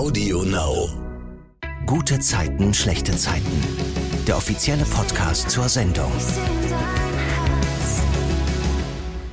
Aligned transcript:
Audio 0.00 0.44
Now. 0.44 0.88
Gute 1.84 2.18
Zeiten, 2.20 2.72
schlechte 2.72 3.14
Zeiten. 3.14 3.62
Der 4.26 4.38
offizielle 4.38 4.84
Podcast 4.84 5.50
zur 5.50 5.68
Sendung. 5.68 6.10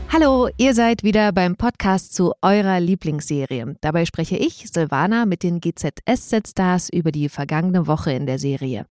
Hallo, 0.09 0.49
ihr 0.57 0.73
seid 0.73 1.03
wieder 1.03 1.31
beim 1.31 1.55
Podcast 1.55 2.13
zu 2.13 2.33
eurer 2.41 2.81
Lieblingsserie. 2.81 3.77
Dabei 3.79 4.05
spreche 4.05 4.35
ich, 4.35 4.65
Silvana, 4.69 5.26
mit 5.26 5.42
den 5.42 5.62
GZSZ-Stars 5.62 6.90
über 6.90 7.13
die 7.13 7.29
vergangene 7.29 7.88
Woche 7.88 8.12
in 8.12 8.26
der 8.26 8.38
Serie. 8.38 8.88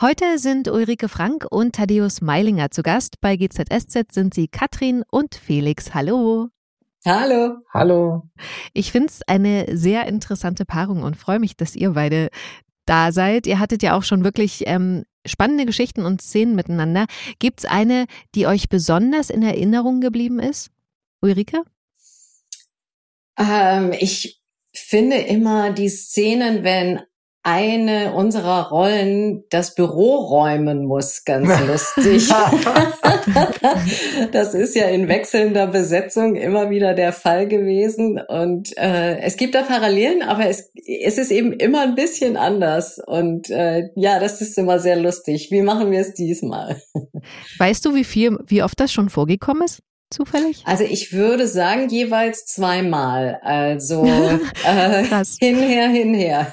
Heute 0.00 0.36
sind 0.40 0.66
Ulrike 0.66 1.08
Frank 1.08 1.46
und 1.48 1.76
Thaddeus 1.76 2.22
Meilinger 2.22 2.72
zu 2.72 2.82
Gast. 2.82 3.20
Bei 3.20 3.36
GZSZ 3.36 4.12
sind 4.12 4.34
sie 4.34 4.48
Katrin 4.48 5.04
und 5.08 5.36
Felix. 5.36 5.94
Hallo. 5.94 6.50
Hallo. 7.04 7.56
Hallo. 7.72 8.22
Ich 8.74 8.92
finde 8.92 9.08
es 9.08 9.22
eine 9.26 9.66
sehr 9.76 10.06
interessante 10.06 10.66
Paarung 10.66 11.02
und 11.02 11.16
freue 11.16 11.38
mich, 11.38 11.56
dass 11.56 11.74
ihr 11.74 11.92
beide 11.92 12.28
da 12.84 13.10
seid. 13.10 13.46
Ihr 13.46 13.58
hattet 13.58 13.82
ja 13.82 13.96
auch 13.96 14.02
schon 14.02 14.22
wirklich 14.22 14.64
ähm, 14.66 15.04
spannende 15.26 15.64
Geschichten 15.64 16.04
und 16.04 16.20
Szenen 16.20 16.54
miteinander. 16.54 17.06
Gibt 17.38 17.60
es 17.60 17.64
eine, 17.64 18.06
die 18.34 18.46
euch 18.46 18.68
besonders 18.68 19.30
in 19.30 19.42
Erinnerung 19.42 20.00
geblieben 20.00 20.40
ist? 20.40 20.70
Ulrike? 21.22 21.62
Ähm, 23.38 23.92
ich 23.98 24.42
finde 24.74 25.16
immer 25.16 25.70
die 25.72 25.88
Szenen, 25.88 26.64
wenn 26.64 27.00
eine 27.42 28.12
unserer 28.12 28.68
Rollen 28.68 29.44
das 29.48 29.74
Büro 29.74 30.16
räumen 30.16 30.84
muss, 30.84 31.24
ganz 31.24 31.48
lustig. 31.66 32.28
das 34.32 34.54
ist 34.54 34.76
ja 34.76 34.88
in 34.88 35.08
wechselnder 35.08 35.66
Besetzung 35.66 36.34
immer 36.34 36.70
wieder 36.70 36.94
der 36.94 37.12
Fall 37.12 37.48
gewesen. 37.48 38.20
Und 38.28 38.76
äh, 38.76 39.18
es 39.20 39.36
gibt 39.36 39.54
da 39.54 39.62
Parallelen, 39.62 40.22
aber 40.22 40.48
es, 40.48 40.70
es 40.74 41.16
ist 41.16 41.30
eben 41.30 41.52
immer 41.52 41.82
ein 41.82 41.94
bisschen 41.94 42.36
anders. 42.36 43.00
Und 43.06 43.48
äh, 43.50 43.88
ja, 43.96 44.20
das 44.20 44.42
ist 44.42 44.58
immer 44.58 44.78
sehr 44.78 44.96
lustig. 44.96 45.50
Wie 45.50 45.62
machen 45.62 45.90
wir 45.90 46.00
es 46.00 46.14
diesmal? 46.14 46.82
Weißt 47.58 47.84
du, 47.84 47.94
wie 47.94 48.04
viel, 48.04 48.38
wie 48.46 48.62
oft 48.62 48.78
das 48.78 48.92
schon 48.92 49.08
vorgekommen 49.08 49.64
ist? 49.64 49.80
Zufällig? 50.10 50.62
Also 50.64 50.84
ich 50.84 51.12
würde 51.12 51.46
sagen 51.46 51.88
jeweils 51.88 52.46
zweimal. 52.46 53.40
Also 53.42 54.04
äh, 54.66 55.04
hinher, 55.40 55.88
hinher. 55.88 56.52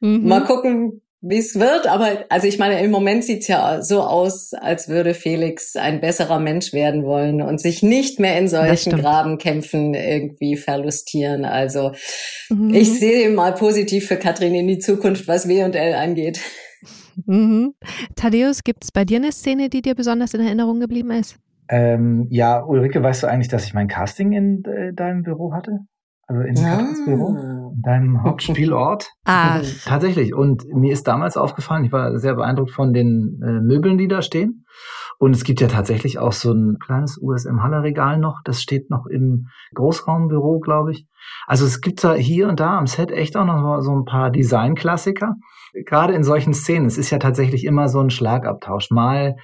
mhm. 0.00 0.26
Mal 0.26 0.44
gucken, 0.44 1.02
wie 1.22 1.38
es 1.38 1.58
wird. 1.58 1.86
Aber 1.86 2.24
also 2.28 2.46
ich 2.46 2.58
meine, 2.58 2.82
im 2.82 2.90
Moment 2.90 3.24
sieht's 3.24 3.46
ja 3.46 3.80
so 3.82 4.02
aus, 4.02 4.52
als 4.54 4.88
würde 4.88 5.14
Felix 5.14 5.76
ein 5.76 6.00
besserer 6.00 6.40
Mensch 6.40 6.72
werden 6.72 7.04
wollen 7.04 7.40
und 7.40 7.60
sich 7.60 7.82
nicht 7.82 8.18
mehr 8.18 8.38
in 8.38 8.48
solchen 8.48 8.96
Grabenkämpfen 8.96 9.94
irgendwie 9.94 10.56
verlustieren. 10.56 11.44
Also 11.44 11.92
mhm. 12.50 12.74
ich 12.74 12.98
sehe 12.98 13.30
mal 13.30 13.54
positiv 13.54 14.08
für 14.08 14.16
Katrin 14.16 14.54
in 14.54 14.66
die 14.66 14.78
Zukunft, 14.78 15.28
was 15.28 15.48
W 15.48 15.62
und 15.62 15.76
L 15.76 15.94
angeht. 15.94 16.40
Mhm. 17.26 17.74
Thaddeus, 18.16 18.64
gibt 18.64 18.84
es 18.84 18.90
bei 18.90 19.04
dir 19.04 19.18
eine 19.18 19.32
Szene, 19.32 19.68
die 19.68 19.82
dir 19.82 19.94
besonders 19.94 20.34
in 20.34 20.40
Erinnerung 20.40 20.80
geblieben 20.80 21.12
ist? 21.12 21.36
Ähm, 21.72 22.26
ja, 22.28 22.62
Ulrike, 22.62 23.02
weißt 23.02 23.22
du 23.22 23.28
eigentlich, 23.28 23.48
dass 23.48 23.64
ich 23.64 23.72
mein 23.72 23.88
Casting 23.88 24.32
in 24.32 24.62
äh, 24.66 24.92
deinem 24.92 25.22
Büro 25.22 25.54
hatte? 25.54 25.78
Also 26.26 26.42
in 26.42 26.58
ah. 26.58 26.84
Büro, 27.06 27.28
in 27.74 27.80
deinem 27.82 28.22
Hauptspielort. 28.22 29.08
ah. 29.24 29.58
Tatsächlich. 29.86 30.34
Und 30.34 30.66
mir 30.66 30.92
ist 30.92 31.08
damals 31.08 31.38
aufgefallen, 31.38 31.84
ich 31.84 31.92
war 31.92 32.18
sehr 32.18 32.34
beeindruckt 32.34 32.72
von 32.72 32.92
den 32.92 33.40
äh, 33.42 33.60
Möbeln, 33.62 33.96
die 33.96 34.06
da 34.06 34.20
stehen. 34.20 34.66
Und 35.18 35.34
es 35.34 35.44
gibt 35.44 35.62
ja 35.62 35.68
tatsächlich 35.68 36.18
auch 36.18 36.32
so 36.32 36.52
ein 36.52 36.76
kleines 36.78 37.18
USM-Haller-Regal 37.18 38.18
noch. 38.18 38.40
Das 38.44 38.60
steht 38.60 38.90
noch 38.90 39.06
im 39.06 39.46
Großraumbüro, 39.74 40.60
glaube 40.60 40.92
ich. 40.92 41.06
Also 41.46 41.64
es 41.64 41.80
gibt 41.80 42.04
da 42.04 42.12
hier 42.12 42.48
und 42.48 42.60
da 42.60 42.76
am 42.76 42.86
Set 42.86 43.10
echt 43.10 43.34
auch 43.34 43.46
noch 43.46 43.80
so 43.80 43.96
ein 43.96 44.04
paar 44.04 44.30
Design-Klassiker. 44.30 45.36
Gerade 45.86 46.12
in 46.12 46.22
solchen 46.22 46.52
Szenen. 46.52 46.84
Es 46.84 46.98
ist 46.98 47.08
ja 47.08 47.18
tatsächlich 47.18 47.64
immer 47.64 47.88
so 47.88 48.00
ein 48.00 48.10
Schlagabtausch. 48.10 48.90
Mal 48.90 49.36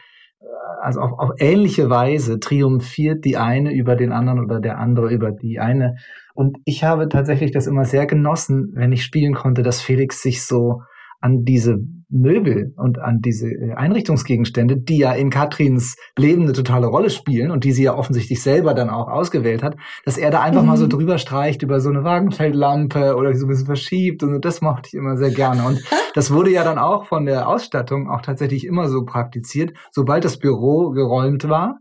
also 0.80 1.00
auf, 1.00 1.18
auf 1.18 1.30
ähnliche 1.38 1.90
Weise 1.90 2.40
triumphiert 2.40 3.24
die 3.24 3.36
eine 3.36 3.72
über 3.72 3.96
den 3.96 4.12
anderen 4.12 4.44
oder 4.44 4.60
der 4.60 4.78
andere 4.78 5.10
über 5.10 5.32
die 5.32 5.58
eine. 5.60 5.96
Und 6.34 6.58
ich 6.64 6.84
habe 6.84 7.08
tatsächlich 7.08 7.50
das 7.50 7.66
immer 7.66 7.84
sehr 7.84 8.06
genossen, 8.06 8.72
wenn 8.74 8.92
ich 8.92 9.04
spielen 9.04 9.34
konnte, 9.34 9.62
dass 9.62 9.80
Felix 9.80 10.22
sich 10.22 10.44
so 10.44 10.82
an 11.20 11.44
diese 11.44 11.78
Möbel 12.10 12.72
und 12.76 12.98
an 12.98 13.20
diese 13.20 13.48
äh, 13.48 13.74
Einrichtungsgegenstände, 13.74 14.78
die 14.78 14.98
ja 14.98 15.12
in 15.12 15.30
Katrins 15.30 15.96
Leben 16.16 16.42
eine 16.42 16.52
totale 16.52 16.86
Rolle 16.86 17.10
spielen 17.10 17.50
und 17.50 17.64
die 17.64 17.72
sie 17.72 17.82
ja 17.82 17.94
offensichtlich 17.94 18.42
selber 18.42 18.72
dann 18.72 18.88
auch 18.88 19.08
ausgewählt 19.08 19.62
hat, 19.62 19.76
dass 20.04 20.16
er 20.16 20.30
da 20.30 20.40
einfach 20.40 20.62
mhm. 20.62 20.68
mal 20.68 20.76
so 20.78 20.86
mhm. 20.86 20.90
drüber 20.90 21.18
streicht 21.18 21.62
über 21.62 21.80
so 21.80 21.90
eine 21.90 22.04
Wagenfeldlampe 22.04 23.14
oder 23.14 23.34
so 23.34 23.44
ein 23.44 23.48
bisschen 23.48 23.66
verschiebt 23.66 24.22
und 24.22 24.42
das 24.42 24.62
mochte 24.62 24.88
ich 24.88 24.94
immer 24.94 25.16
sehr 25.16 25.30
gerne. 25.30 25.66
Und 25.66 25.82
das 26.14 26.32
wurde 26.32 26.50
ja 26.50 26.64
dann 26.64 26.78
auch 26.78 27.04
von 27.06 27.26
der 27.26 27.46
Ausstattung 27.46 28.08
auch 28.08 28.22
tatsächlich 28.22 28.64
immer 28.64 28.88
so 28.88 29.04
praktiziert. 29.04 29.76
Sobald 29.90 30.24
das 30.24 30.38
Büro 30.38 30.90
geräumt 30.90 31.48
war, 31.48 31.78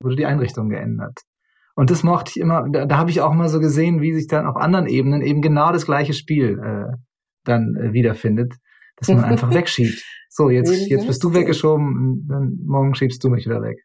wurde 0.00 0.16
die 0.16 0.26
Einrichtung 0.26 0.68
geändert. 0.68 1.20
Und 1.74 1.90
das 1.90 2.02
mochte 2.02 2.32
ich 2.34 2.40
immer, 2.42 2.66
da, 2.70 2.84
da 2.84 2.98
habe 2.98 3.08
ich 3.08 3.22
auch 3.22 3.32
mal 3.32 3.48
so 3.48 3.58
gesehen, 3.58 4.02
wie 4.02 4.12
sich 4.12 4.26
dann 4.26 4.46
auf 4.46 4.56
anderen 4.56 4.86
Ebenen 4.86 5.22
eben 5.22 5.40
genau 5.40 5.72
das 5.72 5.86
gleiche 5.86 6.12
Spiel 6.12 6.58
äh, 6.62 6.94
dann 7.44 7.74
äh, 7.76 7.94
wiederfindet 7.94 8.52
dass 8.96 9.08
man 9.08 9.24
einfach 9.24 9.50
wegschiebt. 9.54 10.02
So, 10.28 10.48
jetzt, 10.48 10.72
jetzt 10.88 11.06
bist 11.06 11.22
du 11.22 11.34
weggeschoben, 11.34 12.26
dann 12.28 12.56
morgen 12.64 12.94
schiebst 12.94 13.22
du 13.22 13.28
mich 13.28 13.44
wieder 13.44 13.60
weg. 13.62 13.78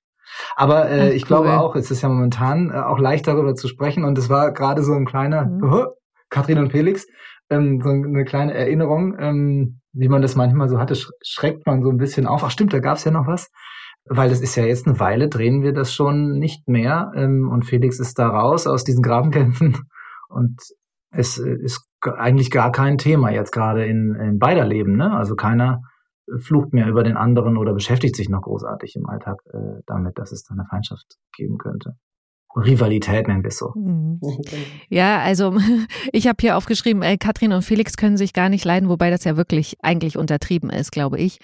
Aber 0.55 0.89
äh, 0.89 1.13
ich 1.13 1.25
glaube 1.25 1.59
auch, 1.59 1.75
es 1.75 1.91
ist 1.91 2.01
ja 2.01 2.09
momentan 2.09 2.71
äh, 2.71 2.79
auch 2.79 2.99
leicht 2.99 3.27
darüber 3.27 3.55
zu 3.55 3.67
sprechen 3.67 4.03
und 4.03 4.17
es 4.17 4.29
war 4.29 4.53
gerade 4.53 4.83
so 4.83 4.93
ein 4.93 5.05
kleiner, 5.05 5.45
mhm. 5.45 5.63
uh, 5.63 5.85
Katrin 6.29 6.59
und 6.59 6.71
Felix, 6.71 7.05
ähm, 7.49 7.79
so 7.81 7.89
eine 7.89 8.25
kleine 8.25 8.53
Erinnerung, 8.53 9.15
ähm, 9.19 9.79
wie 9.93 10.09
man 10.09 10.21
das 10.21 10.35
manchmal 10.35 10.69
so 10.69 10.79
hatte, 10.79 10.95
schreckt 11.21 11.65
man 11.65 11.81
so 11.81 11.89
ein 11.89 11.97
bisschen 11.97 12.27
auf. 12.27 12.43
Ach 12.43 12.51
stimmt, 12.51 12.73
da 12.73 12.79
gab's 12.79 13.03
ja 13.03 13.11
noch 13.11 13.27
was. 13.27 13.49
Weil 14.09 14.29
das 14.29 14.39
ist 14.39 14.55
ja 14.55 14.63
jetzt 14.63 14.87
eine 14.87 14.99
Weile, 15.01 15.27
drehen 15.27 15.63
wir 15.63 15.73
das 15.73 15.93
schon 15.93 16.37
nicht 16.37 16.67
mehr. 16.67 17.11
Ähm, 17.15 17.49
und 17.51 17.65
Felix 17.65 17.99
ist 17.99 18.17
da 18.17 18.29
raus 18.29 18.67
aus 18.67 18.83
diesen 18.83 19.01
Grabenkämpfen. 19.01 19.77
Und 20.29 20.61
es 21.11 21.39
äh, 21.39 21.55
ist 21.61 21.85
eigentlich 22.15 22.51
gar 22.51 22.71
kein 22.71 22.97
Thema 22.97 23.29
jetzt 23.31 23.51
gerade 23.51 23.85
in, 23.85 24.15
in 24.15 24.39
beider 24.39 24.65
Leben. 24.65 24.95
Ne? 24.95 25.11
Also 25.15 25.35
keiner 25.35 25.81
flucht 26.39 26.73
mehr 26.73 26.87
über 26.87 27.03
den 27.03 27.15
anderen 27.17 27.57
oder 27.57 27.73
beschäftigt 27.73 28.15
sich 28.15 28.29
noch 28.29 28.41
großartig 28.41 28.95
im 28.95 29.05
Alltag 29.07 29.37
äh, 29.53 29.81
damit, 29.85 30.17
dass 30.17 30.31
es 30.31 30.43
da 30.43 30.53
eine 30.53 30.65
Feindschaft 30.65 31.17
geben 31.35 31.57
könnte. 31.57 31.93
Rivalität 32.57 33.27
nennen 33.27 33.43
wir 33.43 33.49
es 33.49 33.57
so. 33.57 33.71
Mhm. 33.75 34.19
Ja, 34.89 35.19
also 35.19 35.57
ich 36.11 36.27
habe 36.27 36.37
hier 36.41 36.57
aufgeschrieben, 36.57 37.03
äh, 37.03 37.17
Katrin 37.17 37.53
und 37.53 37.61
Felix 37.61 37.97
können 37.97 38.17
sich 38.17 38.33
gar 38.33 38.49
nicht 38.49 38.65
leiden, 38.65 38.89
wobei 38.89 39.09
das 39.09 39.23
ja 39.23 39.37
wirklich 39.37 39.77
eigentlich 39.81 40.17
untertrieben 40.17 40.69
ist, 40.69 40.91
glaube 40.91 41.19
ich. 41.19 41.39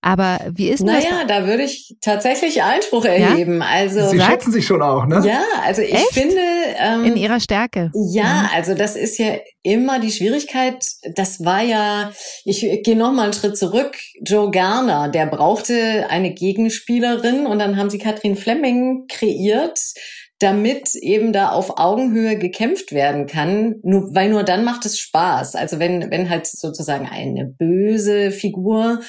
Aber 0.00 0.40
wie 0.50 0.68
ist 0.68 0.82
naja, 0.82 1.00
das? 1.00 1.10
Naja, 1.10 1.24
da 1.26 1.46
würde 1.46 1.62
ich 1.62 1.96
tatsächlich 2.00 2.62
Einspruch 2.62 3.04
erheben. 3.04 3.58
Ja? 3.58 3.66
Also 3.66 4.08
Sie 4.10 4.20
schätzen 4.20 4.52
sich 4.52 4.66
schon 4.66 4.82
auch, 4.82 5.06
ne? 5.06 5.22
Ja, 5.24 5.42
also 5.64 5.82
ich 5.82 5.94
Echt? 5.94 6.12
finde 6.12 6.40
ähm, 6.78 7.04
in 7.04 7.16
ihrer 7.16 7.40
Stärke. 7.40 7.90
Ja, 8.12 8.42
mhm. 8.42 8.48
also 8.54 8.74
das 8.74 8.96
ist 8.96 9.18
ja 9.18 9.36
immer 9.62 10.00
die 10.00 10.10
Schwierigkeit. 10.10 10.84
Das 11.14 11.44
war 11.44 11.62
ja, 11.62 12.12
ich 12.44 12.60
gehe 12.82 12.96
noch 12.96 13.12
mal 13.12 13.24
einen 13.24 13.32
Schritt 13.32 13.56
zurück. 13.56 13.96
Joe 14.22 14.50
Garner, 14.50 15.08
der 15.08 15.26
brauchte 15.26 16.06
eine 16.08 16.32
Gegenspielerin 16.32 17.46
und 17.46 17.58
dann 17.58 17.76
haben 17.76 17.90
sie 17.90 17.98
Katrin 17.98 18.36
Fleming 18.36 19.06
kreiert 19.08 19.78
damit 20.38 20.94
eben 20.94 21.32
da 21.32 21.50
auf 21.50 21.78
Augenhöhe 21.78 22.36
gekämpft 22.38 22.92
werden 22.92 23.26
kann, 23.26 23.76
nur, 23.82 24.14
weil 24.14 24.28
nur 24.28 24.42
dann 24.42 24.64
macht 24.64 24.84
es 24.84 24.98
Spaß. 24.98 25.54
Also 25.54 25.78
wenn, 25.78 26.10
wenn 26.10 26.28
halt 26.28 26.46
sozusagen 26.46 27.08
eine 27.08 27.46
böse 27.46 28.30
Figur 28.30 29.00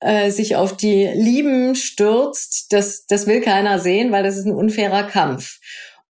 äh, 0.00 0.30
sich 0.30 0.56
auf 0.56 0.76
die 0.76 1.06
Lieben 1.14 1.74
stürzt, 1.74 2.72
das, 2.72 3.06
das 3.06 3.26
will 3.26 3.40
keiner 3.40 3.78
sehen, 3.78 4.12
weil 4.12 4.22
das 4.22 4.36
ist 4.36 4.44
ein 4.44 4.54
unfairer 4.54 5.04
Kampf. 5.04 5.58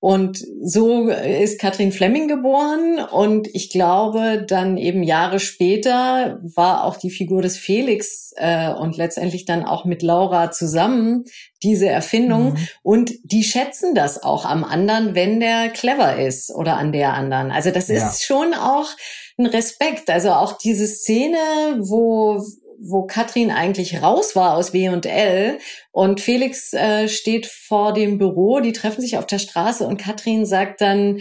Und 0.05 0.45
so 0.63 1.09
ist 1.09 1.59
Katrin 1.59 1.91
Fleming 1.91 2.29
geboren 2.29 2.99
und 3.11 3.49
ich 3.55 3.71
glaube, 3.71 4.45
dann 4.47 4.77
eben 4.77 5.03
Jahre 5.03 5.41
später 5.41 6.41
war 6.43 6.85
auch 6.85 6.99
die 6.99 7.09
Figur 7.09 7.41
des 7.41 7.57
Felix 7.57 8.35
äh, 8.37 8.71
und 8.71 8.99
letztendlich 8.99 9.47
dann 9.47 9.65
auch 9.65 9.87
mit 9.87 10.03
Laura 10.03 10.51
zusammen 10.51 11.25
diese 11.63 11.89
Erfindung 11.89 12.53
mhm. 12.53 12.69
und 12.83 13.13
die 13.23 13.45
schätzen 13.45 13.95
das 13.95 14.23
auch 14.23 14.45
am 14.45 14.63
anderen, 14.63 15.15
wenn 15.15 15.41
der 15.41 15.71
clever 15.71 16.19
ist 16.19 16.55
oder 16.55 16.77
an 16.77 16.93
der 16.93 17.15
anderen. 17.15 17.51
Also 17.51 17.71
das 17.71 17.89
ja. 17.89 18.07
ist 18.07 18.23
schon 18.25 18.53
auch 18.53 18.91
ein 19.39 19.47
Respekt. 19.47 20.11
Also 20.11 20.33
auch 20.33 20.59
diese 20.59 20.87
Szene, 20.87 21.39
wo 21.79 22.45
wo 22.81 23.07
Katrin 23.07 23.51
eigentlich 23.51 24.03
raus 24.03 24.37
war 24.37 24.55
aus 24.55 24.73
W&L 24.73 25.59
und 25.93 26.21
Felix 26.21 26.73
äh, 26.73 27.09
steht 27.09 27.47
vor 27.47 27.93
dem 27.93 28.19
Büro, 28.19 28.61
die 28.61 28.73
treffen 28.73 29.01
sich 29.01 29.19
auf 29.19 29.27
der 29.27 29.39
Straße 29.39 29.87
und 29.87 29.99
Katrin 29.99 30.47
sagt 30.47 30.81
dann, 30.81 31.21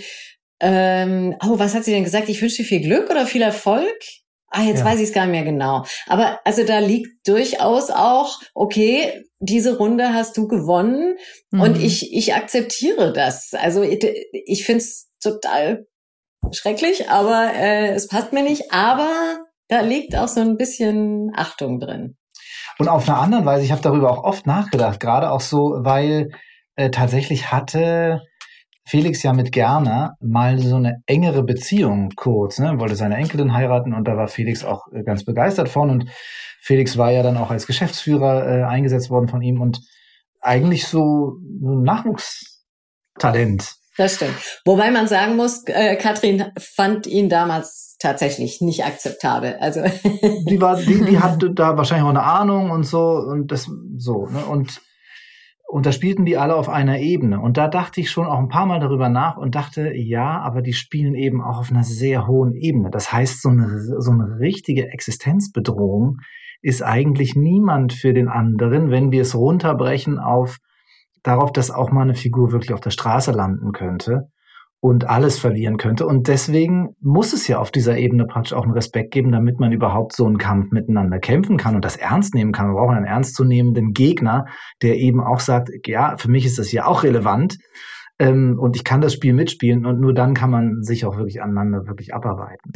ähm, 0.60 1.36
oh, 1.44 1.60
was 1.60 1.76
hat 1.76 1.84
sie 1.84 1.92
denn 1.92 2.04
gesagt? 2.04 2.30
Ich 2.30 2.42
wünsche 2.42 2.58
dir 2.58 2.68
viel 2.68 2.82
Glück 2.82 3.10
oder 3.10 3.26
viel 3.26 3.42
Erfolg? 3.42 3.94
Ah, 4.56 4.62
jetzt 4.62 4.80
ja. 4.80 4.86
weiß 4.86 5.00
ich 5.00 5.08
es 5.08 5.14
gar 5.14 5.26
nicht 5.26 5.32
mehr 5.32 5.44
genau. 5.44 5.84
Aber 6.08 6.40
also 6.46 6.64
da 6.64 6.78
liegt 6.78 7.28
durchaus 7.28 7.90
auch, 7.90 8.40
okay, 8.54 9.24
diese 9.40 9.78
Runde 9.78 10.14
hast 10.14 10.38
du 10.38 10.48
gewonnen 10.48 11.18
mhm. 11.50 11.62
und 11.62 11.82
ich, 11.82 12.14
ich 12.14 12.36
akzeptiere 12.36 13.12
das. 13.12 13.54
Also 13.54 13.82
ich, 13.82 14.06
ich 14.32 14.64
finde 14.64 14.84
es 14.84 15.10
total 15.22 15.88
schrecklich, 16.52 17.10
aber 17.10 17.52
äh, 17.56 17.94
es 17.94 18.08
passt 18.08 18.32
mir 18.32 18.44
nicht. 18.44 18.72
Aber 18.72 19.44
da 19.74 19.82
liegt 19.82 20.16
auch 20.16 20.28
so 20.28 20.42
ein 20.42 20.56
bisschen 20.56 21.32
Achtung 21.36 21.80
drin. 21.80 22.16
Und 22.78 22.88
auf 22.88 23.10
einer 23.10 23.20
anderen 23.20 23.46
Weise, 23.46 23.66
ich 23.66 23.72
habe 23.72 23.82
darüber 23.82 24.12
auch 24.12 24.24
oft 24.24 24.46
nachgedacht, 24.46 25.00
gerade 25.00 25.32
auch 25.32 25.42
so, 25.42 25.76
weil 25.80 26.30
äh, 26.76 26.92
tatsächlich 26.92 27.52
hatte 27.52 28.22
Felix 28.86 29.24
ja 29.24 29.34
mit 29.34 29.52
Gerner 29.52 30.16
mal 30.20 30.60
so 30.60 30.76
eine 30.76 31.02
engere 31.08 31.44
Beziehung 31.44 32.12
kurz, 32.16 32.60
ne? 32.60 32.80
wollte 32.80 32.96
seine 32.96 33.16
Enkelin 33.16 33.54
heiraten 33.54 33.94
und 33.94 34.08
da 34.08 34.16
war 34.16 34.28
Felix 34.28 34.64
auch 34.64 34.88
äh, 34.92 35.04
ganz 35.04 35.24
begeistert 35.24 35.70
von 35.70 35.90
und 35.90 36.10
Felix 36.60 36.98
war 36.98 37.12
ja 37.12 37.24
dann 37.24 37.38
auch 37.38 37.50
als 37.50 37.66
Geschäftsführer 37.66 38.48
äh, 38.48 38.64
eingesetzt 38.64 39.10
worden 39.10 39.28
von 39.28 39.42
ihm 39.42 39.60
und 39.60 39.82
eigentlich 40.42 40.88
so 40.88 41.38
ein 41.42 41.84
Nachwuchstalent. 41.84 43.76
Das 43.98 44.16
stimmt. 44.16 44.36
Wobei 44.66 44.92
man 44.92 45.08
sagen 45.08 45.36
muss, 45.36 45.64
äh, 45.68 45.96
Katrin 45.96 46.46
fand 46.58 47.06
ihn 47.06 47.30
damals 47.30 47.96
tatsächlich 48.00 48.60
nicht 48.62 48.86
akzeptabel. 48.86 49.58
Also 49.60 49.82
die 50.50 50.60
war, 50.60 50.78
die, 50.78 51.04
die 51.06 51.20
hatte 51.20 51.52
da 51.52 51.78
wahrscheinlich 51.78 52.06
auch 52.06 52.10
eine 52.10 52.24
Ahnung 52.24 52.72
und 52.72 52.86
so 52.86 53.02
und 53.02 53.52
das 53.52 53.70
so 53.98 54.28
ne? 54.28 54.46
und 54.46 54.82
und 55.74 55.88
da 55.88 55.92
spielten 55.92 56.24
die 56.24 56.38
alle 56.38 56.56
auf 56.56 56.70
einer 56.70 57.00
Ebene. 57.00 57.40
Und 57.40 57.58
da 57.58 57.68
dachte 57.68 58.00
ich 58.00 58.12
schon 58.12 58.28
auch 58.28 58.38
ein 58.38 58.48
paar 58.48 58.68
Mal 58.68 58.80
darüber 58.80 59.10
nach 59.10 59.38
und 59.38 59.56
dachte, 59.56 59.92
ja, 59.96 60.40
aber 60.40 60.62
die 60.62 60.74
spielen 60.74 61.16
eben 61.16 61.42
auch 61.42 61.58
auf 61.58 61.72
einer 61.72 61.84
sehr 61.84 62.28
hohen 62.28 62.54
Ebene. 62.54 62.92
Das 62.92 63.12
heißt, 63.12 63.42
so 63.42 63.50
eine, 63.50 63.80
so 64.00 64.12
eine 64.12 64.38
richtige 64.40 64.90
Existenzbedrohung 64.90 66.20
ist 66.62 66.84
eigentlich 66.84 67.36
niemand 67.36 67.92
für 67.92 68.14
den 68.14 68.28
anderen, 68.28 68.92
wenn 68.92 69.12
wir 69.12 69.24
es 69.24 69.34
runterbrechen 69.34 70.20
auf 70.20 70.60
darauf, 71.24 71.52
dass 71.52 71.72
auch 71.72 71.92
mal 71.92 72.02
eine 72.02 72.16
Figur 72.16 72.52
wirklich 72.52 72.74
auf 72.74 72.82
der 72.82 72.92
Straße 72.92 73.32
landen 73.32 73.72
könnte 73.72 74.30
und 74.84 75.08
alles 75.08 75.40
verlieren 75.40 75.78
könnte. 75.78 76.06
Und 76.06 76.28
deswegen 76.28 76.90
muss 77.00 77.32
es 77.32 77.48
ja 77.48 77.58
auf 77.58 77.72
dieser 77.72 77.98
Ebene 77.98 78.26
praktisch 78.26 78.52
auch 78.52 78.64
einen 78.64 78.74
Respekt 78.74 79.12
geben, 79.12 79.32
damit 79.32 79.58
man 79.58 79.72
überhaupt 79.72 80.14
so 80.14 80.26
einen 80.26 80.38
Kampf 80.38 80.72
miteinander 80.72 81.20
kämpfen 81.20 81.56
kann 81.56 81.76
und 81.76 81.86
das 81.86 81.96
ernst 81.96 82.36
nehmen 82.36 82.52
kann. 82.52 82.68
Wir 82.68 82.74
brauchen 82.74 82.98
einen 82.98 83.06
ernstzunehmenden 83.06 83.94
Gegner, 83.94 84.46
der 84.82 84.98
eben 84.98 85.22
auch 85.22 85.40
sagt, 85.40 85.70
ja, 85.86 86.18
für 86.18 86.30
mich 86.30 86.46
ist 86.46 86.60
das 86.60 86.68
hier 86.68 86.86
auch 86.86 87.04
relevant 87.04 87.58
ähm, 88.20 88.58
und 88.60 88.76
ich 88.76 88.84
kann 88.84 89.00
das 89.00 89.14
Spiel 89.14 89.32
mitspielen 89.32 89.86
und 89.86 90.02
nur 90.02 90.14
dann 90.14 90.34
kann 90.34 90.52
man 90.52 90.84
sich 90.84 91.06
auch 91.06 91.18
wirklich 91.18 91.42
aneinander 91.42 91.88
wirklich 91.88 92.14
abarbeiten. 92.14 92.74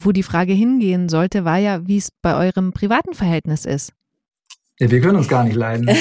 Wo 0.00 0.12
die 0.12 0.22
Frage 0.22 0.54
hingehen 0.54 1.10
sollte, 1.10 1.44
war 1.44 1.58
ja, 1.58 1.86
wie 1.86 1.98
es 1.98 2.10
bei 2.22 2.36
eurem 2.36 2.72
privaten 2.72 3.12
Verhältnis 3.12 3.66
ist. 3.66 3.92
Ja, 4.80 4.90
wir 4.90 5.00
können 5.02 5.16
uns 5.16 5.28
gar 5.28 5.44
nicht 5.44 5.56
leiden. 5.56 5.86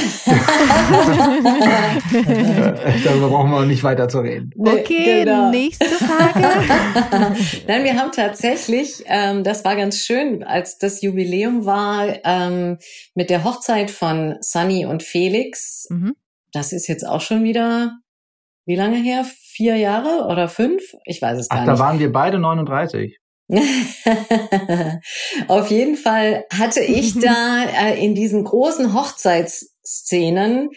Darüber 3.04 3.28
brauchen 3.28 3.52
wir 3.52 3.66
nicht 3.66 3.84
weiter 3.84 4.08
zu 4.08 4.20
reden. 4.20 4.54
Okay, 4.58 5.26
genau. 5.26 5.52
nächste 5.52 5.84
Frage. 5.84 6.48
Nein, 7.68 7.84
wir 7.84 7.98
haben 7.98 8.14
tatsächlich, 8.14 9.04
ähm, 9.08 9.44
das 9.44 9.66
war 9.66 9.76
ganz 9.76 9.98
schön, 9.98 10.46
als 10.46 10.78
das 10.78 11.02
Jubiläum 11.02 11.66
war 11.66 12.06
ähm, 12.24 12.78
mit 13.16 13.30
der 13.30 13.44
Hochzeit 13.44 13.92
von 13.92 14.38
Sunny 14.40 14.86
und 14.86 15.04
Felix. 15.04 15.88
Mhm. 15.90 16.16
Das 16.54 16.72
ist 16.72 16.88
jetzt 16.88 17.06
auch 17.06 17.20
schon 17.20 17.44
wieder, 17.44 18.00
wie 18.66 18.78
lange 18.78 18.96
her? 18.96 19.26
Vier 19.26 19.76
Jahre 19.76 20.26
oder 20.32 20.48
fünf? 20.48 20.82
Ich 21.04 21.22
weiß 21.22 21.38
es 21.38 21.50
gar 21.50 21.60
Ach, 21.60 21.66
nicht. 21.66 21.74
Da 21.74 21.80
waren 21.80 22.00
wir 22.00 22.14
beide 22.14 22.40
39. 22.40 23.20
Auf 25.48 25.72
jeden 25.72 25.96
Fall 25.96 26.46
hatte 26.54 26.82
ich 26.82 27.20
da 27.20 27.66
äh, 27.66 28.04
in 28.04 28.14
diesen 28.16 28.44
großen 28.44 28.94
Hochzeitsszenen 28.94 30.70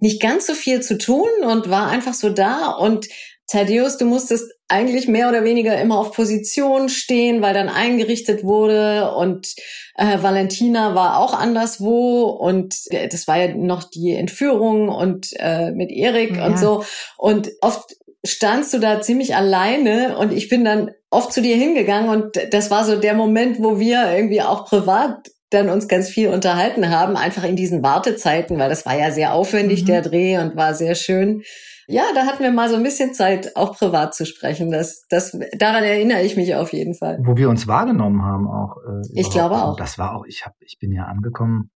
nicht 0.00 0.20
ganz 0.20 0.46
so 0.46 0.54
viel 0.54 0.80
zu 0.80 0.98
tun 0.98 1.28
und 1.42 1.70
war 1.70 1.88
einfach 1.88 2.14
so 2.14 2.30
da. 2.30 2.70
Und 2.72 3.08
Thaddeus, 3.48 3.96
du 3.96 4.04
musstest 4.04 4.52
eigentlich 4.68 5.08
mehr 5.08 5.30
oder 5.30 5.42
weniger 5.42 5.80
immer 5.80 5.98
auf 5.98 6.12
Position 6.12 6.90
stehen, 6.90 7.40
weil 7.40 7.54
dann 7.54 7.70
eingerichtet 7.70 8.44
wurde. 8.44 9.12
Und 9.12 9.54
äh, 9.96 10.22
Valentina 10.22 10.94
war 10.94 11.18
auch 11.18 11.32
anderswo. 11.32 12.24
Und 12.24 12.76
äh, 12.90 13.08
das 13.08 13.26
war 13.26 13.38
ja 13.38 13.56
noch 13.56 13.84
die 13.84 14.12
Entführung 14.12 14.90
und 14.90 15.32
äh, 15.38 15.70
mit 15.70 15.90
Erik 15.90 16.36
ja. 16.36 16.46
und 16.46 16.58
so. 16.58 16.84
Und 17.16 17.50
oft 17.62 17.96
standst 18.28 18.74
du 18.74 18.78
da 18.78 19.00
ziemlich 19.00 19.34
alleine 19.36 20.18
und 20.18 20.32
ich 20.32 20.48
bin 20.48 20.64
dann 20.64 20.90
oft 21.10 21.32
zu 21.32 21.42
dir 21.42 21.56
hingegangen 21.56 22.10
und 22.10 22.38
das 22.52 22.70
war 22.70 22.84
so 22.84 22.98
der 22.98 23.14
Moment, 23.14 23.58
wo 23.60 23.78
wir 23.78 24.12
irgendwie 24.14 24.42
auch 24.42 24.66
privat 24.66 25.30
dann 25.50 25.70
uns 25.70 25.88
ganz 25.88 26.10
viel 26.10 26.28
unterhalten 26.28 26.90
haben, 26.90 27.16
einfach 27.16 27.44
in 27.44 27.56
diesen 27.56 27.82
Wartezeiten, 27.82 28.58
weil 28.58 28.68
das 28.68 28.84
war 28.84 28.98
ja 28.98 29.10
sehr 29.10 29.32
aufwendig, 29.32 29.82
mhm. 29.82 29.86
der 29.86 30.02
Dreh 30.02 30.38
und 30.38 30.56
war 30.56 30.74
sehr 30.74 30.94
schön. 30.94 31.42
Ja, 31.86 32.02
da 32.14 32.26
hatten 32.26 32.42
wir 32.42 32.50
mal 32.50 32.68
so 32.68 32.76
ein 32.76 32.82
bisschen 32.82 33.14
Zeit, 33.14 33.56
auch 33.56 33.74
privat 33.74 34.14
zu 34.14 34.26
sprechen. 34.26 34.70
Das, 34.70 35.06
das, 35.08 35.38
daran 35.56 35.84
erinnere 35.84 36.22
ich 36.22 36.36
mich 36.36 36.54
auf 36.54 36.74
jeden 36.74 36.94
Fall. 36.94 37.18
Wo 37.22 37.38
wir 37.38 37.48
uns 37.48 37.66
wahrgenommen 37.66 38.22
haben 38.22 38.46
auch. 38.46 38.76
Äh, 38.76 39.20
ich 39.20 39.30
glaube 39.30 39.54
auch. 39.54 39.76
Das 39.76 39.96
war 39.96 40.14
auch, 40.14 40.26
ich 40.26 40.44
hab, 40.44 40.52
ich 40.60 40.76
bin 40.78 40.92
ja 40.92 41.04
angekommen, 41.04 41.70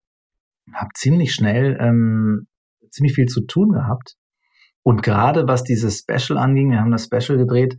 habe 0.74 0.90
ziemlich 0.96 1.34
schnell 1.34 1.78
ähm, 1.80 2.48
ziemlich 2.90 3.14
viel 3.14 3.28
zu 3.28 3.46
tun 3.46 3.70
gehabt. 3.70 4.16
Und 4.84 5.04
gerade 5.04 5.48
was 5.48 5.64
dieses 5.64 6.00
Special 6.00 6.38
anging, 6.38 6.72
wir 6.72 6.80
haben 6.80 6.92
das 6.92 7.06
Special 7.06 7.38
gedreht, 7.38 7.78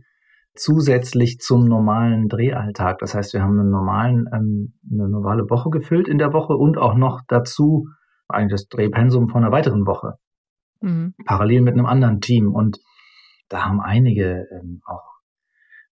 zusätzlich 0.55 1.39
zum 1.39 1.65
normalen 1.65 2.29
Drehalltag. 2.29 2.99
Das 2.99 3.15
heißt, 3.15 3.33
wir 3.33 3.41
haben 3.41 3.59
einen 3.59 3.71
normalen, 3.71 4.25
ähm, 4.33 4.73
eine 4.91 5.09
normale 5.09 5.49
Woche 5.49 5.69
gefüllt 5.69 6.07
in 6.07 6.17
der 6.17 6.33
Woche 6.33 6.53
und 6.53 6.77
auch 6.77 6.95
noch 6.95 7.21
dazu 7.27 7.87
eigentlich 8.27 8.61
das 8.61 8.67
Drehpensum 8.67 9.29
von 9.29 9.43
einer 9.43 9.51
weiteren 9.51 9.85
Woche. 9.85 10.13
Mhm. 10.81 11.15
Parallel 11.25 11.61
mit 11.61 11.73
einem 11.73 11.85
anderen 11.85 12.21
Team. 12.21 12.53
Und 12.53 12.79
da 13.49 13.65
haben 13.65 13.81
einige 13.81 14.45
ähm, 14.51 14.81
auch 14.85 15.13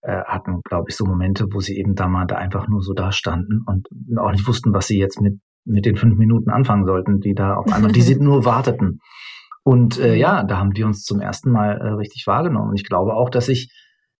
äh, 0.01 0.23
hatten, 0.23 0.61
glaube 0.63 0.89
ich, 0.89 0.95
so 0.95 1.05
Momente, 1.05 1.47
wo 1.51 1.59
sie 1.59 1.77
eben 1.77 1.95
da 1.95 2.07
mal 2.07 2.25
da 2.25 2.35
einfach 2.35 2.67
nur 2.67 2.81
so 2.81 2.93
da 2.93 3.11
standen 3.11 3.61
und 3.65 3.87
auch 4.17 4.31
nicht 4.31 4.47
wussten, 4.47 4.73
was 4.73 4.87
sie 4.87 4.99
jetzt 4.99 5.21
mit, 5.21 5.39
mit 5.65 5.85
den 5.85 5.95
fünf 5.95 6.17
Minuten 6.17 6.49
anfangen 6.49 6.85
sollten, 6.85 7.19
die 7.19 7.33
da 7.33 7.55
auf 7.55 7.71
einmal, 7.71 7.91
die 7.91 8.01
sie 8.01 8.15
nur 8.19 8.45
warteten. 8.45 8.99
Und 9.63 9.99
äh, 9.99 10.15
ja, 10.15 10.43
da 10.43 10.57
haben 10.57 10.75
wir 10.75 10.85
uns 10.85 11.03
zum 11.03 11.19
ersten 11.19 11.51
Mal 11.51 11.77
äh, 11.77 11.89
richtig 11.93 12.25
wahrgenommen. 12.25 12.69
Und 12.69 12.79
ich 12.79 12.87
glaube 12.87 13.13
auch, 13.13 13.29
dass 13.29 13.47
ich 13.47 13.71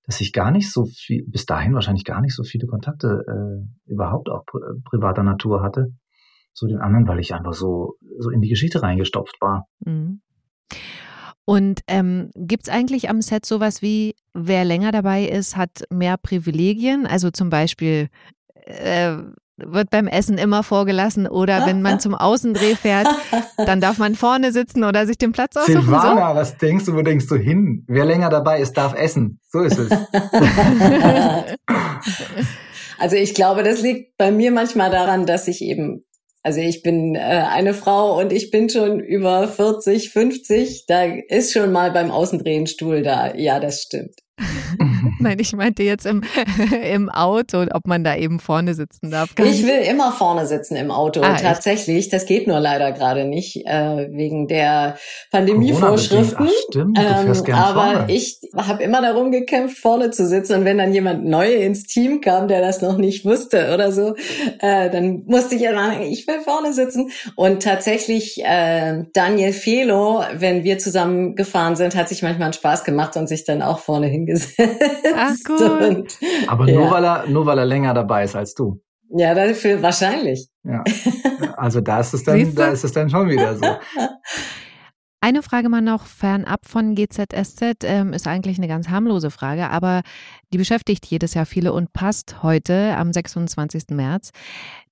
dass 0.03 0.19
ich 0.19 0.33
gar 0.33 0.51
nicht 0.51 0.71
so 0.71 0.85
viel, 0.85 1.23
bis 1.27 1.45
dahin 1.45 1.73
wahrscheinlich 1.73 2.03
gar 2.03 2.21
nicht 2.21 2.35
so 2.35 2.43
viele 2.43 2.67
Kontakte 2.67 3.23
äh, 3.27 3.91
überhaupt 3.91 4.29
auch 4.29 4.45
pri 4.45 4.59
privater 4.83 5.23
Natur 5.23 5.61
hatte 5.61 5.93
zu 6.53 6.67
den 6.67 6.79
anderen, 6.79 7.07
weil 7.07 7.19
ich 7.19 7.33
einfach 7.33 7.53
so, 7.53 7.95
so 8.17 8.29
in 8.29 8.41
die 8.41 8.49
Geschichte 8.49 8.81
reingestopft 8.81 9.37
war. 9.39 9.67
Mhm. 9.85 10.21
Und 11.45 11.81
ähm, 11.87 12.31
gibt 12.35 12.63
es 12.63 12.69
eigentlich 12.69 13.09
am 13.09 13.21
Set 13.21 13.45
sowas 13.45 13.81
wie, 13.81 14.15
wer 14.33 14.65
länger 14.65 14.91
dabei 14.91 15.25
ist, 15.25 15.57
hat 15.57 15.83
mehr 15.89 16.17
Privilegien? 16.17 17.07
Also 17.07 17.31
zum 17.31 17.49
Beispiel, 17.49 18.09
äh, 18.65 19.17
wird 19.65 19.89
beim 19.89 20.07
Essen 20.07 20.37
immer 20.37 20.63
vorgelassen 20.63 21.27
oder 21.27 21.65
wenn 21.65 21.81
man 21.81 21.99
zum 21.99 22.15
Außendreh 22.15 22.75
fährt, 22.75 23.07
dann 23.57 23.81
darf 23.81 23.97
man 23.97 24.15
vorne 24.15 24.51
sitzen 24.51 24.83
oder 24.83 25.05
sich 25.05 25.17
den 25.17 25.31
Platz 25.31 25.55
aussuchen. 25.57 25.81
Silvana, 25.81 26.29
so? 26.29 26.35
was 26.35 26.57
denkst 26.57 26.85
du, 26.85 26.93
wo 26.93 27.01
denkst 27.01 27.27
du 27.27 27.35
hin? 27.35 27.83
Wer 27.87 28.05
länger 28.05 28.29
dabei 28.29 28.59
ist, 28.59 28.73
darf 28.73 28.93
essen. 28.93 29.39
So 29.49 29.59
ist 29.59 29.77
es. 29.77 29.91
also 32.99 33.15
ich 33.15 33.33
glaube, 33.33 33.63
das 33.63 33.81
liegt 33.81 34.17
bei 34.17 34.31
mir 34.31 34.51
manchmal 34.51 34.91
daran, 34.91 35.25
dass 35.25 35.47
ich 35.47 35.61
eben 35.61 36.01
also 36.43 36.59
ich 36.59 36.81
bin 36.81 37.15
äh, 37.15 37.19
eine 37.19 37.73
Frau 37.73 38.19
und 38.19 38.33
ich 38.33 38.49
bin 38.49 38.69
schon 38.69 38.99
über 38.99 39.47
40, 39.47 40.09
50. 40.09 40.85
Da 40.87 41.03
ist 41.03 41.53
schon 41.53 41.71
mal 41.71 41.91
beim 41.91 42.09
Außendrehen 42.09 42.65
Stuhl 42.65 43.03
da. 43.03 43.35
Ja, 43.35 43.59
das 43.59 43.81
stimmt. 43.81 44.15
Nein, 45.21 45.37
ich 45.39 45.53
meinte 45.53 45.83
jetzt 45.83 46.05
im, 46.05 46.23
im 46.83 47.09
Auto, 47.09 47.65
ob 47.73 47.87
man 47.87 48.03
da 48.03 48.15
eben 48.15 48.39
vorne 48.39 48.73
sitzen 48.73 49.11
darf. 49.11 49.29
Ich 49.37 49.65
will 49.65 49.81
immer 49.89 50.11
vorne 50.11 50.45
sitzen 50.45 50.75
im 50.75 50.91
Auto. 50.91 51.21
Ah, 51.21 51.35
Tatsächlich, 51.35 51.97
echt? 51.97 52.13
das 52.13 52.25
geht 52.25 52.47
nur 52.47 52.59
leider 52.59 52.91
gerade 52.91 53.25
nicht 53.25 53.65
äh, 53.65 54.07
wegen 54.11 54.47
der 54.47 54.97
Pandemievorschriften. 55.31 56.49
stimmt, 56.69 56.97
du 56.97 57.03
fährst 57.03 57.47
ähm, 57.47 57.55
aber 57.55 57.91
vorne. 57.93 58.13
ich 58.13 58.39
habe 58.55 58.83
immer 58.83 59.01
darum 59.01 59.31
gekämpft, 59.31 59.77
vorne 59.77 60.11
zu 60.11 60.27
sitzen. 60.27 60.59
Und 60.59 60.65
wenn 60.65 60.77
dann 60.77 60.93
jemand 60.93 61.25
neu 61.25 61.53
ins 61.53 61.83
Team 61.83 62.21
kam, 62.21 62.47
der 62.47 62.61
das 62.61 62.81
noch 62.81 62.97
nicht 62.97 63.25
wusste 63.25 63.73
oder 63.73 63.91
so, 63.91 64.15
äh, 64.59 64.89
dann 64.89 65.23
musste 65.25 65.55
ich 65.55 65.61
ja 65.61 65.73
sagen, 65.73 66.01
ich 66.01 66.27
will 66.27 66.41
vorne 66.41 66.73
sitzen. 66.73 67.11
Und 67.35 67.63
tatsächlich, 67.63 68.43
äh, 68.43 69.03
Daniel 69.13 69.53
Felo, 69.53 70.23
wenn 70.35 70.63
wir 70.63 70.77
zusammen 70.77 71.35
gefahren 71.35 71.75
sind, 71.75 71.95
hat 71.95 72.09
sich 72.09 72.21
manchmal 72.21 72.45
einen 72.45 72.53
Spaß 72.53 72.83
gemacht 72.83 73.15
und 73.17 73.27
sich 73.27 73.43
dann 73.43 73.61
auch 73.61 73.79
vorne 73.79 74.07
hingesetzt. 74.07 74.59
Ach 75.15 75.35
cool. 75.49 76.05
Aber 76.47 76.65
nur, 76.65 76.85
ja. 76.85 76.91
weil 76.91 77.03
er, 77.05 77.27
nur 77.27 77.45
weil 77.45 77.57
er 77.57 77.65
länger 77.65 77.93
dabei 77.93 78.23
ist 78.23 78.35
als 78.35 78.53
du. 78.53 78.81
Ja, 79.09 79.33
dafür 79.33 79.81
wahrscheinlich. 79.81 80.47
Ja. 80.63 80.83
Also 81.57 81.79
da 81.79 81.99
ist 81.99 82.13
es 82.15 82.23
dann, 82.23 82.55
da 82.55 82.69
ist 82.69 82.83
es 82.83 82.91
dann 82.91 83.07
schon 83.07 83.29
wieder 83.29 83.55
so. 83.55 83.63
Eine 85.23 85.43
Frage 85.43 85.69
mal 85.69 85.81
noch 85.81 86.07
fernab 86.07 86.65
von 86.65 86.95
GZSZ, 86.95 87.83
ähm, 87.83 88.13
ist 88.13 88.25
eigentlich 88.25 88.57
eine 88.57 88.67
ganz 88.67 88.89
harmlose 88.89 89.29
Frage, 89.29 89.69
aber 89.69 90.01
die 90.51 90.57
beschäftigt 90.57 91.05
jedes 91.05 91.35
Jahr 91.35 91.45
viele 91.45 91.73
und 91.73 91.93
passt 91.93 92.41
heute 92.41 92.95
am 92.97 93.13
26. 93.13 93.89
März. 93.91 94.31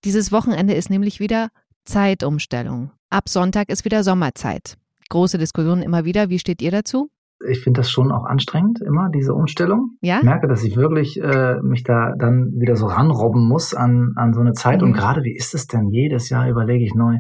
Dieses 0.04 0.32
Wochenende 0.32 0.76
ist 0.76 0.92
nämlich 0.92 1.20
wieder 1.20 1.50
Zeitumstellung. 1.86 2.92
Ab 3.10 3.28
Sonntag 3.28 3.70
ist 3.70 3.86
wieder 3.86 4.04
Sommerzeit. 4.04 4.78
Große 5.10 5.40
Diskussion 5.40 5.82
immer 5.82 6.06
wieder. 6.06 6.30
Wie 6.30 6.38
steht 6.38 6.62
ihr 6.62 6.70
dazu? 6.70 7.10
Ich 7.48 7.62
finde 7.62 7.80
das 7.80 7.90
schon 7.90 8.12
auch 8.12 8.26
anstrengend, 8.26 8.82
immer, 8.82 9.10
diese 9.10 9.34
Umstellung. 9.34 9.98
Ja? 10.02 10.18
Ich 10.18 10.24
merke, 10.24 10.48
dass 10.48 10.64
ich 10.64 10.76
wirklich 10.76 11.22
äh, 11.22 11.56
mich 11.62 11.84
da 11.84 12.14
dann 12.18 12.52
wieder 12.58 12.76
so 12.76 12.88
ranrobben 12.88 13.48
muss 13.48 13.74
an, 13.74 14.14
an 14.16 14.34
so 14.34 14.42
eine 14.42 14.54
Zeit. 14.54 14.82
Mhm. 14.82 14.88
Und 14.88 14.94
gerade, 14.94 15.24
wie 15.24 15.36
ist 15.36 15.54
es 15.54 15.68
denn? 15.68 15.90
Jedes 15.90 16.30
Jahr 16.30 16.50
überlege 16.50 16.84
ich 16.84 16.94
neu. 16.94 17.16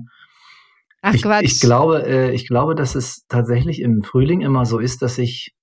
Ach 1.01 1.13
ich, 1.13 1.21
Quatsch. 1.21 1.43
Ich 1.43 1.61
glaube, 1.61 2.05
äh, 2.05 2.31
ich 2.31 2.47
glaube, 2.47 2.75
dass 2.75 2.95
es 2.95 3.25
tatsächlich 3.27 3.81
im 3.81 4.01
Frühling 4.01 4.41
immer 4.41 4.65
so 4.65 4.79
ist, 4.79 5.01
dass 5.01 5.17
ich, 5.17 5.53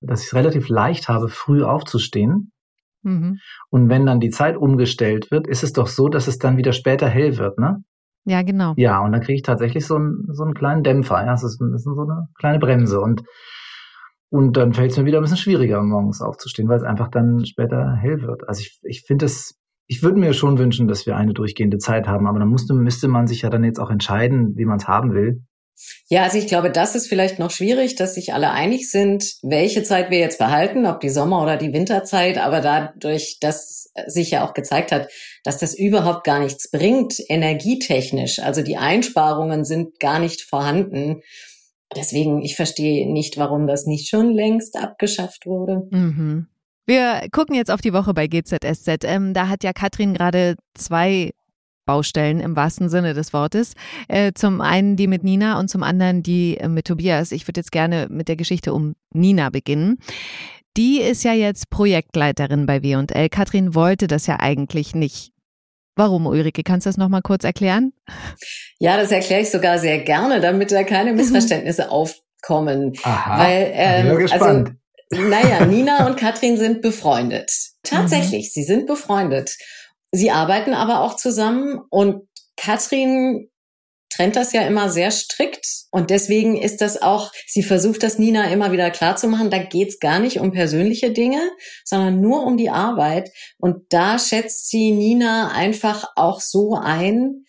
dass 0.00 0.22
ich 0.22 0.28
es 0.28 0.34
relativ 0.34 0.68
leicht 0.68 1.08
habe, 1.08 1.28
früh 1.28 1.62
aufzustehen. 1.62 2.52
Mhm. 3.02 3.38
Und 3.70 3.88
wenn 3.88 4.06
dann 4.06 4.20
die 4.20 4.30
Zeit 4.30 4.56
umgestellt 4.56 5.30
wird, 5.30 5.46
ist 5.46 5.62
es 5.62 5.72
doch 5.72 5.86
so, 5.86 6.08
dass 6.08 6.26
es 6.26 6.38
dann 6.38 6.56
wieder 6.56 6.72
später 6.72 7.08
hell 7.08 7.38
wird, 7.38 7.58
ne? 7.58 7.84
Ja, 8.24 8.42
genau. 8.42 8.74
Ja, 8.76 9.00
und 9.00 9.12
dann 9.12 9.20
kriege 9.20 9.34
ich 9.34 9.42
tatsächlich 9.42 9.86
so 9.86 9.96
einen, 9.96 10.28
so 10.32 10.44
einen 10.44 10.54
kleinen 10.54 10.82
Dämpfer. 10.82 11.24
Ja, 11.24 11.34
es 11.34 11.42
ist, 11.42 11.60
ist 11.60 11.84
so 11.84 12.00
eine 12.00 12.28
kleine 12.38 12.58
Bremse. 12.58 13.00
Und, 13.00 13.22
und 14.30 14.56
dann 14.56 14.72
fällt 14.72 14.92
es 14.92 14.98
mir 14.98 15.04
wieder 15.04 15.18
ein 15.18 15.22
bisschen 15.22 15.38
schwieriger, 15.38 15.82
morgens 15.82 16.22
aufzustehen, 16.22 16.68
weil 16.68 16.76
es 16.76 16.84
einfach 16.84 17.08
dann 17.08 17.44
später 17.44 17.96
hell 17.96 18.22
wird. 18.22 18.48
Also 18.48 18.60
ich, 18.60 18.78
ich 18.84 19.02
finde 19.02 19.26
es, 19.26 19.58
ich 19.86 20.02
würde 20.02 20.20
mir 20.20 20.32
schon 20.34 20.58
wünschen, 20.58 20.86
dass 20.86 21.06
wir 21.06 21.16
eine 21.16 21.34
durchgehende 21.34 21.78
Zeit 21.78 22.06
haben, 22.06 22.26
aber 22.26 22.38
dann 22.38 22.48
musste, 22.48 22.74
müsste 22.74 23.08
man 23.08 23.26
sich 23.26 23.42
ja 23.42 23.50
dann 23.50 23.64
jetzt 23.64 23.80
auch 23.80 23.90
entscheiden, 23.90 24.56
wie 24.56 24.64
man 24.64 24.78
es 24.78 24.86
haben 24.86 25.12
will. 25.12 25.42
Ja, 26.08 26.24
also 26.24 26.38
ich 26.38 26.46
glaube, 26.46 26.70
das 26.70 26.94
ist 26.94 27.08
vielleicht 27.08 27.38
noch 27.38 27.50
schwierig, 27.50 27.96
dass 27.96 28.14
sich 28.14 28.34
alle 28.34 28.50
einig 28.50 28.90
sind, 28.90 29.36
welche 29.42 29.82
Zeit 29.82 30.10
wir 30.10 30.18
jetzt 30.18 30.38
behalten, 30.38 30.86
ob 30.86 31.00
die 31.00 31.08
Sommer- 31.08 31.42
oder 31.42 31.56
die 31.56 31.72
Winterzeit. 31.72 32.38
Aber 32.38 32.60
dadurch, 32.60 33.38
dass 33.40 33.90
sich 34.06 34.30
ja 34.30 34.46
auch 34.46 34.54
gezeigt 34.54 34.92
hat, 34.92 35.08
dass 35.44 35.58
das 35.58 35.74
überhaupt 35.74 36.24
gar 36.24 36.40
nichts 36.40 36.70
bringt, 36.70 37.14
energietechnisch, 37.28 38.38
also 38.38 38.62
die 38.62 38.76
Einsparungen 38.76 39.64
sind 39.64 39.98
gar 40.00 40.18
nicht 40.18 40.42
vorhanden. 40.42 41.22
Deswegen, 41.94 42.42
ich 42.42 42.56
verstehe 42.56 43.10
nicht, 43.12 43.36
warum 43.36 43.66
das 43.66 43.86
nicht 43.86 44.08
schon 44.08 44.32
längst 44.32 44.76
abgeschafft 44.76 45.46
wurde. 45.46 45.88
Mhm. 45.90 46.46
Wir 46.86 47.28
gucken 47.30 47.54
jetzt 47.54 47.70
auf 47.70 47.80
die 47.80 47.92
Woche 47.92 48.14
bei 48.14 48.26
GZSZ. 48.26 49.04
Ähm, 49.04 49.34
da 49.34 49.48
hat 49.48 49.62
ja 49.62 49.72
Katrin 49.72 50.14
gerade 50.14 50.56
zwei 50.74 51.32
Baustellen 51.92 52.40
im 52.40 52.56
wahrsten 52.56 52.88
Sinne 52.88 53.12
des 53.12 53.34
Wortes. 53.34 53.74
Äh, 54.08 54.32
zum 54.34 54.62
einen 54.62 54.96
die 54.96 55.06
mit 55.06 55.24
Nina 55.24 55.60
und 55.60 55.68
zum 55.68 55.82
anderen 55.82 56.22
die 56.22 56.56
äh, 56.56 56.66
mit 56.66 56.86
Tobias. 56.86 57.32
Ich 57.32 57.46
würde 57.46 57.60
jetzt 57.60 57.70
gerne 57.70 58.06
mit 58.08 58.28
der 58.28 58.36
Geschichte 58.36 58.72
um 58.72 58.94
Nina 59.12 59.50
beginnen. 59.50 59.98
Die 60.78 61.02
ist 61.02 61.22
ja 61.22 61.34
jetzt 61.34 61.68
Projektleiterin 61.68 62.64
bei 62.64 62.82
W&L. 62.82 63.28
Katrin 63.28 63.74
wollte 63.74 64.06
das 64.06 64.26
ja 64.26 64.40
eigentlich 64.40 64.94
nicht. 64.94 65.32
Warum, 65.94 66.24
Ulrike? 66.24 66.62
Kannst 66.62 66.86
du 66.86 66.88
das 66.88 66.96
nochmal 66.96 67.20
kurz 67.20 67.44
erklären? 67.44 67.92
Ja, 68.78 68.96
das 68.96 69.12
erkläre 69.12 69.42
ich 69.42 69.50
sogar 69.50 69.78
sehr 69.78 69.98
gerne, 69.98 70.40
damit 70.40 70.72
da 70.72 70.84
keine 70.84 71.12
Missverständnisse 71.12 71.90
aufkommen. 71.90 72.94
Aha, 73.02 73.38
Weil, 73.38 73.70
ähm, 73.74 74.16
gespannt. 74.16 74.76
Also, 75.10 75.28
naja, 75.28 75.66
Nina 75.66 76.06
und 76.06 76.16
Katrin 76.16 76.56
sind 76.56 76.80
befreundet. 76.80 77.52
Tatsächlich, 77.82 78.46
mhm. 78.46 78.50
sie 78.54 78.64
sind 78.64 78.86
befreundet. 78.86 79.58
Sie 80.12 80.30
arbeiten 80.30 80.74
aber 80.74 81.00
auch 81.00 81.16
zusammen 81.16 81.80
und 81.90 82.28
Katrin 82.56 83.48
trennt 84.10 84.36
das 84.36 84.52
ja 84.52 84.62
immer 84.66 84.90
sehr 84.90 85.10
strikt 85.10 85.66
und 85.90 86.10
deswegen 86.10 86.60
ist 86.60 86.82
das 86.82 87.00
auch, 87.00 87.32
sie 87.46 87.62
versucht 87.62 88.02
das 88.02 88.18
Nina 88.18 88.50
immer 88.50 88.70
wieder 88.70 88.90
klarzumachen, 88.90 89.50
da 89.50 89.58
geht's 89.58 90.00
gar 90.00 90.18
nicht 90.18 90.38
um 90.38 90.52
persönliche 90.52 91.12
Dinge, 91.12 91.40
sondern 91.84 92.20
nur 92.20 92.44
um 92.44 92.58
die 92.58 92.68
Arbeit 92.68 93.30
und 93.58 93.86
da 93.88 94.18
schätzt 94.18 94.68
sie 94.68 94.92
Nina 94.92 95.52
einfach 95.52 96.10
auch 96.14 96.40
so 96.40 96.74
ein, 96.74 97.44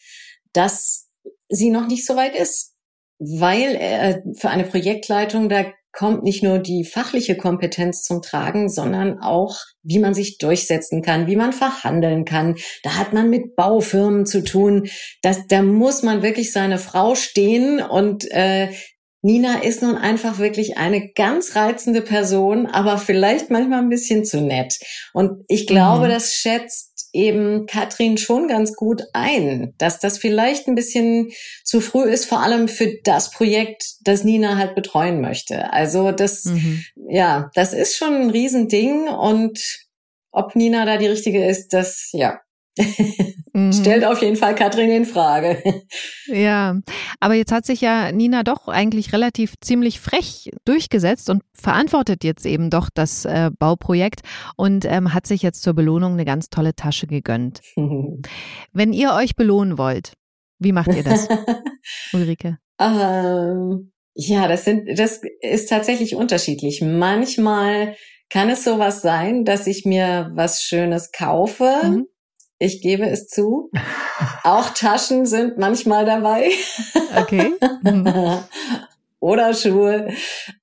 dass 0.53 1.09
sie 1.49 1.69
noch 1.69 1.87
nicht 1.87 2.05
so 2.05 2.15
weit 2.15 2.35
ist, 2.35 2.73
weil 3.19 3.75
äh, 3.75 4.21
für 4.35 4.49
eine 4.49 4.63
Projektleitung 4.63 5.49
da 5.49 5.65
kommt 5.93 6.23
nicht 6.23 6.43
nur 6.43 6.57
die 6.59 6.83
fachliche 6.83 7.37
Kompetenz 7.37 8.03
zum 8.03 8.21
Tragen, 8.21 8.67
sondern 8.67 9.19
auch, 9.19 9.57
wie 9.83 9.99
man 9.99 10.13
sich 10.13 10.39
durchsetzen 10.39 11.03
kann, 11.03 11.27
wie 11.27 11.35
man 11.35 11.53
verhandeln 11.53 12.25
kann. 12.25 12.55
Da 12.81 12.97
hat 12.97 13.13
man 13.13 13.29
mit 13.29 13.55
Baufirmen 13.55 14.25
zu 14.25 14.43
tun. 14.43 14.89
Das, 15.21 15.45
da 15.47 15.61
muss 15.61 16.01
man 16.01 16.23
wirklich 16.23 16.51
seine 16.51 16.79
Frau 16.79 17.13
stehen 17.13 17.79
und 17.79 18.29
äh, 18.31 18.69
Nina 19.25 19.63
ist 19.63 19.81
nun 19.81 19.95
einfach 19.95 20.37
wirklich 20.37 20.77
eine 20.77 21.09
ganz 21.13 21.55
reizende 21.55 22.01
Person, 22.01 22.65
aber 22.65 22.97
vielleicht 22.97 23.49
manchmal 23.49 23.79
ein 23.79 23.89
bisschen 23.89 24.25
zu 24.25 24.41
nett. 24.41 24.77
Und 25.13 25.45
ich 25.47 25.65
glaube, 25.65 26.05
mhm. 26.05 26.09
das 26.09 26.33
schätzt 26.33 27.09
eben 27.13 27.65
Katrin 27.65 28.17
schon 28.17 28.49
ganz 28.49 28.75
gut 28.75 29.03
ein, 29.13 29.73
dass 29.77 29.99
das 29.99 30.17
vielleicht 30.17 30.67
ein 30.67 30.75
bisschen 30.75 31.29
zu 31.63 31.79
früh 31.79 32.03
ist, 32.03 32.25
vor 32.25 32.41
allem 32.41 32.67
für 32.67 32.99
das 33.03 33.31
Projekt, 33.31 33.83
das 34.01 34.25
Nina 34.25 34.57
halt 34.57 34.75
betreuen 34.75 35.21
möchte. 35.21 35.71
Also 35.71 36.11
das, 36.11 36.43
mhm. 36.45 36.83
ja, 37.07 37.49
das 37.55 37.71
ist 37.71 37.95
schon 37.95 38.13
ein 38.13 38.29
Riesending 38.29 39.07
und 39.07 39.87
ob 40.31 40.55
Nina 40.55 40.83
da 40.85 40.97
die 40.97 41.07
richtige 41.07 41.45
ist, 41.45 41.69
das, 41.73 42.09
ja, 42.11 42.41
mhm. 43.53 43.71
Stellt 43.71 44.05
auf 44.05 44.21
jeden 44.21 44.35
Fall 44.35 44.55
Katrin 44.55 44.89
in 44.89 45.05
Frage. 45.05 45.61
Ja, 46.25 46.79
aber 47.19 47.35
jetzt 47.35 47.51
hat 47.51 47.65
sich 47.65 47.81
ja 47.81 48.11
Nina 48.11 48.43
doch 48.43 48.67
eigentlich 48.67 49.13
relativ 49.13 49.53
ziemlich 49.61 49.99
frech 49.99 50.49
durchgesetzt 50.65 51.29
und 51.29 51.43
verantwortet 51.53 52.23
jetzt 52.23 52.45
eben 52.45 52.69
doch 52.69 52.89
das 52.93 53.25
äh, 53.25 53.51
Bauprojekt 53.57 54.21
und 54.55 54.85
ähm, 54.85 55.13
hat 55.13 55.27
sich 55.27 55.41
jetzt 55.41 55.61
zur 55.61 55.73
Belohnung 55.73 56.13
eine 56.13 56.25
ganz 56.25 56.49
tolle 56.49 56.75
Tasche 56.75 57.07
gegönnt. 57.07 57.61
Wenn 58.73 58.93
ihr 58.93 59.13
euch 59.13 59.35
belohnen 59.35 59.77
wollt, 59.77 60.13
wie 60.59 60.71
macht 60.71 60.93
ihr 60.93 61.03
das, 61.03 61.27
Ulrike? 62.13 62.57
Ähm, 62.79 63.91
ja, 64.15 64.47
das 64.47 64.65
sind, 64.65 64.97
das 64.97 65.21
ist 65.41 65.69
tatsächlich 65.69 66.15
unterschiedlich. 66.15 66.81
Manchmal 66.81 67.95
kann 68.29 68.49
es 68.49 68.63
sowas 68.63 69.01
sein, 69.01 69.45
dass 69.45 69.67
ich 69.67 69.85
mir 69.85 70.31
was 70.33 70.63
Schönes 70.63 71.11
kaufe. 71.11 71.71
Mhm 71.83 72.07
ich 72.63 72.81
gebe 72.81 73.05
es 73.05 73.27
zu. 73.27 73.69
Auch 74.43 74.69
Taschen 74.69 75.25
sind 75.25 75.57
manchmal 75.57 76.05
dabei. 76.05 76.49
Okay. 77.15 77.51
Oder 79.19 79.53
Schuhe. 79.53 80.07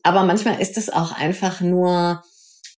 Aber 0.02 0.25
manchmal 0.25 0.61
ist 0.61 0.76
es 0.78 0.90
auch 0.90 1.12
einfach 1.12 1.61
nur, 1.61 2.23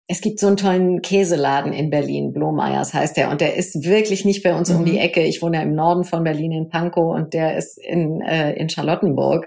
es 0.08 0.20
gibt 0.20 0.40
so 0.40 0.48
einen 0.48 0.56
tollen 0.56 1.02
Käseladen 1.02 1.72
in 1.72 1.88
Berlin, 1.88 2.32
Blohmeyers 2.32 2.94
heißt 2.94 3.16
der, 3.16 3.30
und 3.30 3.40
der 3.40 3.56
ist 3.56 3.84
wirklich 3.84 4.24
nicht 4.24 4.42
bei 4.42 4.54
uns 4.54 4.68
mhm. 4.68 4.76
um 4.76 4.84
die 4.84 4.92
mhm. 4.92 4.98
Ecke. 4.98 5.22
Ich 5.22 5.40
wohne 5.40 5.58
ja 5.58 5.62
im 5.62 5.74
Norden 5.74 6.04
von 6.04 6.24
Berlin 6.24 6.52
in 6.52 6.68
Pankow 6.68 7.14
und 7.14 7.32
der 7.32 7.56
ist 7.56 7.78
in, 7.78 8.20
äh, 8.20 8.52
in 8.54 8.68
Charlottenburg. 8.68 9.46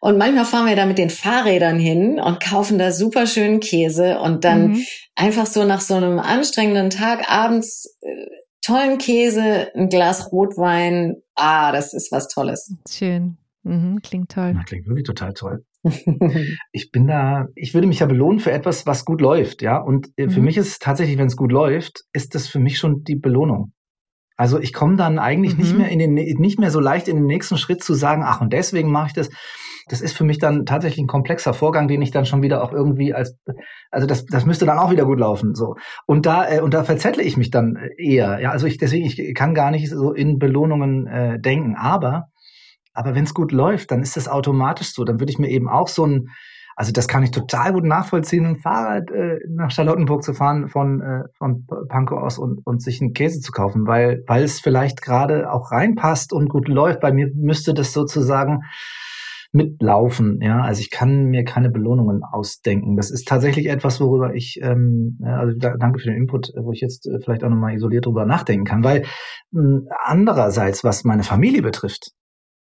Und 0.00 0.16
manchmal 0.16 0.44
fahren 0.44 0.66
wir 0.66 0.76
da 0.76 0.86
mit 0.86 0.98
den 0.98 1.10
Fahrrädern 1.10 1.78
hin 1.78 2.20
und 2.20 2.40
kaufen 2.40 2.78
da 2.78 2.92
super 2.92 3.26
schönen 3.26 3.58
Käse 3.58 4.20
und 4.20 4.44
dann 4.44 4.68
mhm. 4.68 4.84
einfach 5.16 5.46
so 5.46 5.64
nach 5.64 5.80
so 5.80 5.94
einem 5.94 6.20
anstrengenden 6.20 6.90
Tag 6.90 7.30
abends 7.30 7.96
äh, 8.00 8.37
tollen 8.68 8.98
Käse, 8.98 9.70
ein 9.74 9.88
Glas 9.88 10.30
Rotwein. 10.30 11.16
Ah, 11.34 11.72
das 11.72 11.94
ist 11.94 12.12
was 12.12 12.28
Tolles. 12.28 12.74
Schön. 12.88 13.38
Mhm, 13.62 14.00
klingt 14.02 14.30
toll. 14.30 14.52
Ja, 14.54 14.62
klingt 14.64 14.86
wirklich 14.86 15.04
total 15.04 15.34
toll. 15.34 15.64
ich 16.72 16.90
bin 16.90 17.06
da, 17.06 17.46
ich 17.54 17.74
würde 17.74 17.86
mich 17.86 18.00
ja 18.00 18.06
belohnen 18.06 18.40
für 18.40 18.52
etwas, 18.52 18.86
was 18.86 19.04
gut 19.04 19.20
läuft, 19.20 19.62
ja. 19.62 19.78
Und 19.78 20.10
äh, 20.16 20.28
für 20.28 20.40
mhm. 20.40 20.46
mich 20.46 20.56
ist 20.56 20.68
es 20.68 20.78
tatsächlich, 20.78 21.18
wenn 21.18 21.26
es 21.26 21.36
gut 21.36 21.52
läuft, 21.52 22.04
ist 22.12 22.34
das 22.34 22.46
für 22.46 22.58
mich 22.58 22.78
schon 22.78 23.04
die 23.04 23.16
Belohnung. 23.16 23.72
Also 24.36 24.60
ich 24.60 24.72
komme 24.72 24.96
dann 24.96 25.18
eigentlich 25.18 25.54
mhm. 25.54 25.60
nicht 25.60 25.76
mehr 25.76 25.88
in 25.88 25.98
den, 25.98 26.14
nicht 26.14 26.60
mehr 26.60 26.70
so 26.70 26.80
leicht 26.80 27.08
in 27.08 27.16
den 27.16 27.26
nächsten 27.26 27.56
Schritt 27.56 27.82
zu 27.82 27.94
sagen, 27.94 28.22
ach 28.24 28.40
und 28.40 28.52
deswegen 28.52 28.90
mache 28.90 29.08
ich 29.08 29.12
das 29.12 29.30
das 29.88 30.00
ist 30.00 30.16
für 30.16 30.24
mich 30.24 30.38
dann 30.38 30.66
tatsächlich 30.66 31.04
ein 31.04 31.08
komplexer 31.08 31.54
Vorgang, 31.54 31.88
den 31.88 32.02
ich 32.02 32.10
dann 32.10 32.26
schon 32.26 32.42
wieder 32.42 32.62
auch 32.62 32.72
irgendwie 32.72 33.14
als, 33.14 33.38
also 33.90 34.06
das, 34.06 34.26
das 34.26 34.46
müsste 34.46 34.66
dann 34.66 34.78
auch 34.78 34.90
wieder 34.90 35.04
gut 35.04 35.18
laufen, 35.18 35.54
so. 35.54 35.76
Und 36.06 36.26
da, 36.26 36.48
äh, 36.48 36.60
und 36.60 36.74
da 36.74 36.84
verzettle 36.84 37.22
ich 37.22 37.36
mich 37.36 37.50
dann 37.50 37.76
eher, 37.96 38.40
ja, 38.40 38.50
also 38.50 38.66
ich, 38.66 38.78
deswegen, 38.78 39.06
ich 39.06 39.34
kann 39.34 39.54
gar 39.54 39.70
nicht 39.70 39.90
so 39.90 40.12
in 40.12 40.38
Belohnungen 40.38 41.06
äh, 41.06 41.40
denken, 41.40 41.76
aber, 41.76 42.28
aber 42.92 43.14
wenn 43.14 43.24
es 43.24 43.34
gut 43.34 43.52
läuft, 43.52 43.90
dann 43.90 44.02
ist 44.02 44.16
das 44.16 44.28
automatisch 44.28 44.92
so, 44.92 45.04
dann 45.04 45.20
würde 45.20 45.32
ich 45.32 45.38
mir 45.38 45.48
eben 45.48 45.68
auch 45.68 45.88
so 45.88 46.06
ein, 46.06 46.28
also 46.78 46.92
das 46.92 47.08
kann 47.08 47.24
ich 47.24 47.32
total 47.32 47.72
gut 47.72 47.82
nachvollziehen, 47.82 48.46
ein 48.46 48.56
Fahrrad 48.56 49.10
äh, 49.10 49.40
nach 49.48 49.72
Charlottenburg 49.72 50.22
zu 50.22 50.32
fahren 50.32 50.68
von, 50.68 51.00
äh, 51.00 51.24
von 51.36 51.66
Pankow 51.88 52.22
aus 52.22 52.38
und, 52.38 52.64
und 52.64 52.80
sich 52.80 53.00
einen 53.00 53.14
Käse 53.14 53.40
zu 53.40 53.50
kaufen, 53.50 53.88
weil, 53.88 54.22
weil 54.28 54.44
es 54.44 54.60
vielleicht 54.60 55.02
gerade 55.02 55.50
auch 55.50 55.72
reinpasst 55.72 56.32
und 56.32 56.48
gut 56.48 56.68
läuft. 56.68 57.00
Bei 57.00 57.12
mir 57.12 57.32
müsste 57.34 57.74
das 57.74 57.92
sozusagen 57.92 58.60
mitlaufen. 59.52 60.40
Ja, 60.42 60.60
also 60.60 60.80
ich 60.80 60.90
kann 60.90 61.26
mir 61.26 61.44
keine 61.44 61.70
Belohnungen 61.70 62.22
ausdenken. 62.22 62.96
Das 62.96 63.10
ist 63.10 63.26
tatsächlich 63.26 63.66
etwas, 63.66 64.00
worüber 64.00 64.34
ich, 64.34 64.58
ähm, 64.62 65.18
also 65.24 65.56
da, 65.58 65.76
danke 65.78 65.98
für 66.00 66.08
den 66.08 66.16
Input, 66.16 66.52
wo 66.60 66.72
ich 66.72 66.80
jetzt 66.80 67.06
äh, 67.06 67.18
vielleicht 67.22 67.44
auch 67.44 67.48
nochmal 67.48 67.74
isoliert 67.74 68.06
drüber 68.06 68.26
nachdenken 68.26 68.64
kann, 68.64 68.84
weil 68.84 69.02
äh, 69.54 69.58
andererseits, 70.04 70.84
was 70.84 71.04
meine 71.04 71.22
Familie 71.22 71.62
betrifft, 71.62 72.12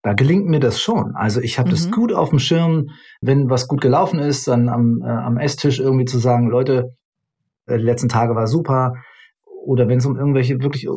da 0.01 0.13
gelingt 0.13 0.45
mir 0.45 0.61
das 0.61 0.79
schon. 0.79 1.13
Also 1.15 1.41
ich 1.41 1.59
habe 1.59 1.67
mhm. 1.69 1.73
das 1.73 1.91
gut 1.91 2.13
auf 2.13 2.29
dem 2.29 2.39
Schirm, 2.39 2.87
wenn 3.21 3.49
was 3.49 3.67
gut 3.67 3.81
gelaufen 3.81 4.19
ist, 4.19 4.47
dann 4.47 4.69
am, 4.69 5.01
äh, 5.03 5.09
am 5.09 5.37
Esstisch 5.37 5.79
irgendwie 5.79 6.05
zu 6.05 6.19
sagen, 6.19 6.49
Leute, 6.49 6.95
äh, 7.65 7.77
die 7.77 7.83
letzten 7.83 8.07
Tage 8.09 8.35
war 8.35 8.47
super. 8.47 8.93
Oder 9.69 9.87
wenn 9.87 9.99
es 9.99 10.05
um 10.07 10.17
irgendwelche 10.17 10.63
wirklich 10.63 10.87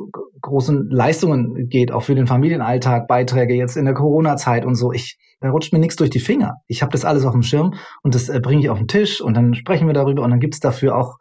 großen 0.40 0.88
Leistungen 0.88 1.68
geht, 1.68 1.92
auch 1.92 2.04
für 2.04 2.14
den 2.14 2.26
Familienalltag, 2.26 3.06
Beiträge 3.06 3.52
jetzt 3.52 3.76
in 3.76 3.84
der 3.84 3.92
Corona-Zeit 3.92 4.64
und 4.64 4.76
so. 4.76 4.94
Ich, 4.94 5.18
da 5.40 5.50
rutscht 5.50 5.74
mir 5.74 5.78
nichts 5.78 5.96
durch 5.96 6.08
die 6.08 6.20
Finger. 6.20 6.54
Ich 6.68 6.80
habe 6.80 6.90
das 6.90 7.04
alles 7.04 7.26
auf 7.26 7.32
dem 7.32 7.42
Schirm 7.42 7.74
und 8.02 8.14
das 8.14 8.30
äh, 8.30 8.40
bringe 8.40 8.62
ich 8.62 8.70
auf 8.70 8.78
den 8.78 8.88
Tisch 8.88 9.20
und 9.20 9.36
dann 9.36 9.52
sprechen 9.52 9.88
wir 9.88 9.92
darüber 9.92 10.22
und 10.22 10.30
dann 10.30 10.40
gibt 10.40 10.54
es 10.54 10.60
dafür 10.60 10.96
auch 10.96 11.18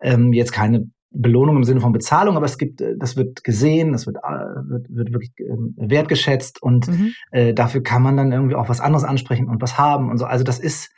ähm, 0.00 0.32
jetzt 0.32 0.50
keine 0.50 0.90
Belohnung 1.10 1.58
im 1.58 1.62
Sinne 1.62 1.80
von 1.80 1.92
Bezahlung, 1.92 2.36
aber 2.36 2.46
es 2.46 2.58
gibt, 2.58 2.80
äh, 2.80 2.96
das 2.98 3.16
wird 3.16 3.44
gesehen, 3.44 3.92
das 3.92 4.08
wird, 4.08 4.16
äh, 4.16 4.30
wird, 4.68 4.86
wird 4.88 5.12
wirklich 5.12 5.30
ähm, 5.38 5.76
wertgeschätzt 5.76 6.60
und 6.60 6.88
mhm. 6.88 7.12
äh, 7.30 7.54
dafür 7.54 7.84
kann 7.84 8.02
man 8.02 8.16
dann 8.16 8.32
irgendwie 8.32 8.56
auch 8.56 8.68
was 8.68 8.80
anderes 8.80 9.04
ansprechen 9.04 9.48
und 9.48 9.62
was 9.62 9.78
haben 9.78 10.10
und 10.10 10.18
so. 10.18 10.24
Also 10.24 10.42
das 10.42 10.58
ist, 10.58 10.90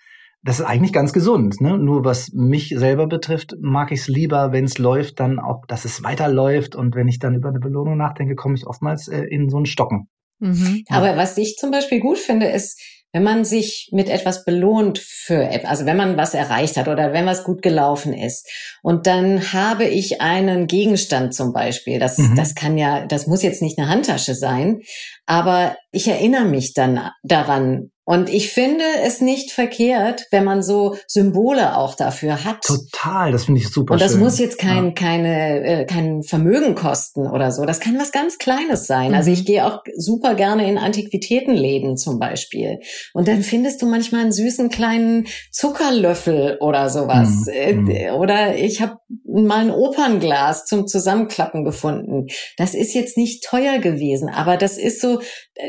das 0.45 0.61
ist 0.61 0.67
eigentlich 0.67 0.93
ganz 0.93 1.13
gesund. 1.13 1.61
Ne? 1.61 1.79
Nur 1.79 2.05
was 2.05 2.31
mich 2.33 2.75
selber 2.77 3.07
betrifft, 3.07 3.57
mag 3.61 3.91
ich 3.93 4.01
es 4.01 4.09
lieber, 4.09 4.53
wenn 4.53 4.65
es 4.65 4.79
läuft, 4.79 5.19
dann 5.19 5.39
auch, 5.39 5.65
dass 5.67 5.87
es 5.87 6.03
weiterläuft. 6.05 6.77
Und 6.77 6.95
wenn 6.95 7.09
ich 7.09 7.19
dann 7.19 7.35
über 7.35 7.49
eine 7.49 7.61
Belohnung 7.61 7.97
nachdenke, 7.97 8.35
komme 8.35 8.55
ich 8.55 8.67
oftmals 8.67 9.09
äh, 9.09 9.23
in 9.23 9.49
so 9.49 9.57
einen 9.57 9.67
Stocken. 9.67 10.09
Mhm. 10.41 10.85
Aber 10.91 11.17
was 11.17 11.39
ich 11.39 11.57
zum 11.57 11.71
Beispiel 11.71 12.01
gut 12.01 12.19
finde, 12.19 12.47
ist, 12.47 12.79
wenn 13.13 13.23
man 13.23 13.45
sich 13.45 13.89
mit 13.93 14.09
etwas 14.09 14.45
belohnt 14.45 14.99
für, 14.99 15.49
also 15.67 15.87
wenn 15.87 15.97
man 15.97 16.17
was 16.17 16.35
erreicht 16.35 16.77
hat 16.77 16.89
oder 16.89 17.13
wenn 17.13 17.27
was 17.27 17.45
gut 17.45 17.63
gelaufen 17.63 18.13
ist 18.13 18.51
und 18.83 19.07
dann 19.07 19.53
habe 19.53 19.85
ich 19.85 20.21
einen 20.21 20.67
Gegenstand 20.67 21.33
zum 21.33 21.53
Beispiel, 21.53 22.01
das, 22.01 22.19
mhm. 22.19 22.35
das 22.35 22.57
kann 22.57 22.77
ja, 22.77 23.07
das 23.07 23.29
muss 23.29 23.45
jetzt 23.45 23.63
nicht 23.63 23.79
eine 23.79 23.89
Handtasche 23.89 24.35
sein, 24.35 24.81
aber 25.27 25.77
ich 25.93 26.09
erinnere 26.09 26.47
mich 26.47 26.75
dann 26.75 27.09
daran, 27.23 27.93
und 28.05 28.29
ich 28.29 28.51
finde 28.51 28.85
es 29.03 29.21
nicht 29.21 29.51
verkehrt, 29.51 30.27
wenn 30.31 30.45
man 30.45 30.63
so 30.63 30.97
Symbole 31.07 31.77
auch 31.77 31.95
dafür 31.95 32.45
hat. 32.45 32.63
Total, 32.63 33.33
das 33.33 33.47
finde 33.47 33.61
ich 33.61 33.71
super. 33.71 33.95
Und 33.95 34.03
das 34.03 34.13
schön. 34.13 34.21
muss 34.21 34.39
jetzt 34.39 34.59
kein, 34.59 34.87
ja. 34.87 34.91
keine, 34.93 35.65
äh, 35.65 35.85
kein 35.87 36.23
Vermögen 36.23 36.75
kosten 36.75 37.27
oder 37.27 37.51
so. 37.51 37.65
Das 37.65 37.81
kann 37.81 37.99
was 37.99 38.13
ganz 38.13 38.37
Kleines 38.39 38.87
sein. 38.87 39.11
Mhm. 39.11 39.15
Also 39.15 39.31
ich 39.31 39.47
gehe 39.47 39.65
auch 39.67 39.83
super 39.97 40.35
gerne 40.35 40.69
in 40.69 40.77
Antiquitätenläden 40.77 41.97
zum 41.97 42.19
Beispiel. 42.19 42.81
Und 43.15 43.27
dann 43.27 43.43
findest 43.43 43.81
du 43.81 43.87
manchmal 43.87 44.23
einen 44.23 44.33
süßen 44.33 44.69
kleinen 44.69 45.27
Zuckerlöffel 45.51 46.59
oder 46.61 46.91
sowas. 46.91 47.47
Mhm. 47.47 47.53
Äh, 47.53 47.73
mhm. 48.11 48.21
Oder 48.21 48.57
ich 48.57 48.83
habe 48.83 48.99
mal 49.43 49.61
ein 49.61 49.71
Opernglas 49.71 50.65
zum 50.67 50.87
Zusammenklappen 50.87 51.65
gefunden. 51.65 52.29
Das 52.57 52.75
ist 52.75 52.95
jetzt 52.95 53.17
nicht 53.17 53.45
teuer 53.45 53.79
gewesen, 53.79 54.29
aber 54.29 54.57
das 54.57 54.79
ist 54.79 55.01
so, 55.01 55.21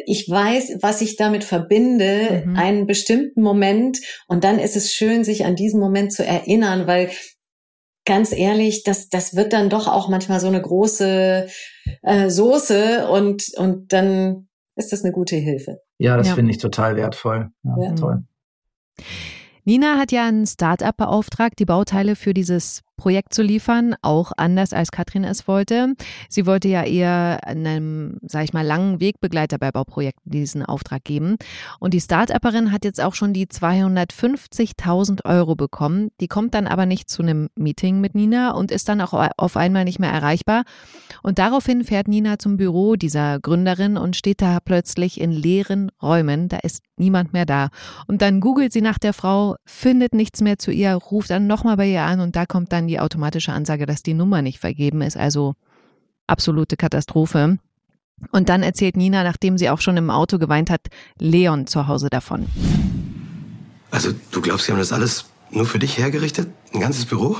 ich 0.05 0.29
weiß, 0.29 0.77
was 0.81 1.01
ich 1.01 1.15
damit 1.15 1.43
verbinde, 1.43 2.43
mhm. 2.45 2.55
einen 2.55 2.88
bestimmten 2.88 3.41
Moment 3.41 4.00
und 4.27 4.43
dann 4.43 4.60
ist 4.60 4.75
es 4.75 4.93
schön, 4.93 5.24
sich 5.24 5.45
an 5.45 5.55
diesen 5.55 5.79
Moment 5.79 6.13
zu 6.13 6.25
erinnern, 6.25 6.88
weil 6.88 7.10
ganz 8.05 8.31
ehrlich, 8.31 8.84
das, 8.84 9.10
das 9.10 9.36
wird 9.36 9.51
dann 9.51 9.69
doch 9.69 9.88
auch 9.88 10.10
manchmal 10.10 10.39
so 10.39 10.48
eine 10.48 10.62
große 10.62 11.48
äh, 12.03 12.29
Soße 12.29 13.07
und, 13.10 13.51
und 13.57 13.91
dann 13.91 14.48
ist 14.75 14.91
das 14.91 15.03
eine 15.03 15.12
gute 15.12 15.36
Hilfe. 15.36 15.79
Ja, 15.98 16.17
das 16.17 16.27
ja. 16.27 16.36
finde 16.36 16.51
ich 16.51 16.60
total 16.60 16.95
wertvoll. 16.95 17.50
Ja, 17.63 17.75
ja. 17.81 17.91
Toll. 17.93 18.24
Nina 19.63 19.98
hat 19.98 20.12
ja 20.12 20.27
ein 20.27 20.45
Start-up 20.45 20.98
beauftragt, 20.98 21.57
die 21.57 21.65
Bauteile 21.65 22.15
für 22.15 22.34
dieses 22.34 22.84
Projekt 22.98 23.34
zu 23.34 23.42
liefern, 23.42 23.96
auch 24.02 24.32
anders 24.38 24.74
als 24.74 24.92
Katrin 24.92 25.24
es 25.24 25.48
wollte. 25.48 25.94
Sie 26.30 26.46
wollte 26.46 26.68
ja 26.68 26.84
eher 26.84 27.40
einem, 27.46 28.20
sag 28.24 28.44
ich 28.44 28.54
mal, 28.54 28.66
langen 28.66 29.00
Wegbegleiter 29.00 29.58
bei 29.58 29.72
Bauprojekten 29.72 30.32
diesen 30.32 30.64
Auftrag 30.64 31.04
geben. 31.04 31.38
Und 31.80 31.94
die 31.94 32.02
Start-Upperin 32.02 32.72
hat 32.72 32.86
jetzt 32.86 33.02
auch 33.02 33.16
schon 33.16 33.34
die 33.34 33.48
250.000 33.48 35.25
Euro 35.25 35.56
bekommen. 35.56 36.10
Die 36.20 36.28
kommt 36.28 36.54
dann 36.54 36.68
aber 36.68 36.86
nicht 36.86 37.10
zu 37.10 37.22
einem 37.22 37.50
Meeting 37.56 38.02
mit 38.02 38.16
Nina 38.16 38.52
und 38.52 38.72
ist 38.72 38.90
dann 38.90 39.02
auch 39.02 39.14
auf 39.38 39.58
einmal 39.58 39.84
nicht 39.84 40.00
mehr 40.00 40.12
erreichbar. 40.12 40.64
Und 41.22 41.40
daraufhin 41.40 41.84
fährt 41.84 42.08
Nina 42.08 42.40
zum 42.40 42.58
Büro 42.58 42.96
dieser 42.96 43.40
Gründerin 43.40 43.98
und 43.98 44.16
steht 44.16 44.42
da 44.42 44.60
plötzlich 44.60 45.20
in 45.20 45.32
leeren 45.32 45.92
Räumen. 46.02 46.50
Da 46.50 46.58
ist 46.58 46.84
niemand 46.98 47.34
mehr 47.34 47.46
da. 47.46 47.70
Und 48.08 48.22
dann 48.22 48.40
googelt 48.40 48.72
sie 48.72 48.82
nach 48.82 49.00
der 49.00 49.14
Frau, 49.14 49.56
findet 49.66 50.14
nichts 50.14 50.42
mehr 50.42 50.58
zu 50.58 50.72
ihr, 50.72 50.94
ruft 50.94 51.30
dann 51.30 51.48
nochmal 51.48 51.78
bei 51.78 51.88
ihr 51.88 52.04
an 52.04 52.20
und 52.20 52.36
da 52.36 52.46
kommt 52.46 52.72
dann 52.72 52.85
dann 52.86 52.88
die 52.88 53.00
automatische 53.00 53.51
Ansage, 53.51 53.86
dass 53.86 54.04
die 54.04 54.13
Nummer 54.13 54.42
nicht 54.42 54.60
vergeben 54.60 55.01
ist. 55.01 55.18
Also 55.18 55.56
absolute 56.27 56.77
Katastrophe. 56.77 57.58
Und 58.32 58.50
dann 58.50 58.63
erzählt 58.63 58.96
Nina, 58.96 59.24
nachdem 59.24 59.58
sie 59.58 59.70
auch 59.70 59.82
schon 59.82 59.98
im 59.98 60.10
Auto 60.10 60.38
geweint 60.38 60.69
hat, 60.69 60.88
Leon 61.19 61.67
zu 61.67 61.88
Hause 61.88 62.10
davon. 62.10 62.48
Also 63.91 64.12
du 64.32 64.41
glaubst, 64.41 64.65
sie 64.65 64.71
haben 64.71 64.80
das 64.80 64.93
alles 64.93 65.26
nur 65.52 65.65
für 65.65 65.80
dich 65.80 65.98
hergerichtet? 65.98 66.50
Ein 66.74 66.80
ganzes 66.80 67.06
Büro? 67.06 67.38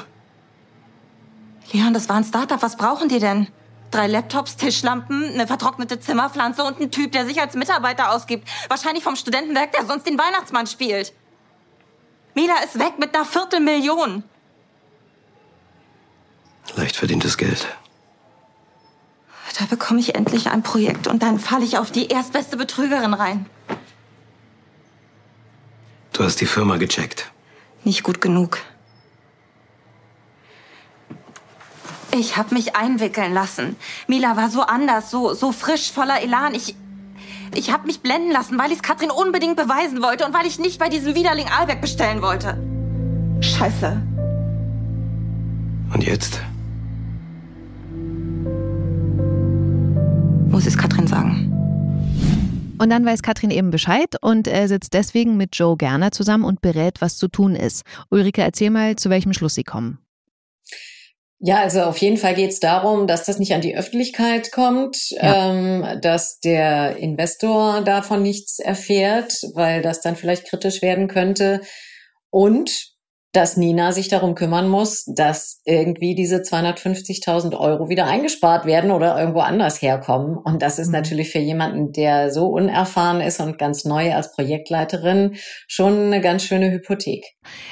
Leon, 1.72 1.94
das 1.94 2.10
war 2.10 2.18
ein 2.18 2.24
Startup. 2.24 2.62
Was 2.62 2.78
brauchen 2.78 3.10
die 3.10 3.20
denn? 3.20 3.48
Drei 3.92 4.08
Laptops, 4.08 4.58
Tischlampen, 4.58 5.24
eine 5.24 5.48
vertrocknete 5.48 6.00
Zimmerpflanze 6.00 6.64
und 6.64 6.82
ein 6.82 6.92
Typ, 6.92 7.12
der 7.12 7.26
sich 7.26 7.40
als 7.40 7.56
Mitarbeiter 7.56 8.12
ausgibt. 8.12 8.48
Wahrscheinlich 8.68 9.04
vom 9.04 9.16
Studentenwerk, 9.16 9.72
der 9.72 9.86
sonst 9.86 10.06
den 10.06 10.18
Weihnachtsmann 10.18 10.68
spielt. 10.68 11.14
Mila 12.34 12.56
ist 12.66 12.78
weg 12.78 13.00
mit 13.00 13.16
einer 13.16 13.26
Viertelmillion. 13.26 14.24
Leicht 16.96 17.00
verdientes 17.00 17.38
Geld. 17.38 17.68
Da 19.60 19.66
bekomme 19.66 20.00
ich 20.00 20.16
endlich 20.16 20.48
ein 20.48 20.64
Projekt 20.64 21.08
und 21.08 21.24
dann 21.24 21.40
falle 21.40 21.66
ich 21.66 21.78
auf 21.78 21.92
die 21.92 22.08
erstbeste 22.08 22.56
Betrügerin 22.56 23.14
rein. 23.14 23.48
Du 26.14 26.24
hast 26.24 26.40
die 26.40 26.46
Firma 26.46 26.78
gecheckt. 26.78 27.32
Nicht 27.84 28.04
gut 28.04 28.22
genug. 28.22 28.60
Ich 32.14 32.38
habe 32.38 32.56
mich 32.56 32.78
einwickeln 32.78 33.34
lassen. 33.34 33.76
Mila 34.08 34.38
war 34.38 34.50
so 34.50 34.62
anders, 34.62 35.12
so, 35.12 35.34
so 35.34 35.52
frisch, 35.52 35.92
voller 35.92 36.22
Elan. 36.22 36.56
Ich, 36.56 36.78
ich 37.54 37.74
habe 37.74 37.88
mich 37.88 38.00
blenden 38.00 38.32
lassen, 38.32 38.58
weil 38.58 38.72
ich 38.72 38.78
es 38.78 38.84
Katrin 38.84 39.12
unbedingt 39.12 39.58
beweisen 39.58 40.02
wollte 40.02 40.26
und 40.26 40.34
weil 40.34 40.46
ich 40.46 40.60
nicht 40.60 40.80
bei 40.80 40.88
diesem 40.88 41.14
Widerling 41.14 41.50
Albeck 41.50 41.82
bestellen 41.82 42.22
wollte. 42.22 42.58
Scheiße. 43.42 44.02
Und 45.94 46.02
jetzt? 46.06 46.40
Muss 50.56 50.66
es 50.66 50.78
Katrin 50.78 51.06
sagen. 51.06 51.52
Und 52.80 52.90
dann 52.90 53.06
weiß 53.06 53.22
Katrin 53.24 53.52
eben 53.52 53.72
Bescheid 53.72 54.16
und 54.22 54.48
äh, 54.48 54.68
sitzt 54.68 54.94
deswegen 54.94 55.36
mit 55.36 55.54
Joe 55.58 55.76
Gerner 55.76 56.12
zusammen 56.12 56.46
und 56.46 56.62
berät, 56.62 57.02
was 57.02 57.18
zu 57.18 57.28
tun 57.28 57.58
ist. 57.58 57.84
Ulrike, 58.10 58.42
erzähl 58.42 58.70
mal, 58.70 58.96
zu 58.96 59.10
welchem 59.10 59.34
Schluss 59.34 59.56
sie 59.56 59.66
kommen. 59.66 60.00
Ja, 61.40 61.58
also 61.58 61.82
auf 61.82 61.98
jeden 61.98 62.16
Fall 62.16 62.36
geht 62.36 62.52
es 62.52 62.62
darum, 62.62 63.06
dass 63.06 63.26
das 63.26 63.38
nicht 63.38 63.54
an 63.54 63.60
die 63.60 63.76
Öffentlichkeit 63.76 64.54
kommt, 64.54 65.10
ja. 65.10 65.52
ähm, 65.52 66.00
dass 66.00 66.40
der 66.40 66.96
Investor 66.96 67.82
davon 67.82 68.22
nichts 68.22 68.60
erfährt, 68.60 69.34
weil 69.56 69.82
das 69.82 70.00
dann 70.00 70.16
vielleicht 70.16 70.46
kritisch 70.46 70.82
werden 70.82 71.10
könnte. 71.10 71.60
Und 72.30 72.95
dass 73.36 73.58
Nina 73.58 73.92
sich 73.92 74.08
darum 74.08 74.36
kümmern 74.36 74.70
muss, 74.70 75.06
dass 75.06 75.62
irgendwie 75.66 76.16
diese 76.16 76.38
250.000 76.38 77.58
Euro 77.58 77.90
wieder 77.90 78.06
eingespart 78.06 78.66
werden 78.66 78.92
oder 78.92 79.20
irgendwo 79.20 79.42
anders 79.42 79.82
herkommen. 79.82 80.38
Und 80.38 80.62
das 80.62 80.80
ist 80.80 80.88
mhm. 80.88 80.94
natürlich 80.94 81.32
für 81.32 81.40
jemanden, 81.40 81.92
der 81.92 82.32
so 82.32 82.48
unerfahren 82.48 83.22
ist 83.22 83.40
und 83.40 83.58
ganz 83.58 83.86
neu 83.86 84.14
als 84.14 84.34
Projektleiterin, 84.34 85.36
schon 85.68 86.06
eine 86.06 86.22
ganz 86.22 86.44
schöne 86.44 86.72
Hypothek. 86.72 87.26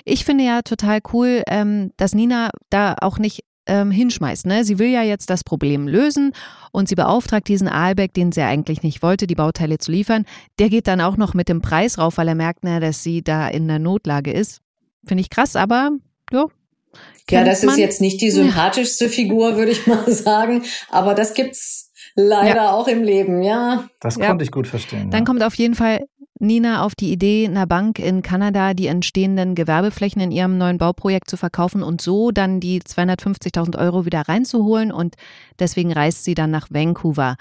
Ich 0.06 0.26
finde 0.26 0.44
ja 0.44 0.62
total 0.62 1.00
cool, 1.14 1.44
ähm, 1.48 1.92
dass 1.98 2.14
Nina 2.14 2.50
da 2.70 2.96
auch 3.00 3.18
nicht 3.18 3.44
ähm, 3.66 3.92
hinschmeißt. 3.92 4.46
Ne? 4.46 4.66
Sie 4.66 4.80
will 4.80 4.90
ja 4.90 5.04
jetzt 5.04 5.30
das 5.30 5.44
Problem 5.44 5.88
lösen 5.88 6.34
und 6.72 6.90
sie 6.90 6.96
beauftragt 6.96 7.48
diesen 7.48 7.68
Aalbeck, 7.68 8.14
den 8.14 8.32
sie 8.32 8.42
eigentlich 8.42 8.84
nicht 8.84 9.02
wollte, 9.02 9.28
die 9.28 9.36
Bauteile 9.36 9.78
zu 9.78 9.92
liefern. 9.92 10.26
Der 10.60 10.70
geht 10.70 10.88
dann 10.88 11.02
auch 11.02 11.18
noch 11.18 11.34
mit 11.34 11.50
dem 11.50 11.62
Preis 11.62 11.98
rauf, 11.98 12.18
weil 12.18 12.28
er 12.28 12.36
merkt, 12.36 12.60
na, 12.64 12.80
dass 12.80 13.04
sie 13.04 13.22
da 13.22 13.48
in 13.48 13.68
der 13.68 13.80
Notlage 13.80 14.32
ist. 14.32 14.60
Finde 15.06 15.22
ich 15.22 15.30
krass, 15.30 15.56
aber 15.56 15.92
ja. 16.32 16.46
Ja, 17.30 17.44
das 17.44 17.64
man. 17.64 17.74
ist 17.74 17.80
jetzt 17.80 18.02
nicht 18.02 18.22
die 18.22 18.32
sympathischste 18.32 19.06
ja. 19.06 19.12
Figur, 19.12 19.56
würde 19.56 19.72
ich 19.72 19.88
mal 19.88 20.12
sagen, 20.12 20.64
aber 20.90 21.16
das 21.16 21.34
gibt's 21.34 21.92
leider 22.16 22.56
ja. 22.56 22.72
auch 22.72 22.88
im 22.88 23.04
Leben, 23.04 23.42
ja. 23.42 23.88
Das 24.02 24.18
ja. 24.18 24.28
konnte 24.28 24.44
ich 24.44 24.52
gut 24.52 24.68
verstehen. 24.68 25.10
Dann 25.10 25.26
kommt 25.26 25.42
auf 25.42 25.56
jeden 25.56 25.76
Fall 25.76 26.02
Nina 26.40 26.84
auf 26.84 26.94
die 26.94 27.12
Idee, 27.12 27.48
einer 27.48 27.66
Bank 27.66 28.00
in 28.00 28.22
Kanada 28.22 28.74
die 28.74 28.88
entstehenden 28.88 29.56
Gewerbeflächen 29.56 30.22
in 30.22 30.32
ihrem 30.32 30.58
neuen 30.58 30.78
Bauprojekt 30.78 31.30
zu 31.30 31.38
verkaufen 31.38 31.82
und 31.82 32.02
so 32.02 32.32
dann 32.32 32.60
die 32.60 32.82
250.000 32.82 33.78
Euro 33.80 34.06
wieder 34.06 34.22
reinzuholen 34.22 34.92
und 34.92 35.16
deswegen 35.60 35.94
reist 35.94 36.26
sie 36.26 36.36
dann 36.36 36.52
nach 36.52 36.68
Vancouver. 36.70 37.38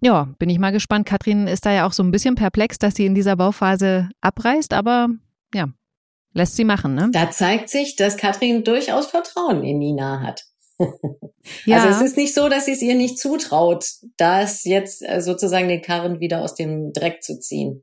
Ja, 0.00 0.28
bin 0.38 0.50
ich 0.50 0.58
mal 0.58 0.72
gespannt. 0.72 1.06
Katrin 1.06 1.46
ist 1.46 1.64
da 1.64 1.72
ja 1.72 1.86
auch 1.86 1.92
so 1.92 2.02
ein 2.02 2.10
bisschen 2.10 2.34
perplex, 2.34 2.78
dass 2.78 2.94
sie 2.96 3.06
in 3.06 3.14
dieser 3.14 3.36
Bauphase 3.36 4.08
abreist, 4.20 4.74
aber 4.74 5.08
Lässt 6.32 6.56
sie 6.56 6.64
machen, 6.64 6.94
ne? 6.94 7.08
Da 7.12 7.30
zeigt 7.30 7.68
sich, 7.68 7.96
dass 7.96 8.16
Katrin 8.16 8.62
durchaus 8.62 9.06
Vertrauen 9.06 9.64
in 9.64 9.78
Nina 9.78 10.20
hat. 10.20 10.44
Ja. 11.64 11.76
Also 11.80 11.88
es 11.88 12.10
ist 12.10 12.16
nicht 12.16 12.34
so, 12.34 12.48
dass 12.48 12.66
sie 12.66 12.72
es 12.72 12.82
ihr 12.82 12.94
nicht 12.94 13.18
zutraut, 13.18 13.84
das 14.16 14.64
jetzt 14.64 15.02
äh, 15.02 15.20
sozusagen 15.20 15.68
den 15.68 15.82
Karren 15.82 16.20
wieder 16.20 16.42
aus 16.42 16.54
dem 16.54 16.92
Dreck 16.92 17.22
zu 17.22 17.38
ziehen. 17.38 17.82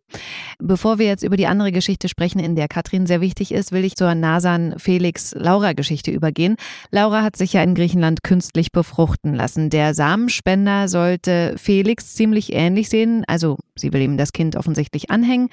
Bevor 0.60 1.00
wir 1.00 1.06
jetzt 1.06 1.24
über 1.24 1.38
die 1.38 1.48
andere 1.48 1.72
Geschichte 1.72 2.10
sprechen, 2.10 2.40
in 2.40 2.56
der 2.56 2.68
Katrin 2.68 3.06
sehr 3.06 3.22
wichtig 3.22 3.52
ist, 3.52 3.72
will 3.72 3.86
ich 3.86 3.96
zur 3.96 4.14
Nasan 4.16 4.76
Felix 4.78 5.34
Laura 5.36 5.74
Geschichte 5.74 6.12
übergehen. 6.12 6.56
Laura 6.92 7.24
hat 7.24 7.36
sich 7.36 7.54
ja 7.54 7.64
in 7.64 7.76
Griechenland 7.76 8.24
künstlich 8.24 8.72
befruchten 8.72 9.34
lassen. 9.34 9.70
Der 9.70 9.94
Samenspender 9.94 10.88
sollte 10.88 11.56
Felix 11.58 12.16
ziemlich 12.16 12.54
ähnlich 12.54 12.90
sehen, 12.90 13.24
also 13.28 13.58
sie 13.76 13.94
will 13.94 14.02
ihm 14.02 14.18
das 14.18 14.34
Kind 14.34 14.56
offensichtlich 14.56 15.12
anhängen. 15.12 15.50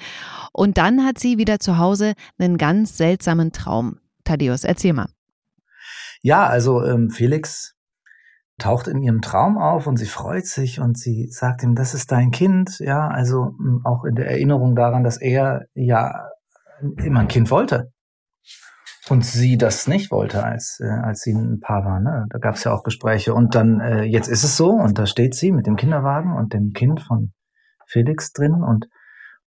Und 0.51 0.77
dann 0.77 1.05
hat 1.05 1.19
sie 1.19 1.37
wieder 1.37 1.59
zu 1.59 1.77
Hause 1.77 2.13
einen 2.37 2.57
ganz 2.57 2.97
seltsamen 2.97 3.51
Traum. 3.51 3.99
Thaddeus, 4.23 4.63
erzähl 4.63 4.93
mal. 4.93 5.14
Ja, 6.25 6.47
also 6.47 6.83
ähm, 6.83 7.11
Felix 7.11 7.75
taucht 8.57 8.87
in 8.87 9.03
ihrem 9.03 9.21
Traum 9.21 9.59
auf 9.59 9.85
und 9.85 9.97
sie 9.97 10.07
freut 10.07 10.47
sich 10.47 10.79
und 10.79 10.97
sie 10.97 11.27
sagt 11.29 11.61
ihm, 11.61 11.75
das 11.75 11.93
ist 11.93 12.11
dein 12.11 12.31
Kind, 12.31 12.79
ja, 12.79 13.07
also 13.09 13.53
hm, 13.59 13.81
auch 13.83 14.05
in 14.05 14.15
der 14.15 14.27
Erinnerung 14.27 14.75
daran, 14.75 15.03
dass 15.03 15.21
er 15.21 15.67
ja 15.75 16.29
immer 16.97 17.19
ein 17.19 17.27
Kind 17.27 17.51
wollte 17.51 17.91
und 19.07 19.23
sie 19.23 19.55
das 19.55 19.87
nicht 19.87 20.09
wollte, 20.09 20.43
als 20.43 20.79
äh, 20.81 20.87
als 20.87 21.21
sie 21.21 21.31
ein 21.31 21.59
Paar 21.59 21.85
war. 21.85 21.99
Ne? 21.99 22.25
Da 22.31 22.39
gab 22.39 22.55
es 22.55 22.63
ja 22.63 22.73
auch 22.73 22.81
Gespräche 22.81 23.35
und 23.35 23.53
dann 23.53 23.79
äh, 23.79 24.01
jetzt 24.01 24.27
ist 24.27 24.43
es 24.43 24.57
so 24.57 24.71
und 24.71 24.97
da 24.97 25.05
steht 25.05 25.35
sie 25.35 25.51
mit 25.51 25.67
dem 25.67 25.75
Kinderwagen 25.75 26.35
und 26.35 26.53
dem 26.53 26.71
Kind 26.73 27.01
von 27.01 27.33
Felix 27.85 28.31
drin 28.31 28.63
und 28.63 28.87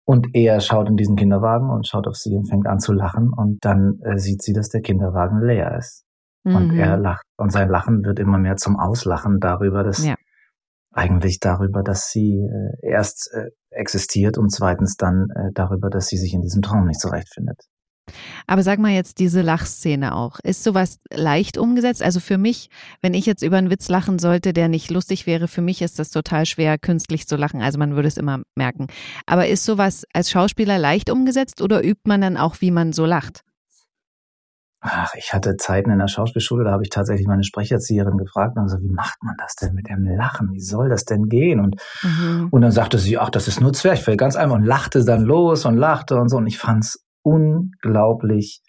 und 0.05 0.27
er 0.33 0.61
schaut 0.61 0.87
in 0.87 0.95
diesen 0.95 1.17
Kinderwagen 1.17 1.69
und 1.69 1.85
schaut 1.85 2.07
auf 2.07 2.15
sie 2.15 2.37
und 2.37 2.49
fängt 2.49 2.67
an 2.67 2.79
zu 2.79 2.93
lachen 2.93 3.33
und 3.35 3.57
dann 3.65 3.99
äh, 4.01 4.17
sieht 4.17 4.41
sie, 4.41 4.53
dass 4.53 4.69
der 4.69 4.79
Kinderwagen 4.79 5.41
leer 5.41 5.77
ist. 5.77 6.05
Und 6.43 6.69
mhm. 6.69 6.79
er 6.79 6.97
lacht. 6.97 7.25
Und 7.37 7.51
sein 7.51 7.69
Lachen 7.69 8.03
wird 8.03 8.19
immer 8.19 8.37
mehr 8.37 8.55
zum 8.55 8.79
Auslachen 8.79 9.39
darüber, 9.39 9.83
dass 9.83 10.05
ja. 10.05 10.15
eigentlich 10.91 11.39
darüber, 11.39 11.83
dass 11.83 12.09
sie 12.11 12.39
äh, 12.39 12.87
erst 12.87 13.29
äh, 13.33 13.49
existiert 13.71 14.37
und 14.37 14.49
zweitens 14.49 14.95
dann 14.95 15.27
äh, 15.35 15.51
darüber, 15.53 15.89
dass 15.89 16.07
sie 16.07 16.17
sich 16.17 16.33
in 16.33 16.41
diesem 16.41 16.61
Traum 16.61 16.85
nicht 16.85 16.99
zurechtfindet. 16.99 17.59
Aber 18.47 18.63
sag 18.63 18.79
mal 18.79 18.91
jetzt 18.91 19.19
diese 19.19 19.41
Lachszene 19.41 20.15
auch. 20.15 20.39
Ist 20.43 20.63
sowas 20.63 20.99
leicht 21.13 21.57
umgesetzt? 21.57 22.01
Also 22.01 22.19
für 22.19 22.37
mich, 22.37 22.69
wenn 23.01 23.13
ich 23.13 23.25
jetzt 23.25 23.43
über 23.43 23.57
einen 23.57 23.69
Witz 23.69 23.89
lachen 23.89 24.19
sollte, 24.19 24.53
der 24.53 24.67
nicht 24.67 24.89
lustig 24.89 25.27
wäre, 25.27 25.47
für 25.47 25.61
mich 25.61 25.81
ist 25.81 25.99
das 25.99 26.09
total 26.09 26.45
schwer, 26.45 26.77
künstlich 26.77 27.27
zu 27.27 27.35
lachen. 27.35 27.61
Also 27.61 27.77
man 27.77 27.95
würde 27.95 28.07
es 28.07 28.17
immer 28.17 28.41
merken. 28.55 28.87
Aber 29.25 29.47
ist 29.47 29.65
sowas 29.65 30.05
als 30.13 30.31
Schauspieler 30.31 30.77
leicht 30.77 31.09
umgesetzt 31.09 31.61
oder 31.61 31.83
übt 31.83 32.01
man 32.05 32.21
dann 32.21 32.37
auch, 32.37 32.61
wie 32.61 32.71
man 32.71 32.93
so 32.93 33.05
lacht? 33.05 33.43
Ach, 34.81 35.13
ich 35.15 35.33
hatte 35.33 35.57
Zeiten 35.57 35.91
in 35.91 35.99
der 35.99 36.07
Schauspielschule, 36.07 36.63
da 36.63 36.71
habe 36.71 36.83
ich 36.83 36.89
tatsächlich 36.89 37.27
meine 37.27 37.43
Sprecherzieherin 37.43 38.17
gefragt 38.17 38.57
und 38.57 38.69
so, 38.69 38.77
wie 38.79 38.93
macht 38.93 39.21
man 39.23 39.35
das 39.37 39.55
denn 39.55 39.73
mit 39.73 39.89
dem 39.89 40.05
Lachen? 40.05 40.53
Wie 40.53 40.61
soll 40.61 40.87
das 40.87 41.03
denn 41.03 41.27
gehen? 41.27 41.59
Und, 41.59 41.75
mhm. 42.01 42.47
und 42.49 42.61
dann 42.61 42.71
sagte 42.71 42.97
sie, 42.97 43.17
ach, 43.17 43.29
das 43.29 43.49
ist 43.49 43.59
nur 43.59 43.73
Zwerchfell, 43.73 44.15
ganz 44.15 44.37
einfach 44.37 44.55
und 44.55 44.63
lachte 44.63 45.03
dann 45.03 45.23
los 45.23 45.65
und 45.65 45.75
lachte 45.75 46.15
und 46.15 46.29
so. 46.29 46.37
Und 46.37 46.47
ich 46.47 46.57
fand's 46.57 47.05
unglaublich 47.23 48.61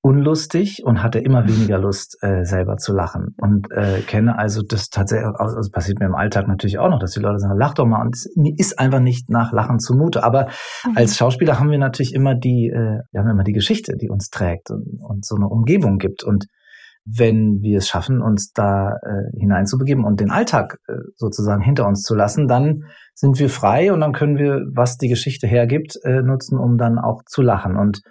unlustig 0.00 0.82
und 0.84 1.02
hatte 1.02 1.18
immer 1.18 1.48
weniger 1.48 1.78
Lust, 1.78 2.18
äh, 2.22 2.44
selber 2.44 2.76
zu 2.76 2.94
lachen. 2.94 3.34
Und 3.40 3.70
äh, 3.72 4.00
kenne 4.02 4.38
also 4.38 4.62
das 4.62 4.90
tatsächlich, 4.90 5.28
also 5.34 5.70
passiert 5.70 5.98
mir 5.98 6.06
im 6.06 6.14
Alltag 6.14 6.46
natürlich 6.46 6.78
auch 6.78 6.88
noch, 6.88 7.00
dass 7.00 7.12
die 7.12 7.20
Leute 7.20 7.38
sagen, 7.38 7.58
lach 7.58 7.74
doch 7.74 7.84
mal. 7.84 8.02
Und 8.02 8.14
es, 8.14 8.32
mir 8.36 8.54
ist 8.56 8.78
einfach 8.78 9.00
nicht 9.00 9.28
nach 9.28 9.52
Lachen 9.52 9.80
zumute. 9.80 10.22
Aber 10.22 10.48
mhm. 10.86 10.96
als 10.96 11.16
Schauspieler 11.16 11.58
haben 11.58 11.70
wir 11.70 11.78
natürlich 11.78 12.14
immer 12.14 12.34
die, 12.34 12.68
äh, 12.68 13.00
wir 13.10 13.20
haben 13.20 13.28
immer 13.28 13.44
die 13.44 13.52
Geschichte, 13.52 13.96
die 13.96 14.08
uns 14.08 14.30
trägt 14.30 14.70
und, 14.70 15.00
und 15.00 15.24
so 15.24 15.34
eine 15.34 15.48
Umgebung 15.48 15.98
gibt. 15.98 16.22
Und 16.22 16.46
wenn 17.04 17.62
wir 17.62 17.78
es 17.78 17.88
schaffen, 17.88 18.20
uns 18.20 18.52
da 18.52 18.90
äh, 19.02 19.38
hineinzubegeben 19.38 20.04
und 20.04 20.20
den 20.20 20.30
Alltag 20.30 20.78
äh, 20.88 20.94
sozusagen 21.16 21.62
hinter 21.62 21.86
uns 21.86 22.02
zu 22.02 22.14
lassen, 22.14 22.48
dann 22.48 22.84
sind 23.14 23.38
wir 23.38 23.48
frei 23.48 23.92
und 23.92 24.00
dann 24.00 24.12
können 24.12 24.36
wir, 24.36 24.62
was 24.74 24.96
die 24.96 25.08
Geschichte 25.08 25.46
hergibt, 25.46 25.98
äh, 26.04 26.22
nutzen, 26.22 26.58
um 26.58 26.76
dann 26.76 26.98
auch 26.98 27.22
zu 27.24 27.42
lachen. 27.42 27.76
Und 27.76 28.02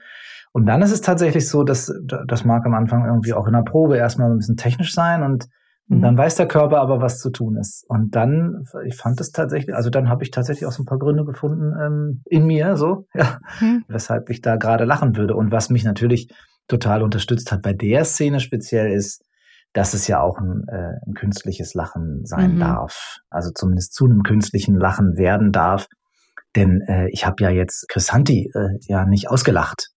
und 0.54 0.66
dann 0.66 0.82
ist 0.82 0.92
es 0.92 1.02
tatsächlich 1.02 1.48
so, 1.48 1.64
dass 1.64 1.94
das 2.28 2.46
mag 2.46 2.66
am 2.66 2.74
Anfang 2.74 3.06
irgendwie 3.06 3.34
auch 3.34 3.48
in 3.48 3.54
der 3.54 3.64
Probe 3.64 3.98
erstmal 3.98 4.32
ein 4.32 4.38
bisschen 4.38 4.58
technisch 4.58 4.94
sein 4.94 5.24
und, 5.24 5.48
mhm. 5.88 6.02
dann 6.02 6.18
weiß 6.18 6.36
der 6.36 6.48
Körper 6.48 6.80
aber, 6.80 7.02
was 7.02 7.20
zu 7.20 7.30
tun 7.30 7.58
ist. 7.58 7.86
Und 7.88 8.16
dann, 8.16 8.64
ich 8.86 8.96
fand 8.96 9.20
es 9.22 9.32
tatsächlich, 9.32 9.76
also 9.76 9.90
dann 9.90 10.10
habe 10.10 10.24
ich 10.24 10.32
tatsächlich 10.32 10.66
auch 10.66 10.72
so 10.72 10.84
ein 10.84 10.88
paar 10.88 11.00
Gründe 11.00 11.26
gefunden 11.26 11.74
ähm, 11.80 12.22
in 12.26 12.46
mir, 12.46 12.76
so, 12.76 13.06
ja, 13.14 13.40
mhm. 13.60 13.84
weshalb 13.88 14.30
ich 14.30 14.42
da 14.42 14.56
gerade 14.56 14.86
lachen 14.86 15.16
würde. 15.16 15.36
Und 15.36 15.52
was 15.52 15.70
mich 15.70 15.84
natürlich 15.84 16.30
total 16.68 17.04
unterstützt 17.04 17.52
hat 17.52 17.62
bei 17.62 17.74
der 17.74 18.04
Szene 18.04 18.40
speziell 18.40 18.92
ist, 18.92 19.24
dass 19.74 19.94
es 19.94 20.08
ja 20.08 20.22
auch 20.22 20.40
ein, 20.40 20.64
äh, 20.70 20.94
ein 21.06 21.14
künstliches 21.14 21.74
Lachen 21.74 22.26
sein 22.26 22.56
mhm. 22.56 22.60
darf. 22.60 23.18
Also 23.30 23.52
zumindest 23.54 23.94
zu 23.94 24.06
einem 24.06 24.24
künstlichen 24.24 24.76
Lachen 24.76 25.18
werden 25.18 25.52
darf. 25.52 25.88
Denn 26.56 26.82
äh, 26.88 27.10
ich 27.12 27.26
habe 27.26 27.44
ja 27.44 27.50
jetzt 27.50 27.88
Chris 27.90 28.12
Hunty 28.12 28.52
äh, 28.56 28.80
ja 28.88 29.06
nicht 29.06 29.30
ausgelacht. 29.30 29.90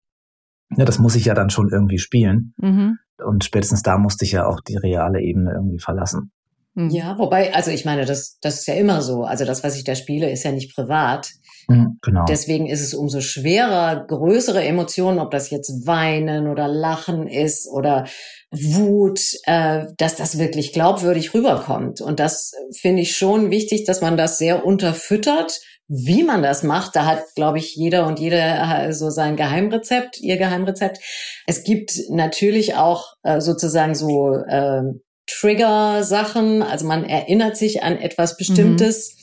Ja, 0.76 0.84
das 0.84 0.98
muss 0.98 1.14
ich 1.14 1.24
ja 1.24 1.34
dann 1.34 1.50
schon 1.50 1.70
irgendwie 1.70 1.98
spielen. 1.98 2.54
Mhm. 2.58 2.98
Und 3.24 3.44
spätestens 3.44 3.82
da 3.82 3.98
musste 3.98 4.24
ich 4.24 4.32
ja 4.32 4.46
auch 4.46 4.60
die 4.60 4.76
reale 4.76 5.20
Ebene 5.20 5.52
irgendwie 5.54 5.78
verlassen. 5.78 6.30
Mhm. 6.74 6.90
Ja, 6.90 7.18
wobei, 7.18 7.54
also 7.54 7.70
ich 7.70 7.84
meine, 7.84 8.04
das, 8.04 8.38
das 8.40 8.60
ist 8.60 8.66
ja 8.66 8.74
immer 8.74 9.02
so. 9.02 9.24
Also 9.24 9.44
das, 9.44 9.64
was 9.64 9.76
ich 9.76 9.84
da 9.84 9.94
spiele, 9.94 10.30
ist 10.30 10.44
ja 10.44 10.52
nicht 10.52 10.74
privat. 10.74 11.30
Mhm, 11.68 11.98
genau. 12.00 12.24
Deswegen 12.26 12.66
ist 12.66 12.80
es 12.80 12.94
umso 12.94 13.20
schwerer, 13.20 14.06
größere 14.06 14.62
Emotionen, 14.62 15.18
ob 15.18 15.30
das 15.30 15.50
jetzt 15.50 15.86
Weinen 15.86 16.46
oder 16.48 16.68
Lachen 16.68 17.26
ist 17.26 17.68
oder 17.68 18.06
Wut, 18.50 19.20
äh, 19.44 19.86
dass 19.98 20.16
das 20.16 20.38
wirklich 20.38 20.72
glaubwürdig 20.72 21.34
rüberkommt. 21.34 22.00
Und 22.00 22.20
das 22.20 22.52
finde 22.74 23.02
ich 23.02 23.16
schon 23.16 23.50
wichtig, 23.50 23.84
dass 23.84 24.00
man 24.00 24.16
das 24.16 24.38
sehr 24.38 24.64
unterfüttert 24.64 25.60
wie 25.88 26.22
man 26.22 26.42
das 26.42 26.62
macht, 26.62 26.94
da 26.96 27.06
hat, 27.06 27.22
glaube 27.34 27.58
ich, 27.58 27.74
jeder 27.74 28.06
und 28.06 28.20
jede 28.20 28.36
äh, 28.36 28.92
so 28.92 29.08
sein 29.08 29.36
Geheimrezept, 29.36 30.20
ihr 30.20 30.36
Geheimrezept. 30.36 30.98
Es 31.46 31.64
gibt 31.64 31.92
natürlich 32.10 32.74
auch 32.74 33.14
äh, 33.22 33.40
sozusagen 33.40 33.94
so 33.94 34.34
äh, 34.34 34.82
Trigger-Sachen, 35.26 36.62
also 36.62 36.86
man 36.86 37.04
erinnert 37.04 37.56
sich 37.56 37.82
an 37.82 37.98
etwas 37.98 38.36
Bestimmtes. 38.36 39.12
Mhm 39.14 39.18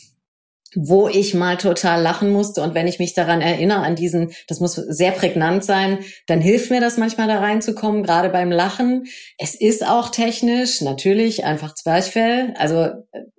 wo 0.76 1.08
ich 1.08 1.34
mal 1.34 1.58
total 1.58 2.02
lachen 2.02 2.30
musste. 2.30 2.62
Und 2.62 2.76
wenn 2.76 2.88
ich 2.88 3.00
mich 3.00 3.14
daran 3.14 3.42
erinnere, 3.42 3.80
an 3.80 3.96
diesen, 3.96 4.32
das 4.48 4.60
muss 4.60 4.76
sehr 4.76 5.12
prägnant 5.12 5.64
sein, 5.64 6.00
dann 6.28 6.42
hilft 6.42 6.70
mir 6.70 6.82
das 6.82 6.98
manchmal 6.98 7.28
da 7.28 7.40
reinzukommen, 7.40 8.04
gerade 8.04 8.30
beim 8.30 8.52
Lachen. 8.52 9.06
Es 9.38 9.56
ist 9.56 9.88
auch 9.88 10.10
technisch, 10.10 10.82
natürlich, 10.82 11.46
einfach 11.46 11.74
Zwerchfell. 11.74 12.54
Also 12.58 12.90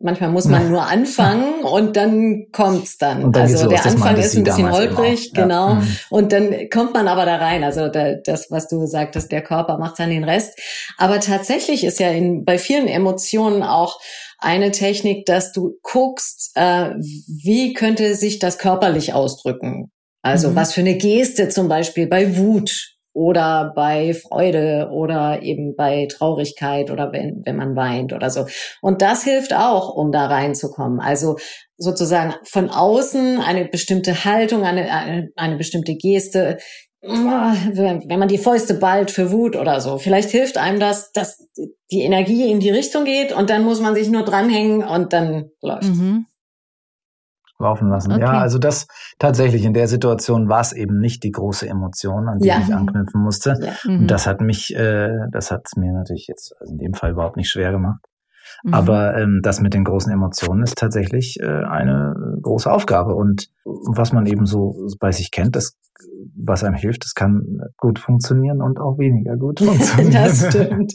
manchmal 0.01 0.31
muss 0.31 0.47
man 0.47 0.69
nur 0.71 0.87
anfangen 0.87 1.63
und 1.63 1.97
dann 1.97 2.47
kommt's 2.53 2.97
dann. 2.99 3.33
dann 3.33 3.43
also 3.43 3.69
der 3.69 3.85
Anfang 3.85 4.17
ist 4.17 4.37
ein 4.37 4.45
bisschen 4.45 4.73
holprig, 4.73 5.33
genau. 5.35 5.69
Ja. 5.69 5.75
Mhm. 5.75 5.97
Und 6.11 6.33
dann 6.33 6.55
kommt 6.73 6.95
man 6.95 7.09
aber 7.09 7.27
da 7.27 7.37
rein. 7.37 7.65
Also 7.65 7.89
das, 7.89 8.51
was 8.51 8.69
du 8.69 8.87
sagtest, 8.87 9.31
der 9.31 9.43
Körper 9.43 9.79
macht 9.79 9.99
dann 9.99 10.11
den 10.11 10.25
Rest. 10.25 10.59
Aber 10.97 11.21
tatsächlich 11.21 11.85
ist 11.85 12.01
ja 12.01 12.11
in, 12.11 12.45
bei 12.45 12.59
vielen 12.59 12.89
Emotionen 12.89 13.63
auch 13.63 14.01
eine 14.39 14.71
Technik, 14.71 15.27
dass 15.27 15.53
du 15.53 15.79
guckst, 15.83 16.53
äh, 16.55 16.91
wie 16.99 17.73
könnte 17.73 18.15
sich 18.15 18.39
das 18.39 18.59
körperlich 18.59 19.15
ausdrücken. 19.15 19.91
Also 20.23 20.51
mhm. 20.51 20.57
was 20.57 20.75
für 20.75 20.81
eine 20.81 20.97
Geste 20.97 21.49
zum 21.49 21.69
Beispiel 21.69 22.07
bei 22.07 22.37
Wut 22.37 22.97
oder 23.13 23.73
bei 23.75 24.13
Freude 24.13 24.91
oder 24.93 25.43
eben 25.43 25.75
bei 25.75 26.07
Traurigkeit 26.07 26.91
oder 26.91 27.13
wenn, 27.13 27.41
wenn 27.47 27.57
man 27.57 27.75
weint 27.75 28.13
oder 28.13 28.29
so. 28.29 28.47
Und 28.83 29.01
das 29.01 29.25
hilft 29.25 29.55
auch, 29.55 29.95
um 29.95 30.13
da 30.13 30.27
reinzukommen. 30.27 31.01
Also 31.01 31.37
sozusagen 31.79 32.35
von 32.45 32.69
außen 32.69 33.41
eine 33.41 33.65
bestimmte 33.65 34.27
Haltung, 34.27 34.65
eine, 34.65 34.91
eine, 34.93 35.31
eine 35.35 35.57
bestimmte 35.57 35.95
Geste 35.95 36.59
wenn 37.07 38.19
man 38.19 38.29
die 38.29 38.39
Fäuste 38.39 38.75
ballt 38.75 39.11
für 39.11 39.31
Wut 39.31 39.57
oder 39.57 39.81
so. 39.81 39.99
Vielleicht 39.99 40.31
hilft 40.31 40.59
einem 40.59 40.81
das, 40.81 41.13
dass 41.13 41.47
die 41.91 42.03
Energie 42.03 42.51
in 42.51 42.61
die 42.61 42.71
Richtung 42.71 43.05
geht 43.05 43.33
und 43.33 43.51
dann 43.51 43.65
muss 43.65 43.81
man 43.81 43.95
sich 43.95 44.11
nur 44.11 44.25
dranhängen 44.25 44.83
und 44.83 45.13
dann 45.13 45.51
läuft. 45.61 45.85
Mhm. 45.85 46.27
Laufen 47.59 47.89
lassen. 47.89 48.13
Okay. 48.13 48.21
Ja, 48.21 48.41
also 48.41 48.59
das 48.59 48.87
tatsächlich 49.19 49.65
in 49.65 49.73
der 49.73 49.89
Situation 49.89 50.49
war 50.49 50.61
es 50.61 50.73
eben 50.73 50.99
nicht 51.01 51.23
die 51.23 51.31
große 51.31 51.67
Emotion, 51.67 52.29
an 52.29 52.39
die 52.39 52.49
ja. 52.49 52.61
ich 52.61 52.75
anknüpfen 52.75 53.23
musste. 53.23 53.59
Ja. 53.61 53.73
Mhm. 53.85 54.01
Und 54.01 54.11
das 54.11 54.27
hat 54.27 54.43
mich, 54.43 54.77
äh, 54.77 55.09
das 55.33 55.51
hat 55.51 55.67
mir 55.77 55.93
natürlich 55.93 56.27
jetzt 56.27 56.55
also 56.61 56.73
in 56.73 56.79
dem 56.79 56.93
Fall 56.93 57.13
überhaupt 57.13 57.39
nicht 57.39 57.49
schwer 57.49 57.73
gemacht. 57.73 58.01
Mhm. 58.65 58.75
Aber 58.75 59.17
ähm, 59.17 59.41
das 59.43 59.61
mit 59.61 59.75
den 59.75 59.85
großen 59.85 60.13
Emotionen 60.13 60.63
ist 60.63 60.79
tatsächlich 60.79 61.39
äh, 61.41 61.47
eine 61.47 62.39
große 62.43 62.71
Aufgabe. 62.71 63.15
Und 63.15 63.51
was 63.65 64.13
man 64.13 64.27
eben 64.27 64.47
so 64.47 64.77
bei 64.99 65.13
sich 65.13 65.31
kennt, 65.31 65.57
das, 65.57 65.77
was 66.37 66.65
einem 66.65 66.75
hilft, 66.75 67.05
das 67.05 67.15
kann 67.15 67.61
gut 67.77 67.99
funktionieren 67.99 68.63
und 68.63 68.79
auch 68.79 68.99
weniger 68.99 69.37
gut 69.37 69.61
funktionieren. 69.65 70.13
das 70.13 70.47
stimmt. 70.47 70.95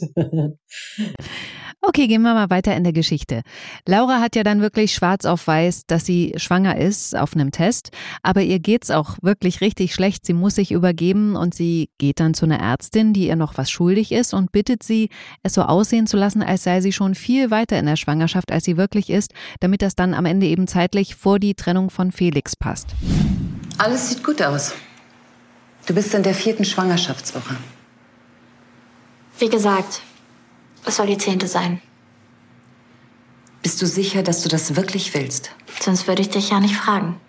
Okay, 1.84 2.06
gehen 2.06 2.22
wir 2.22 2.32
mal 2.32 2.48
weiter 2.48 2.76
in 2.76 2.84
der 2.84 2.92
Geschichte. 2.92 3.42
Laura 3.88 4.20
hat 4.20 4.36
ja 4.36 4.44
dann 4.44 4.60
wirklich 4.60 4.94
schwarz 4.94 5.24
auf 5.24 5.48
weiß, 5.48 5.86
dass 5.88 6.06
sie 6.06 6.32
schwanger 6.36 6.76
ist 6.78 7.16
auf 7.16 7.34
einem 7.34 7.50
Test, 7.50 7.90
aber 8.22 8.42
ihr 8.42 8.60
geht's 8.60 8.92
auch 8.92 9.16
wirklich 9.20 9.60
richtig 9.60 9.92
schlecht. 9.92 10.24
Sie 10.24 10.32
muss 10.32 10.54
sich 10.54 10.70
übergeben 10.70 11.34
und 11.34 11.56
sie 11.56 11.90
geht 11.98 12.20
dann 12.20 12.34
zu 12.34 12.44
einer 12.44 12.60
Ärztin, 12.60 13.12
die 13.12 13.26
ihr 13.26 13.34
noch 13.34 13.58
was 13.58 13.68
schuldig 13.68 14.12
ist 14.12 14.32
und 14.32 14.52
bittet 14.52 14.84
sie, 14.84 15.08
es 15.42 15.54
so 15.54 15.62
aussehen 15.62 16.06
zu 16.06 16.16
lassen, 16.16 16.40
als 16.40 16.62
sei 16.62 16.80
sie 16.80 16.92
schon 16.92 17.16
viel 17.16 17.50
weiter 17.50 17.76
in 17.80 17.86
der 17.86 17.96
Schwangerschaft, 17.96 18.52
als 18.52 18.62
sie 18.64 18.76
wirklich 18.76 19.10
ist, 19.10 19.32
damit 19.58 19.82
das 19.82 19.96
dann 19.96 20.14
am 20.14 20.24
Ende 20.24 20.46
eben 20.46 20.68
zeitlich 20.68 21.16
vor 21.16 21.40
die 21.40 21.54
Trennung 21.54 21.90
von 21.90 22.12
Felix 22.12 22.54
passt. 22.54 22.90
Alles 23.78 24.08
sieht 24.08 24.22
gut 24.22 24.40
aus. 24.40 24.72
Du 25.86 25.94
bist 25.94 26.14
in 26.14 26.22
der 26.22 26.34
vierten 26.34 26.64
Schwangerschaftswoche. 26.64 27.56
Wie 29.40 29.48
gesagt, 29.48 30.02
es 30.84 30.96
soll 30.96 31.06
die 31.06 31.18
zehnte 31.18 31.46
sein. 31.46 31.80
Bist 33.62 33.80
du 33.80 33.86
sicher, 33.86 34.22
dass 34.22 34.42
du 34.42 34.48
das 34.48 34.74
wirklich 34.74 35.14
willst? 35.14 35.50
Sonst 35.80 36.08
würde 36.08 36.22
ich 36.22 36.30
dich 36.30 36.50
ja 36.50 36.58
nicht 36.58 36.76
fragen. 36.76 37.20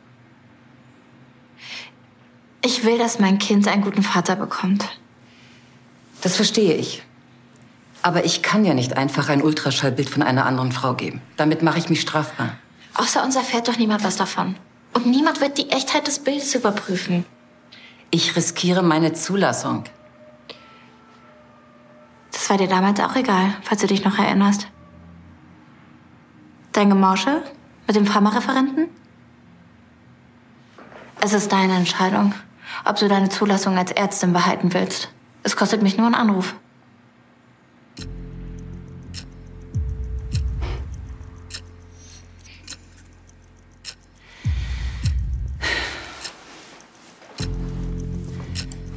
Ich 2.66 2.84
will, 2.86 2.98
dass 2.98 3.20
mein 3.20 3.38
Kind 3.40 3.68
einen 3.68 3.84
guten 3.84 4.04
Vater 4.04 4.36
bekommt. 4.36 4.86
Das 6.22 6.36
verstehe 6.36 6.76
ich. 6.76 7.04
Aber 8.02 8.26
ich 8.26 8.42
kann 8.42 8.66
ja 8.66 8.74
nicht 8.74 8.98
einfach 8.98 9.30
ein 9.30 9.42
Ultraschallbild 9.42 10.10
von 10.10 10.24
einer 10.24 10.46
anderen 10.46 10.72
Frau 10.72 10.94
geben. 10.94 11.22
Damit 11.38 11.62
mache 11.62 11.78
ich 11.78 11.90
mich 11.90 12.02
strafbar. 12.02 12.58
Außer 12.96 13.24
uns 13.24 13.36
erfährt 13.36 13.68
doch 13.68 13.78
niemand 13.78 14.04
was 14.04 14.16
davon. 14.16 14.56
Und 14.94 15.06
niemand 15.06 15.42
wird 15.42 15.58
die 15.58 15.70
Echtheit 15.72 16.08
des 16.08 16.20
Bildes 16.20 16.56
überprüfen. 16.56 17.26
Ich 18.12 18.36
riskiere 18.36 18.84
meine 18.84 19.14
Zulassung. 19.14 19.86
Das 22.44 22.50
war 22.50 22.58
dir 22.58 22.68
damals 22.68 23.00
auch 23.00 23.16
egal, 23.16 23.56
falls 23.62 23.80
du 23.80 23.88
dich 23.88 24.04
noch 24.04 24.20
erinnerst. 24.20 24.68
Dein 26.74 26.90
Gemausche 26.90 27.42
mit 27.88 27.96
dem 27.96 28.06
Pharmareferenten? 28.06 28.90
Es 31.22 31.32
ist 31.32 31.54
deine 31.54 31.78
Entscheidung, 31.78 32.34
ob 32.84 32.98
du 32.98 33.08
deine 33.08 33.30
Zulassung 33.30 33.78
als 33.78 33.92
Ärztin 33.92 34.34
behalten 34.34 34.74
willst. 34.74 35.08
Es 35.44 35.56
kostet 35.56 35.82
mich 35.82 35.96
nur 35.96 36.06
einen 36.06 36.16
Anruf. 36.16 36.54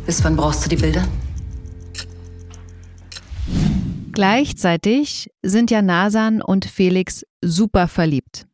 Bis 0.05 0.25
wann 0.25 0.35
brauchst 0.35 0.65
du 0.65 0.69
die 0.69 0.75
Bilder? 0.75 1.05
Gleichzeitig 4.17 5.31
sind 5.43 5.71
ja 5.71 5.83
Nasan 5.83 6.41
und 6.41 6.65
Felix 6.65 7.27
super 7.43 7.87
verliebt. 7.87 8.47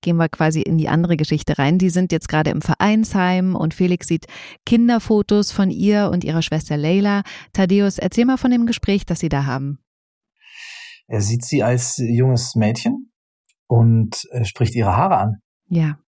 Gehen 0.00 0.16
wir 0.16 0.30
quasi 0.30 0.62
in 0.62 0.78
die 0.78 0.88
andere 0.88 1.18
Geschichte 1.18 1.58
rein. 1.58 1.76
Die 1.76 1.90
sind 1.90 2.10
jetzt 2.10 2.26
gerade 2.26 2.48
im 2.48 2.62
Vereinsheim 2.62 3.54
und 3.54 3.74
Felix 3.74 4.08
sieht 4.08 4.24
Kinderfotos 4.64 5.52
von 5.52 5.70
ihr 5.70 6.08
und 6.10 6.24
ihrer 6.24 6.40
Schwester 6.40 6.78
Leila. 6.78 7.20
Thaddeus, 7.52 7.98
erzähl 7.98 8.24
mal 8.24 8.38
von 8.38 8.50
dem 8.50 8.64
Gespräch, 8.64 9.04
das 9.04 9.20
sie 9.20 9.28
da 9.28 9.44
haben. 9.44 9.84
Er 11.06 11.20
sieht 11.20 11.44
sie 11.44 11.62
als 11.62 11.98
junges 11.98 12.54
Mädchen 12.54 13.12
und 13.66 14.26
äh, 14.30 14.46
spricht 14.46 14.74
ihre 14.74 14.96
Haare 14.96 15.18
an. 15.18 15.42
Ja. 15.66 15.98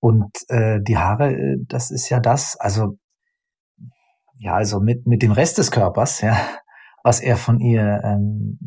Und 0.00 0.34
äh, 0.48 0.78
die 0.80 0.96
Haare, 0.96 1.34
äh, 1.34 1.56
das 1.66 1.90
ist 1.90 2.08
ja 2.08 2.18
das, 2.18 2.56
also 2.56 2.96
ja, 4.38 4.54
also 4.54 4.80
mit 4.80 5.06
mit 5.06 5.20
dem 5.20 5.32
Rest 5.32 5.58
des 5.58 5.70
Körpers, 5.70 6.22
ja, 6.22 6.40
was 7.02 7.20
er 7.20 7.36
von 7.36 7.60
ihr 7.60 8.00
ähm, 8.04 8.58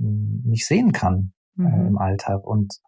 nicht 0.46 0.66
sehen 0.66 0.92
kann 0.92 1.34
äh, 1.58 1.64
mhm. 1.64 1.88
im 1.88 1.98
Alltag. 1.98 2.46
Und 2.46 2.80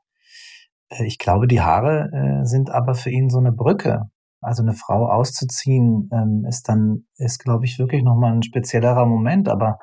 äh, 0.89 1.05
ich 1.05 1.17
glaube, 1.17 1.47
die 1.47 1.61
Haare 1.61 2.09
äh, 2.11 2.45
sind 2.45 2.69
aber 2.69 2.95
für 2.95 3.09
ihn 3.09 3.29
so 3.29 3.39
eine 3.39 3.51
Brücke. 3.51 4.03
Also 4.41 4.61
eine 4.61 4.73
Frau 4.73 5.07
auszuziehen 5.07 6.09
ähm, 6.11 6.45
ist 6.47 6.67
dann, 6.67 7.05
ist 7.17 7.39
glaube 7.39 7.65
ich 7.65 7.79
wirklich 7.79 8.03
nochmal 8.03 8.33
ein 8.33 8.43
speziellerer 8.43 9.05
Moment. 9.05 9.47
Aber 9.47 9.77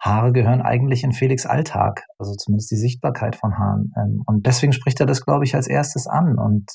Haare 0.00 0.32
gehören 0.32 0.62
eigentlich 0.62 1.04
in 1.04 1.12
Felix 1.12 1.46
Alltag, 1.46 2.06
also 2.18 2.34
zumindest 2.34 2.70
die 2.70 2.76
Sichtbarkeit 2.76 3.36
von 3.36 3.58
Haaren. 3.58 3.92
Ähm, 3.96 4.22
und 4.26 4.46
deswegen 4.46 4.72
spricht 4.72 4.98
er 4.98 5.06
das, 5.06 5.24
glaube 5.24 5.44
ich, 5.44 5.54
als 5.54 5.68
erstes 5.68 6.06
an. 6.06 6.38
Und 6.38 6.70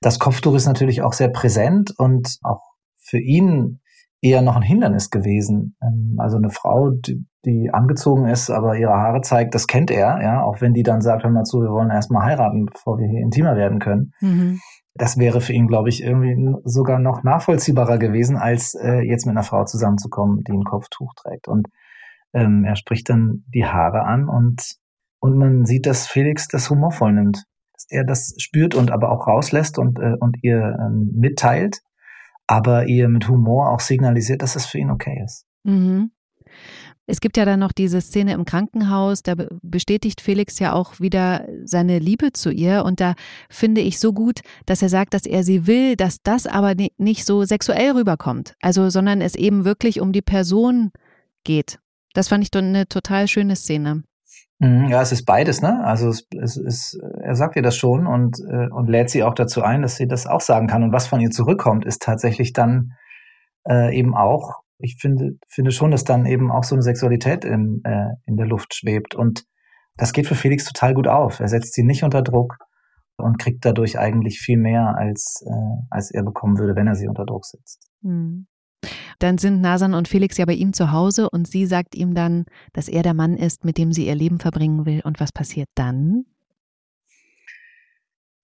das 0.00 0.18
Kopftuch 0.18 0.54
ist 0.54 0.66
natürlich 0.66 1.02
auch 1.02 1.12
sehr 1.12 1.28
präsent 1.28 1.92
und 1.98 2.38
auch 2.42 2.62
für 2.96 3.18
ihn 3.18 3.80
eher 4.20 4.42
noch 4.42 4.56
ein 4.56 4.62
Hindernis 4.62 5.10
gewesen. 5.10 5.76
Ähm, 5.82 6.16
also 6.18 6.36
eine 6.36 6.50
Frau, 6.50 6.90
die, 6.90 7.26
die 7.48 7.70
angezogen 7.72 8.26
ist, 8.26 8.50
aber 8.50 8.76
ihre 8.76 8.92
Haare 8.92 9.20
zeigt, 9.22 9.54
das 9.54 9.66
kennt 9.66 9.90
er, 9.90 10.22
ja, 10.22 10.42
auch 10.42 10.60
wenn 10.60 10.74
die 10.74 10.82
dann 10.82 11.00
sagt, 11.00 11.24
hör 11.24 11.30
mal 11.30 11.44
zu, 11.44 11.60
wir 11.60 11.70
wollen 11.70 11.90
erstmal 11.90 12.24
heiraten, 12.24 12.66
bevor 12.66 12.98
wir 12.98 13.08
hier 13.08 13.20
intimer 13.20 13.56
werden 13.56 13.78
können. 13.78 14.12
Mhm. 14.20 14.60
Das 14.94 15.16
wäre 15.16 15.40
für 15.40 15.52
ihn, 15.52 15.66
glaube 15.66 15.88
ich, 15.88 16.02
irgendwie 16.02 16.54
sogar 16.64 16.98
noch 16.98 17.22
nachvollziehbarer 17.22 17.98
gewesen, 17.98 18.36
als 18.36 18.74
äh, 18.74 19.00
jetzt 19.00 19.26
mit 19.26 19.32
einer 19.36 19.44
Frau 19.44 19.64
zusammenzukommen, 19.64 20.42
die 20.44 20.52
ein 20.52 20.64
Kopftuch 20.64 21.14
trägt. 21.14 21.48
Und 21.48 21.68
ähm, 22.32 22.64
er 22.64 22.76
spricht 22.76 23.08
dann 23.08 23.44
die 23.54 23.64
Haare 23.64 24.02
an 24.02 24.28
und, 24.28 24.76
und 25.20 25.38
man 25.38 25.64
sieht, 25.64 25.86
dass 25.86 26.06
Felix 26.06 26.48
das 26.48 26.68
humorvoll 26.68 27.12
nimmt. 27.12 27.44
Dass 27.72 27.86
er 27.88 28.04
das 28.04 28.34
spürt 28.38 28.74
und 28.74 28.90
aber 28.90 29.10
auch 29.10 29.28
rauslässt 29.28 29.78
und, 29.78 30.00
äh, 30.00 30.14
und 30.18 30.36
ihr 30.42 30.76
ähm, 30.80 31.12
mitteilt 31.14 31.80
aber 32.48 32.86
ihr 32.86 33.08
mit 33.08 33.28
Humor 33.28 33.70
auch 33.70 33.80
signalisiert, 33.80 34.42
dass 34.42 34.56
es 34.56 34.66
für 34.66 34.78
ihn 34.78 34.90
okay 34.90 35.22
ist. 35.22 35.44
Mhm. 35.62 36.10
Es 37.10 37.20
gibt 37.20 37.38
ja 37.38 37.46
dann 37.46 37.58
noch 37.58 37.72
diese 37.72 38.02
Szene 38.02 38.34
im 38.34 38.44
Krankenhaus, 38.44 39.22
da 39.22 39.34
bestätigt 39.62 40.20
Felix 40.20 40.58
ja 40.58 40.74
auch 40.74 41.00
wieder 41.00 41.48
seine 41.64 41.98
Liebe 41.98 42.32
zu 42.32 42.50
ihr 42.50 42.84
und 42.84 43.00
da 43.00 43.14
finde 43.48 43.80
ich 43.80 43.98
so 43.98 44.12
gut, 44.12 44.40
dass 44.66 44.82
er 44.82 44.90
sagt, 44.90 45.14
dass 45.14 45.24
er 45.24 45.42
sie 45.42 45.66
will, 45.66 45.96
dass 45.96 46.22
das 46.22 46.46
aber 46.46 46.74
nicht 46.98 47.24
so 47.24 47.44
sexuell 47.44 47.92
rüberkommt, 47.92 48.54
also 48.60 48.90
sondern 48.90 49.22
es 49.22 49.36
eben 49.36 49.64
wirklich 49.64 50.02
um 50.02 50.12
die 50.12 50.20
Person 50.20 50.90
geht. 51.44 51.78
Das 52.12 52.28
fand 52.28 52.44
ich 52.44 52.54
eine 52.54 52.86
total 52.88 53.26
schöne 53.26 53.56
Szene. 53.56 54.02
Mhm, 54.58 54.88
ja, 54.88 55.00
es 55.00 55.10
ist 55.10 55.24
beides, 55.24 55.62
ne? 55.62 55.82
Also 55.84 56.08
es, 56.08 56.26
es 56.38 56.56
ist, 56.58 57.00
er 57.22 57.36
sagt 57.36 57.56
ihr 57.56 57.62
das 57.62 57.76
schon 57.76 58.06
und, 58.06 58.38
äh, 58.40 58.68
und 58.70 58.88
lädt 58.88 59.08
sie 59.08 59.22
auch 59.22 59.34
dazu 59.34 59.62
ein, 59.62 59.80
dass 59.80 59.96
sie 59.96 60.08
das 60.08 60.26
auch 60.26 60.42
sagen 60.42 60.66
kann. 60.66 60.82
Und 60.82 60.92
was 60.92 61.06
von 61.06 61.20
ihr 61.20 61.30
zurückkommt, 61.30 61.86
ist 61.86 62.02
tatsächlich 62.02 62.52
dann 62.52 62.92
äh, 63.66 63.96
eben 63.96 64.14
auch, 64.14 64.62
ich 64.78 64.96
finde, 65.00 65.38
finde 65.48 65.72
schon, 65.72 65.90
dass 65.90 66.04
dann 66.04 66.26
eben 66.26 66.50
auch 66.50 66.64
so 66.64 66.74
eine 66.74 66.82
Sexualität 66.82 67.44
in, 67.44 67.82
äh, 67.84 68.14
in 68.26 68.36
der 68.36 68.46
Luft 68.46 68.74
schwebt. 68.74 69.14
Und 69.14 69.44
das 69.96 70.12
geht 70.12 70.26
für 70.26 70.34
Felix 70.34 70.64
total 70.64 70.94
gut 70.94 71.08
auf. 71.08 71.40
Er 71.40 71.48
setzt 71.48 71.74
sie 71.74 71.82
nicht 71.82 72.04
unter 72.04 72.22
Druck 72.22 72.58
und 73.16 73.38
kriegt 73.38 73.64
dadurch 73.64 73.98
eigentlich 73.98 74.38
viel 74.38 74.58
mehr, 74.58 74.96
als, 74.96 75.44
äh, 75.44 75.82
als 75.90 76.12
er 76.12 76.22
bekommen 76.22 76.58
würde, 76.58 76.76
wenn 76.76 76.86
er 76.86 76.94
sie 76.94 77.08
unter 77.08 77.26
Druck 77.26 77.44
setzt. 77.44 77.90
Mhm. 78.02 78.46
Dann 79.18 79.38
sind 79.38 79.60
Nasan 79.60 79.94
und 79.94 80.06
Felix 80.06 80.36
ja 80.36 80.44
bei 80.44 80.52
ihm 80.52 80.72
zu 80.72 80.92
Hause 80.92 81.28
und 81.28 81.48
sie 81.48 81.66
sagt 81.66 81.96
ihm 81.96 82.14
dann, 82.14 82.44
dass 82.72 82.86
er 82.86 83.02
der 83.02 83.14
Mann 83.14 83.36
ist, 83.36 83.64
mit 83.64 83.76
dem 83.76 83.92
sie 83.92 84.06
ihr 84.06 84.14
Leben 84.14 84.38
verbringen 84.38 84.86
will. 84.86 85.00
Und 85.04 85.18
was 85.18 85.32
passiert 85.32 85.68
dann? 85.74 86.24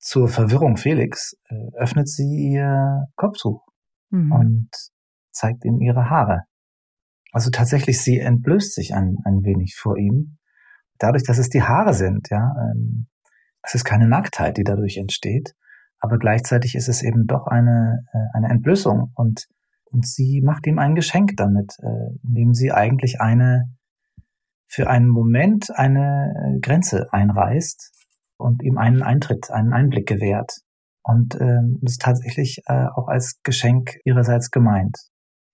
Zur 0.00 0.28
Verwirrung 0.28 0.76
Felix 0.76 1.36
äh, 1.48 1.54
öffnet 1.78 2.08
sie 2.08 2.50
ihr 2.52 3.06
Kopftuch 3.14 3.64
mhm. 4.10 4.32
und 4.32 4.70
zeigt 5.34 5.64
ihm 5.64 5.80
ihre 5.80 6.08
Haare. 6.08 6.44
Also 7.32 7.50
tatsächlich, 7.50 8.00
sie 8.00 8.20
entblößt 8.20 8.74
sich 8.74 8.94
ein, 8.94 9.18
ein 9.24 9.44
wenig 9.44 9.76
vor 9.76 9.98
ihm. 9.98 10.38
Dadurch, 10.98 11.24
dass 11.24 11.38
es 11.38 11.48
die 11.48 11.62
Haare 11.62 11.92
sind, 11.92 12.30
ja. 12.30 12.54
Ähm, 12.58 13.06
es 13.62 13.74
ist 13.74 13.84
keine 13.84 14.08
Nacktheit, 14.08 14.56
die 14.56 14.64
dadurch 14.64 14.98
entsteht, 14.98 15.54
aber 15.98 16.18
gleichzeitig 16.18 16.74
ist 16.74 16.88
es 16.88 17.02
eben 17.02 17.26
doch 17.26 17.46
eine, 17.46 18.04
äh, 18.12 18.36
eine 18.36 18.48
Entblößung 18.48 19.10
und 19.14 19.48
und 19.94 20.06
sie 20.06 20.42
macht 20.42 20.66
ihm 20.66 20.80
ein 20.80 20.96
Geschenk 20.96 21.36
damit, 21.36 21.76
äh, 21.80 22.18
indem 22.24 22.52
sie 22.52 22.72
eigentlich 22.72 23.20
eine, 23.20 23.70
für 24.66 24.90
einen 24.90 25.08
Moment 25.08 25.70
eine 25.72 26.34
äh, 26.56 26.58
Grenze 26.58 27.12
einreißt 27.12 27.92
und 28.36 28.64
ihm 28.64 28.76
einen 28.76 29.04
Eintritt, 29.04 29.52
einen 29.52 29.72
Einblick 29.72 30.08
gewährt. 30.08 30.62
Und 31.04 31.36
äh, 31.36 31.60
ist 31.82 32.02
tatsächlich 32.02 32.62
äh, 32.66 32.86
auch 32.86 33.06
als 33.06 33.40
Geschenk 33.44 33.98
ihrerseits 34.04 34.50
gemeint. 34.50 34.98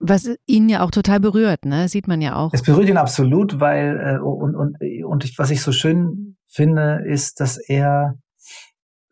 Was 0.01 0.29
ihn 0.47 0.69
ja 0.69 0.83
auch 0.83 0.91
total 0.91 1.21
berührt, 1.21 1.67
ne? 1.67 1.89
Sieht 1.89 2.09
man 2.09 2.23
ja 2.23 2.37
auch. 2.37 2.53
Es 2.55 2.63
berührt 2.63 2.89
ihn 2.89 2.97
absolut, 2.97 3.61
weil 3.61 4.01
äh, 4.01 4.19
und 4.19 4.57
und 4.57 4.77
und 5.05 5.25
ich, 5.25 5.39
was 5.39 5.51
ich 5.51 5.63
so 5.63 5.73
schön 5.73 6.37
finde, 6.49 7.03
ist, 7.07 7.41
dass 7.41 7.59
er 7.59 8.15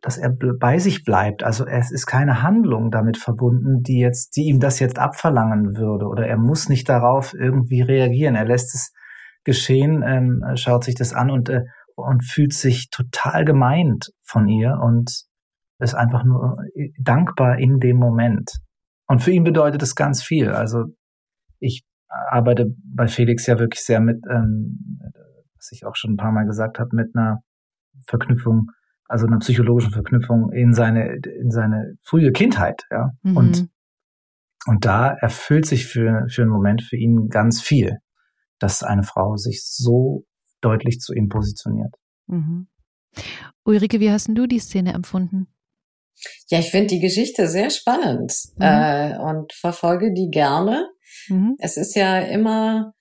dass 0.00 0.16
er 0.16 0.30
bei 0.30 0.78
sich 0.78 1.04
bleibt. 1.04 1.42
Also 1.42 1.66
es 1.66 1.90
ist 1.90 2.06
keine 2.06 2.42
Handlung 2.42 2.90
damit 2.90 3.16
verbunden, 3.16 3.82
die 3.82 3.98
jetzt, 3.98 4.36
die 4.36 4.44
ihm 4.44 4.60
das 4.60 4.78
jetzt 4.78 4.98
abverlangen 4.98 5.76
würde. 5.76 6.06
Oder 6.06 6.26
er 6.26 6.36
muss 6.36 6.68
nicht 6.68 6.88
darauf 6.88 7.34
irgendwie 7.34 7.82
reagieren. 7.82 8.36
Er 8.36 8.44
lässt 8.44 8.74
es 8.74 8.92
geschehen, 9.44 10.02
ähm, 10.06 10.42
schaut 10.54 10.84
sich 10.84 10.94
das 10.94 11.12
an 11.12 11.30
und, 11.30 11.48
äh, 11.48 11.62
und 11.96 12.24
fühlt 12.24 12.52
sich 12.52 12.90
total 12.90 13.44
gemeint 13.44 14.10
von 14.22 14.46
ihr 14.46 14.78
und 14.80 15.24
ist 15.80 15.94
einfach 15.94 16.24
nur 16.24 16.56
äh, 16.74 16.90
dankbar 17.00 17.58
in 17.58 17.80
dem 17.80 17.96
Moment. 17.96 18.52
Und 19.08 19.20
für 19.20 19.32
ihn 19.32 19.42
bedeutet 19.42 19.82
es 19.82 19.94
ganz 19.94 20.22
viel. 20.22 20.50
Also 20.50 20.84
ich 21.58 21.84
arbeite 22.08 22.74
bei 22.84 23.08
Felix 23.08 23.46
ja 23.46 23.58
wirklich 23.58 23.82
sehr 23.82 24.00
mit, 24.00 24.18
ähm, 24.30 25.00
was 25.56 25.72
ich 25.72 25.84
auch 25.84 25.96
schon 25.96 26.12
ein 26.12 26.16
paar 26.16 26.32
Mal 26.32 26.44
gesagt 26.44 26.78
habe, 26.78 26.94
mit 26.94 27.14
einer 27.14 27.42
Verknüpfung, 28.06 28.70
also 29.06 29.26
einer 29.26 29.38
psychologischen 29.38 29.92
Verknüpfung 29.92 30.52
in 30.52 30.72
seine, 30.72 31.16
in 31.40 31.50
seine 31.50 31.94
frühe 32.02 32.32
Kindheit, 32.32 32.82
ja. 32.90 33.10
Mhm. 33.22 33.36
Und, 33.36 33.68
und 34.66 34.84
da 34.84 35.10
erfüllt 35.10 35.66
sich 35.66 35.86
für, 35.86 36.26
für 36.28 36.42
einen 36.42 36.50
Moment 36.50 36.82
für 36.82 36.96
ihn 36.96 37.28
ganz 37.28 37.60
viel, 37.60 37.98
dass 38.58 38.82
eine 38.82 39.02
Frau 39.02 39.36
sich 39.36 39.64
so 39.64 40.24
deutlich 40.60 41.00
zu 41.00 41.14
ihm 41.14 41.28
positioniert. 41.28 41.94
Mhm. 42.26 42.68
Ulrike, 43.64 44.00
wie 44.00 44.10
hast 44.10 44.28
du 44.28 44.46
die 44.46 44.58
Szene 44.58 44.92
empfunden? 44.92 45.48
Ja, 46.48 46.58
ich 46.58 46.70
finde 46.70 46.88
die 46.88 47.00
Geschichte 47.00 47.48
sehr 47.48 47.70
spannend 47.70 48.32
mhm. 48.56 48.64
äh, 48.64 49.18
und 49.18 49.52
verfolge 49.52 50.12
die 50.12 50.28
gerne. 50.30 50.88
Mhm. 51.28 51.56
Es 51.58 51.76
ist 51.76 51.94
ja 51.94 52.18
immer 52.18 52.94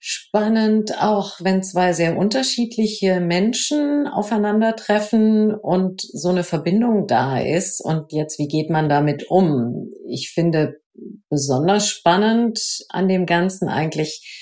spannend, 0.00 1.00
auch 1.00 1.36
wenn 1.40 1.62
zwei 1.62 1.92
sehr 1.92 2.16
unterschiedliche 2.16 3.20
Menschen 3.20 4.06
aufeinandertreffen 4.06 5.54
und 5.54 6.00
so 6.00 6.30
eine 6.30 6.42
Verbindung 6.42 7.06
da 7.06 7.38
ist. 7.38 7.84
Und 7.84 8.12
jetzt, 8.12 8.38
wie 8.38 8.48
geht 8.48 8.70
man 8.70 8.88
damit 8.88 9.30
um? 9.30 9.90
Ich 10.08 10.32
finde 10.32 10.80
besonders 11.28 11.86
spannend 11.88 12.60
an 12.88 13.08
dem 13.08 13.26
Ganzen 13.26 13.68
eigentlich 13.68 14.38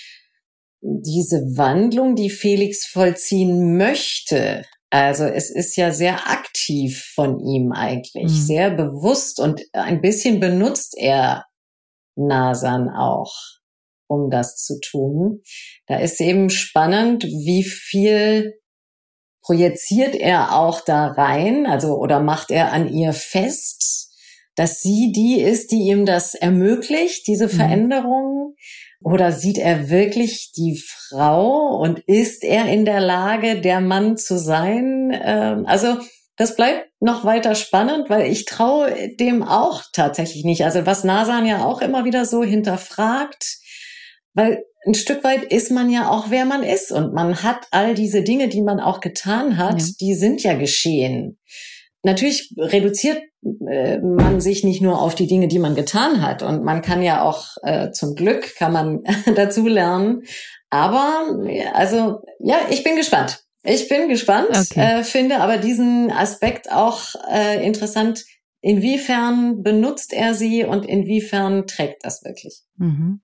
diese 0.81 1.39
Wandlung, 1.57 2.15
die 2.15 2.31
Felix 2.31 2.87
vollziehen 2.87 3.77
möchte. 3.77 4.65
Also 4.91 5.25
es 5.25 5.51
ist 5.51 5.77
ja 5.77 5.91
sehr 5.91 6.31
aktiv 6.31 6.48
von 6.89 7.41
ihm 7.41 7.73
eigentlich, 7.73 8.25
mhm. 8.25 8.29
sehr 8.29 8.71
bewusst 8.71 9.41
und 9.41 9.63
ein 9.73 10.01
bisschen 10.01 10.41
benutzt 10.41 10.95
er 10.97 11.45
Nasan 12.17 12.89
auch, 12.89 13.33
um 14.09 14.31
das 14.31 14.57
zu 14.57 14.79
tun. 14.81 15.43
Da 15.87 15.99
ist 15.99 16.21
eben 16.21 16.51
spannend, 16.51 17.25
wie 17.25 17.65
viel 17.65 18.55
projiziert 19.43 20.15
er 20.15 20.55
auch 20.55 20.81
da 20.83 21.07
rein, 21.07 21.67
also 21.67 21.97
oder 21.97 22.21
macht 22.21 22.51
er 22.51 22.73
an 22.73 22.93
ihr 22.93 23.13
fest, 23.13 24.13
dass 24.57 24.83
sie 24.83 25.13
die 25.13 25.41
ist, 25.41 25.71
die 25.71 25.89
ihm 25.89 26.05
das 26.05 26.35
ermöglicht, 26.35 27.27
diese 27.27 27.47
mhm. 27.47 27.51
Veränderung. 27.51 28.55
Oder 29.05 29.31
sieht 29.31 29.59
er 29.59 29.91
wirklich 29.91 30.51
die 30.57 30.77
Frau 30.77 31.79
und 31.81 32.01
ist 32.01 32.43
er 32.43 32.67
in 32.67 32.85
der 32.85 33.01
Lage, 33.01 33.61
der 33.61 33.81
Mann 33.81 34.17
zu 34.17 34.39
sein? 34.39 35.17
Ähm, 35.23 35.65
also 35.67 35.99
das 36.39 36.55
bleibt 36.55 36.89
noch 37.01 37.25
weiter 37.25 37.55
spannend, 37.55 38.09
weil 38.09 38.31
ich 38.31 38.45
traue 38.45 39.17
dem 39.17 39.43
auch 39.43 39.83
tatsächlich 39.93 40.45
nicht. 40.45 40.65
Also 40.65 40.87
was 40.87 41.05
Nasan 41.05 41.47
ja 41.47 41.65
auch 41.65 41.83
immer 41.83 42.05
wieder 42.05 42.25
so 42.25 42.45
hinterfragt, 42.45 43.59
weil 44.35 44.65
ein 44.87 44.95
Stück 44.95 45.25
weit 45.25 45.43
ist 45.43 45.73
man 45.73 45.91
ja 45.91 46.09
auch, 46.09 46.31
wer 46.31 46.45
man 46.45 46.63
ist 46.63 46.93
und 46.93 47.13
man 47.13 47.43
hat 47.43 47.67
all 47.73 47.95
diese 47.95 48.23
Dinge, 48.23 48.49
die 48.49 48.63
man 48.63 48.79
auch 48.79 49.01
getan 49.01 49.59
hat, 49.59 49.81
ja. 49.81 49.87
die 50.01 50.15
sind 50.15 50.43
ja 50.45 50.55
geschehen. 50.55 51.39
Natürlich 52.05 52.55
reduziert 52.57 53.21
äh, 53.69 53.99
man 53.99 54.41
sich 54.41 54.63
nicht 54.63 54.81
nur 54.81 55.03
auf 55.03 55.17
die 55.17 55.27
Dinge, 55.27 55.49
die 55.49 55.59
man 55.59 55.75
getan 55.75 56.23
hat. 56.23 56.43
Und 56.43 56.65
man 56.65 56.83
kann 56.83 57.03
ja 57.03 57.23
auch 57.23 57.57
äh, 57.63 57.91
zum 57.91 58.15
Glück 58.15 58.55
kann 58.57 58.73
man 58.73 59.03
dazu 59.35 59.67
lernen. 59.67 60.23
Aber 60.71 61.37
also 61.75 62.21
ja, 62.39 62.59
ich 62.71 62.85
bin 62.85 62.97
gespannt. 62.97 63.43
Ich 63.71 63.89
bin 63.89 64.09
gespannt, 64.09 64.49
okay. 64.51 65.01
äh, 65.01 65.05
finde 65.05 65.41
aber 65.41 65.59
diesen 65.59 66.11
Aspekt 66.11 66.73
auch 66.73 67.01
äh, 67.31 67.65
interessant. 67.67 68.25
Inwiefern 68.61 69.63
benutzt 69.63 70.13
er 70.13 70.35
sie 70.35 70.65
und 70.65 70.87
inwiefern 70.87 71.67
trägt 71.67 72.05
das 72.05 72.25
wirklich? 72.25 72.63
Mhm. 72.77 73.21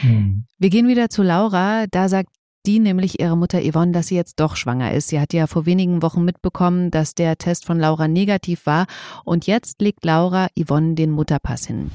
Hm. 0.00 0.46
Wir 0.58 0.70
gehen 0.70 0.88
wieder 0.88 1.10
zu 1.10 1.22
Laura. 1.22 1.86
Da 1.90 2.08
sagt 2.08 2.30
die 2.64 2.78
nämlich 2.78 3.20
ihre 3.20 3.36
Mutter 3.36 3.60
Yvonne, 3.60 3.92
dass 3.92 4.08
sie 4.08 4.16
jetzt 4.16 4.40
doch 4.40 4.56
schwanger 4.56 4.92
ist. 4.94 5.08
Sie 5.08 5.20
hat 5.20 5.32
ja 5.32 5.46
vor 5.46 5.66
wenigen 5.66 6.02
Wochen 6.02 6.24
mitbekommen, 6.24 6.90
dass 6.90 7.14
der 7.14 7.36
Test 7.36 7.66
von 7.66 7.78
Laura 7.78 8.08
negativ 8.08 8.66
war 8.66 8.86
und 9.24 9.46
jetzt 9.46 9.80
legt 9.80 10.04
Laura 10.04 10.48
Yvonne 10.58 10.94
den 10.94 11.10
Mutterpass 11.10 11.66
hin. 11.66 11.90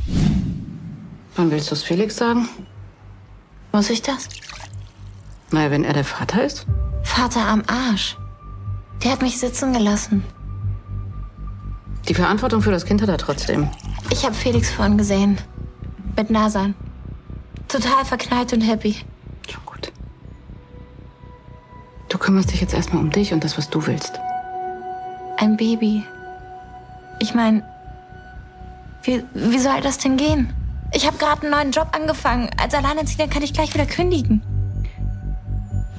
Wann 1.35 1.51
willst 1.51 1.71
du 1.71 1.75
es 1.75 1.83
Felix 1.83 2.15
sagen? 2.17 2.47
Muss 3.71 3.89
ich 3.89 4.01
das? 4.01 4.29
Naja, 5.51 5.71
wenn 5.71 5.83
er 5.83 5.93
der 5.93 6.05
Vater 6.05 6.43
ist. 6.43 6.65
Vater 7.03 7.47
am 7.47 7.63
Arsch. 7.67 8.17
Der 9.03 9.11
hat 9.11 9.21
mich 9.21 9.39
sitzen 9.39 9.73
gelassen. 9.73 10.23
Die 12.07 12.13
Verantwortung 12.13 12.61
für 12.61 12.71
das 12.71 12.85
Kind 12.85 13.01
hat 13.01 13.09
er 13.09 13.17
trotzdem. 13.17 13.69
Ich 14.09 14.25
habe 14.25 14.33
Felix 14.33 14.71
vorhin 14.71 14.97
gesehen. 14.97 15.37
Mit 16.17 16.29
Nasan. 16.29 16.75
Total 17.67 18.03
verknallt 18.05 18.53
und 18.53 18.61
happy. 18.61 18.97
Du 22.13 22.19
kümmerst 22.19 22.51
dich 22.51 22.61
jetzt 22.61 22.75
erstmal 22.75 23.01
um 23.01 23.09
dich 23.09 23.33
und 23.33 23.43
das, 23.43 23.57
was 23.57 23.71
du 23.71 23.87
willst. 23.87 24.19
Ein 25.37 25.57
Baby. 25.57 26.05
Ich 27.17 27.33
meine, 27.33 27.63
wie, 29.01 29.23
wie 29.33 29.57
soll 29.57 29.81
das 29.81 29.97
denn 29.97 30.15
gehen? 30.15 30.53
Ich 30.93 31.07
habe 31.07 31.17
gerade 31.17 31.41
einen 31.41 31.49
neuen 31.49 31.71
Job 31.71 31.87
angefangen. 31.91 32.51
Als 32.61 32.75
Alleinerziehender 32.75 33.33
kann 33.33 33.41
ich 33.41 33.51
gleich 33.51 33.73
wieder 33.73 33.87
kündigen. 33.87 34.43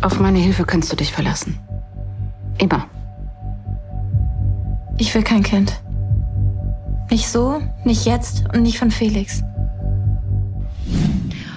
Auf 0.05 0.21
meine 0.21 0.39
Hilfe 0.39 0.67
kannst 0.67 0.93
du 0.93 0.97
dich 0.97 1.13
verlassen. 1.13 1.59
Immer. 2.59 2.91
Ich 4.99 5.15
will 5.15 5.23
kein 5.23 5.43
Kind. 5.43 5.81
Nicht 7.11 7.27
so, 7.27 7.63
nicht 7.85 8.05
jetzt 8.05 8.45
und 8.53 8.65
nicht 8.65 8.79
von 8.79 8.91
Felix. 8.91 9.43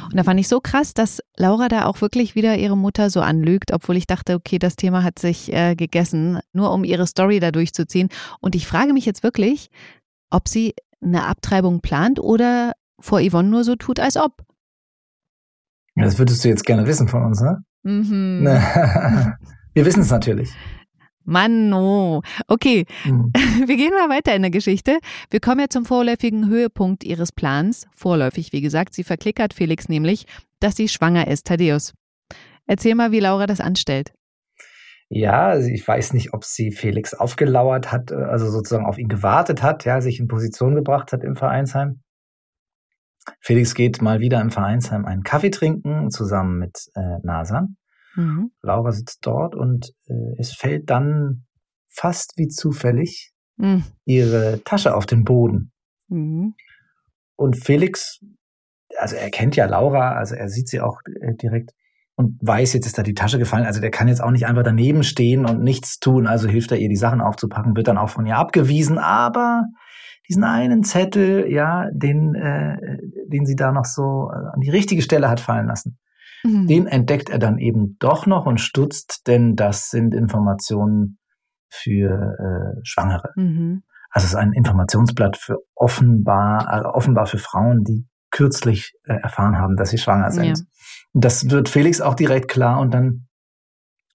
Und 0.05 0.15
da 0.15 0.23
fand 0.23 0.39
ich 0.39 0.47
so 0.47 0.61
krass, 0.61 0.93
dass 0.93 1.21
Laura 1.35 1.67
da 1.67 1.87
auch 1.87 1.99
wirklich 1.99 2.35
wieder 2.35 2.57
ihre 2.57 2.77
Mutter 2.77 3.09
so 3.09 3.19
anlügt, 3.19 3.73
obwohl 3.73 3.97
ich 3.97 4.07
dachte, 4.07 4.35
okay, 4.35 4.59
das 4.59 4.77
Thema 4.77 5.03
hat 5.03 5.19
sich 5.19 5.51
äh, 5.51 5.75
gegessen, 5.75 6.39
nur 6.53 6.71
um 6.71 6.85
ihre 6.85 7.05
Story 7.05 7.41
da 7.41 7.51
durchzuziehen. 7.51 8.07
Und 8.39 8.55
ich 8.55 8.65
frage 8.65 8.93
mich 8.93 9.05
jetzt 9.05 9.23
wirklich, 9.23 9.71
ob 10.29 10.47
sie 10.47 10.73
eine 11.01 11.25
Abtreibung 11.25 11.81
plant 11.81 12.21
oder 12.21 12.71
vor 12.97 13.19
Yvonne 13.19 13.49
nur 13.49 13.65
so 13.65 13.75
tut, 13.75 13.99
als 13.99 14.15
ob. 14.15 14.46
Das 16.03 16.19
würdest 16.19 16.43
du 16.43 16.49
jetzt 16.49 16.65
gerne 16.65 16.85
wissen 16.87 17.07
von 17.07 17.23
uns, 17.23 17.41
ne? 17.41 17.57
Mhm. 17.83 18.45
Wir 19.73 19.85
wissen 19.85 20.01
es 20.01 20.11
natürlich. 20.11 20.51
Mann, 21.23 21.73
oh. 21.73 22.21
Okay, 22.47 22.85
mhm. 23.03 23.31
wir 23.67 23.75
gehen 23.75 23.91
mal 23.91 24.09
weiter 24.09 24.33
in 24.33 24.43
der 24.43 24.49
Geschichte. 24.49 24.97
Wir 25.29 25.41
kommen 25.41 25.59
ja 25.59 25.67
zum 25.69 25.83
vorläufigen 25.83 26.47
Höhepunkt 26.47 27.03
ihres 27.03 27.33
Plans. 27.33 27.85
Vorläufig, 27.93 28.53
wie 28.53 28.61
gesagt. 28.61 28.93
Sie 28.93 29.03
verklickert 29.03 29.53
Felix 29.53 29.89
nämlich, 29.89 30.25
dass 30.61 30.77
sie 30.77 30.87
schwanger 30.87 31.27
ist. 31.27 31.45
Thaddeus, 31.45 31.93
erzähl 32.65 32.95
mal, 32.95 33.11
wie 33.11 33.19
Laura 33.19 33.45
das 33.45 33.59
anstellt. 33.59 34.13
Ja, 35.09 35.47
also 35.47 35.69
ich 35.69 35.85
weiß 35.85 36.13
nicht, 36.13 36.33
ob 36.33 36.45
sie 36.45 36.71
Felix 36.71 37.13
aufgelauert 37.13 37.91
hat, 37.91 38.11
also 38.11 38.49
sozusagen 38.49 38.85
auf 38.85 38.97
ihn 38.97 39.09
gewartet 39.09 39.61
hat, 39.61 39.85
ja, 39.85 39.99
sich 40.01 40.19
in 40.19 40.27
Position 40.27 40.75
gebracht 40.75 41.11
hat 41.11 41.23
im 41.23 41.35
Vereinsheim. 41.35 42.01
Felix 43.41 43.73
geht 43.73 44.01
mal 44.01 44.19
wieder 44.19 44.41
im 44.41 44.49
Vereinsheim 44.49 45.05
einen 45.05 45.23
Kaffee 45.23 45.49
trinken, 45.49 46.09
zusammen 46.09 46.59
mit 46.59 46.77
äh, 46.95 47.19
Nasan. 47.23 47.77
Mhm. 48.15 48.51
Laura 48.61 48.91
sitzt 48.91 49.19
dort 49.25 49.55
und 49.55 49.91
äh, 50.07 50.39
es 50.39 50.53
fällt 50.53 50.89
dann 50.89 51.45
fast 51.87 52.33
wie 52.37 52.47
zufällig 52.47 53.31
mhm. 53.57 53.83
ihre 54.05 54.61
Tasche 54.63 54.95
auf 54.95 55.05
den 55.05 55.23
Boden. 55.23 55.71
Mhm. 56.07 56.55
Und 57.35 57.63
Felix, 57.63 58.19
also 58.97 59.15
er 59.15 59.29
kennt 59.29 59.55
ja 59.55 59.65
Laura, 59.65 60.13
also 60.13 60.35
er 60.35 60.49
sieht 60.49 60.69
sie 60.69 60.81
auch 60.81 60.99
äh, 61.21 61.35
direkt 61.35 61.71
und 62.17 62.39
weiß, 62.41 62.73
jetzt 62.73 62.87
ist 62.87 62.97
da 62.97 63.03
die 63.03 63.13
Tasche 63.13 63.37
gefallen. 63.37 63.67
Also 63.67 63.79
der 63.79 63.91
kann 63.91 64.07
jetzt 64.07 64.23
auch 64.23 64.31
nicht 64.31 64.47
einfach 64.47 64.63
daneben 64.63 65.03
stehen 65.03 65.45
und 65.45 65.61
nichts 65.61 65.99
tun. 65.99 66.25
Also 66.25 66.47
hilft 66.47 66.71
er 66.71 66.79
ihr, 66.79 66.89
die 66.89 66.95
Sachen 66.95 67.21
aufzupacken, 67.21 67.75
wird 67.75 67.87
dann 67.87 67.99
auch 67.99 68.09
von 68.09 68.25
ihr 68.25 68.37
abgewiesen. 68.37 68.97
Aber 68.97 69.65
diesen 70.27 70.43
einen 70.43 70.83
Zettel, 70.83 71.51
ja, 71.51 71.89
den, 71.91 72.35
äh, 72.35 72.77
den 73.27 73.45
sie 73.45 73.55
da 73.55 73.71
noch 73.71 73.85
so 73.85 74.29
äh, 74.31 74.53
an 74.53 74.59
die 74.61 74.69
richtige 74.69 75.01
Stelle 75.01 75.29
hat 75.29 75.39
fallen 75.39 75.67
lassen, 75.67 75.97
Mhm. 76.43 76.67
Den 76.67 76.87
entdeckt 76.87 77.29
er 77.29 77.39
dann 77.39 77.57
eben 77.57 77.97
doch 77.99 78.25
noch 78.25 78.45
und 78.45 78.59
stutzt, 78.59 79.27
denn 79.27 79.55
das 79.55 79.89
sind 79.89 80.13
Informationen 80.13 81.19
für 81.69 82.11
äh, 82.11 82.79
Schwangere. 82.83 83.31
Mhm. 83.35 83.83
Also 84.09 84.25
es 84.25 84.31
ist 84.31 84.35
ein 84.35 84.53
Informationsblatt 84.53 85.37
für 85.37 85.57
offenbar, 85.75 86.67
also 86.67 86.89
offenbar 86.89 87.25
für 87.25 87.37
Frauen, 87.37 87.83
die 87.83 88.07
kürzlich 88.31 88.93
äh, 89.03 89.15
erfahren 89.15 89.57
haben, 89.57 89.75
dass 89.75 89.89
sie 89.89 89.97
schwanger 89.97 90.31
sind. 90.31 90.45
Ja. 90.45 90.63
Und 91.13 91.25
das 91.25 91.49
wird 91.49 91.69
Felix 91.69 92.01
auch 92.01 92.15
direkt 92.15 92.47
klar 92.49 92.79
und 92.79 92.93
dann, 92.93 93.27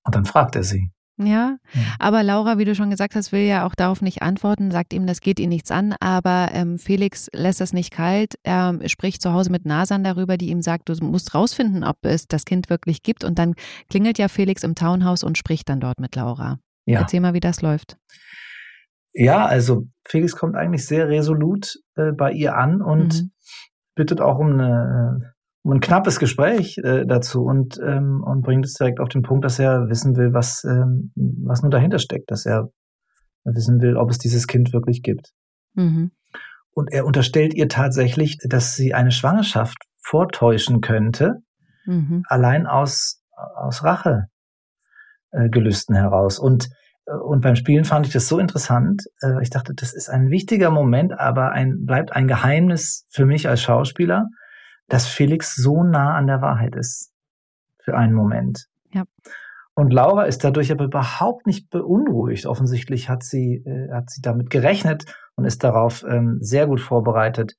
und 0.04 0.14
dann 0.14 0.24
fragt 0.24 0.56
er 0.56 0.64
sie. 0.64 0.91
Ja, 1.18 1.58
aber 1.98 2.22
Laura, 2.22 2.58
wie 2.58 2.64
du 2.64 2.74
schon 2.74 2.90
gesagt 2.90 3.14
hast, 3.14 3.32
will 3.32 3.42
ja 3.42 3.66
auch 3.66 3.74
darauf 3.74 4.00
nicht 4.00 4.22
antworten, 4.22 4.70
sagt 4.70 4.92
ihm, 4.94 5.06
das 5.06 5.20
geht 5.20 5.38
ihn 5.38 5.50
nichts 5.50 5.70
an, 5.70 5.94
aber 6.00 6.48
ähm, 6.52 6.78
Felix 6.78 7.28
lässt 7.34 7.60
es 7.60 7.72
nicht 7.72 7.92
kalt. 7.92 8.34
Er 8.42 8.78
spricht 8.86 9.20
zu 9.20 9.32
Hause 9.32 9.50
mit 9.50 9.66
Nasan 9.66 10.04
darüber, 10.04 10.38
die 10.38 10.48
ihm 10.48 10.62
sagt, 10.62 10.88
du 10.88 10.94
musst 11.04 11.34
rausfinden, 11.34 11.84
ob 11.84 11.98
es 12.02 12.28
das 12.28 12.44
Kind 12.44 12.70
wirklich 12.70 13.02
gibt. 13.02 13.24
Und 13.24 13.38
dann 13.38 13.54
klingelt 13.90 14.18
ja 14.18 14.28
Felix 14.28 14.62
im 14.64 14.74
Townhouse 14.74 15.22
und 15.22 15.36
spricht 15.36 15.68
dann 15.68 15.80
dort 15.80 16.00
mit 16.00 16.16
Laura. 16.16 16.58
Ja. 16.86 17.00
Erzähl 17.00 17.20
mal, 17.20 17.34
wie 17.34 17.40
das 17.40 17.60
läuft. 17.60 17.98
Ja, 19.12 19.44
also 19.44 19.86
Felix 20.06 20.34
kommt 20.34 20.56
eigentlich 20.56 20.86
sehr 20.86 21.08
resolut 21.08 21.74
äh, 21.96 22.12
bei 22.12 22.32
ihr 22.32 22.56
an 22.56 22.80
und 22.80 23.22
mhm. 23.22 23.30
bittet 23.94 24.22
auch 24.22 24.38
um 24.38 24.52
eine 24.52 25.31
ein 25.64 25.80
knappes 25.80 26.18
Gespräch 26.18 26.78
äh, 26.78 27.04
dazu 27.06 27.44
und, 27.44 27.78
ähm, 27.84 28.22
und 28.24 28.42
bringt 28.42 28.64
es 28.64 28.74
direkt 28.74 28.98
auf 28.98 29.08
den 29.08 29.22
Punkt, 29.22 29.44
dass 29.44 29.58
er 29.58 29.88
wissen 29.88 30.16
will, 30.16 30.34
was, 30.34 30.64
ähm, 30.64 31.12
was 31.14 31.62
nun 31.62 31.70
dahinter 31.70 31.98
steckt, 31.98 32.30
dass 32.30 32.46
er 32.46 32.70
wissen 33.44 33.80
will, 33.80 33.96
ob 33.96 34.10
es 34.10 34.18
dieses 34.18 34.46
Kind 34.46 34.72
wirklich 34.72 35.02
gibt. 35.02 35.30
Mhm. 35.74 36.10
Und 36.72 36.92
er 36.92 37.06
unterstellt 37.06 37.54
ihr 37.54 37.68
tatsächlich, 37.68 38.38
dass 38.48 38.74
sie 38.74 38.94
eine 38.94 39.12
Schwangerschaft 39.12 39.76
vortäuschen 40.00 40.80
könnte, 40.80 41.36
mhm. 41.86 42.22
allein 42.26 42.66
aus, 42.66 43.22
aus 43.56 43.84
Rachegelüsten 43.84 45.94
äh, 45.94 45.98
heraus. 45.98 46.38
Und, 46.38 46.68
äh, 47.06 47.14
und 47.14 47.40
beim 47.40 47.56
Spielen 47.56 47.84
fand 47.84 48.06
ich 48.06 48.12
das 48.12 48.26
so 48.26 48.38
interessant. 48.38 49.04
Äh, 49.22 49.42
ich 49.42 49.50
dachte, 49.50 49.74
das 49.76 49.94
ist 49.94 50.08
ein 50.08 50.30
wichtiger 50.30 50.70
Moment, 50.70 51.18
aber 51.18 51.52
ein, 51.52 51.84
bleibt 51.84 52.12
ein 52.12 52.26
Geheimnis 52.26 53.06
für 53.10 53.26
mich 53.26 53.48
als 53.48 53.62
Schauspieler 53.62 54.26
dass 54.92 55.06
Felix 55.06 55.56
so 55.56 55.82
nah 55.82 56.14
an 56.16 56.26
der 56.26 56.42
Wahrheit 56.42 56.76
ist. 56.76 57.12
Für 57.82 57.96
einen 57.96 58.12
Moment. 58.12 58.66
Ja. 58.92 59.04
Und 59.74 59.90
Laura 59.90 60.24
ist 60.24 60.44
dadurch 60.44 60.70
aber 60.70 60.84
überhaupt 60.84 61.46
nicht 61.46 61.70
beunruhigt. 61.70 62.44
Offensichtlich 62.44 63.08
hat 63.08 63.22
sie, 63.22 63.62
äh, 63.64 63.90
hat 63.90 64.10
sie 64.10 64.20
damit 64.20 64.50
gerechnet 64.50 65.06
und 65.34 65.46
ist 65.46 65.64
darauf 65.64 66.04
ähm, 66.06 66.36
sehr 66.42 66.66
gut 66.66 66.82
vorbereitet, 66.82 67.54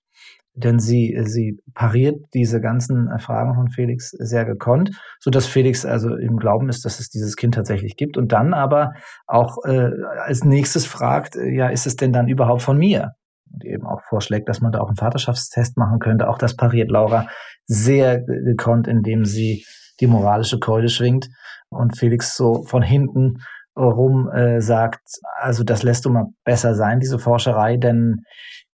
denn 0.53 0.77
sie, 0.77 1.19
sie 1.23 1.59
pariert 1.73 2.23
diese 2.36 2.61
ganzen 2.61 3.09
Fragen 3.17 3.55
von 3.55 3.69
Felix 3.69 4.11
sehr 4.11 4.45
gekonnt, 4.45 4.91
so 5.19 5.31
dass 5.31 5.47
Felix 5.47 5.88
also 5.88 6.15
im 6.15 6.38
Glauben 6.38 6.69
ist, 6.69 6.86
dass 6.86 6.99
es 6.99 7.09
dieses 7.09 7.36
Kind 7.36 7.55
tatsächlich 7.55 7.95
gibt 7.95 8.15
und 8.15 8.31
dann 8.31 8.53
aber 8.53 8.93
auch 9.25 9.57
äh, 9.65 9.89
als 10.23 10.43
nächstes 10.43 10.86
fragt, 10.86 11.36
äh, 11.36 11.49
ja, 11.49 11.69
ist 11.69 11.88
es 11.88 11.95
denn 11.95 12.13
dann 12.13 12.27
überhaupt 12.27 12.61
von 12.61 12.77
mir? 12.77 13.13
Und 13.54 13.64
eben 13.66 13.86
auch 13.86 14.01
vorschlägt, 14.10 14.49
dass 14.49 14.62
man 14.62 14.72
da 14.72 14.80
auch 14.80 14.88
einen 14.88 14.97
Vaterschaftstest 14.97 15.78
machen 15.78 15.99
könnte. 15.99 16.28
Auch 16.28 16.38
das 16.38 16.56
pariert 16.56 16.89
Laura 16.89 17.28
sehr 17.66 18.22
gekonnt, 18.22 18.88
indem 18.88 19.26
sie 19.26 19.64
die 19.99 20.08
moralische 20.08 20.60
Keule 20.60 20.89
schwingt 20.89 21.30
und 21.70 21.97
Felix 21.97 22.36
so 22.36 22.64
von 22.64 22.82
hinten 22.82 23.38
rum 23.76 24.30
äh, 24.30 24.62
sagt, 24.62 25.01
also 25.39 25.64
das 25.64 25.84
lässt 25.84 26.06
du 26.06 26.10
mal 26.10 26.28
besser 26.43 26.76
sein, 26.76 26.99
diese 26.99 27.20
Forscherei, 27.20 27.78
denn 27.78 28.22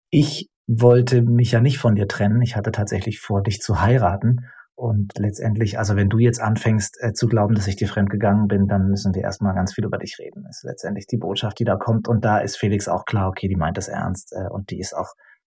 ich 0.10 0.50
wollte 0.68 1.22
mich 1.22 1.52
ja 1.52 1.62
nicht 1.62 1.78
von 1.78 1.96
dir 1.96 2.08
trennen. 2.08 2.42
Ich 2.42 2.56
hatte 2.56 2.72
tatsächlich 2.72 3.20
vor, 3.20 3.42
dich 3.42 3.60
zu 3.60 3.82
heiraten. 3.82 4.42
Und 4.80 5.12
letztendlich, 5.18 5.78
also 5.78 5.98
wenn 5.98 6.08
du 6.08 6.20
jetzt 6.20 6.40
anfängst 6.40 7.00
äh, 7.02 7.12
zu 7.12 7.28
glauben, 7.28 7.54
dass 7.54 7.68
ich 7.68 7.76
dir 7.76 7.90
fremd 7.90 8.10
gegangen 8.10 8.48
bin, 8.48 8.66
dann 8.66 8.88
müssen 8.88 9.14
wir 9.14 9.22
erstmal 9.22 9.54
ganz 9.54 9.74
viel 9.74 9.84
über 9.84 9.98
dich 9.98 10.18
reden. 10.20 10.44
Das 10.48 10.60
ist 10.60 10.64
letztendlich 10.64 11.06
die 11.06 11.18
Botschaft, 11.18 11.60
die 11.60 11.66
da 11.66 11.76
kommt. 11.76 12.08
Und 12.08 12.24
da 12.24 12.38
ist 12.38 12.56
Felix 12.56 12.88
auch 12.88 13.04
klar, 13.04 13.28
okay, 13.28 13.50
die 13.50 13.58
meint 13.58 13.76
das 13.76 13.90
ernst 13.90 14.32
äh, 14.32 14.48
und 14.50 14.70
die 14.70 14.80
ist 14.80 14.96
auch 14.96 15.16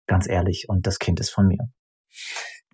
ganz 0.09 0.29
ehrlich 0.29 0.65
und 0.69 0.89
das 0.89 0.99
Kind 0.99 1.21
ist 1.21 1.31
von 1.31 1.47
mir. 1.47 1.69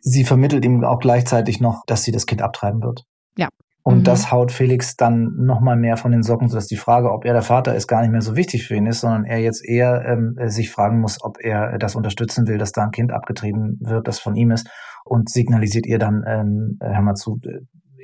Sie 0.01 0.25
vermittelt 0.25 0.65
ihm 0.65 0.83
auch 0.85 1.01
gleichzeitig 1.01 1.61
noch, 1.61 1.83
dass 1.87 2.05
sie 2.05 2.13
das 2.13 2.25
Kind 2.25 2.41
abtreiben 2.41 2.81
wird. 2.83 3.05
Ja. 3.37 3.49
Und 3.89 4.01
mhm. 4.01 4.05
das 4.05 4.31
haut 4.31 4.53
Felix 4.53 4.97
dann 4.97 5.33
nochmal 5.39 5.77
mehr 5.77 5.97
von 5.97 6.13
den 6.13 6.23
Socken, 6.23 6.49
sodass 6.49 6.67
die 6.67 6.77
Frage, 6.77 7.11
ob 7.11 7.25
er 7.25 7.33
der 7.33 7.41
Vater 7.41 7.75
ist, 7.75 7.87
gar 7.87 8.03
nicht 8.03 8.11
mehr 8.11 8.21
so 8.21 8.37
wichtig 8.37 8.67
für 8.67 8.75
ihn 8.75 8.85
ist, 8.85 9.01
sondern 9.01 9.25
er 9.25 9.39
jetzt 9.39 9.67
eher 9.67 10.05
ähm, 10.05 10.37
sich 10.51 10.71
fragen 10.71 11.01
muss, 11.01 11.25
ob 11.25 11.39
er 11.41 11.79
das 11.79 11.97
unterstützen 11.97 12.47
will, 12.47 12.59
dass 12.59 12.73
da 12.73 12.85
ein 12.85 12.91
Kind 12.91 13.13
abgetrieben 13.13 13.79
wird, 13.81 14.07
das 14.07 14.19
von 14.19 14.37
ihm 14.37 14.51
ist 14.51 14.69
und 15.07 15.31
signalisiert 15.31 15.87
ihr 15.87 15.99
dann, 15.99 16.23
ähm, 16.27 16.77
hör 16.83 17.01
mal 17.01 17.15
zu, 17.15 17.41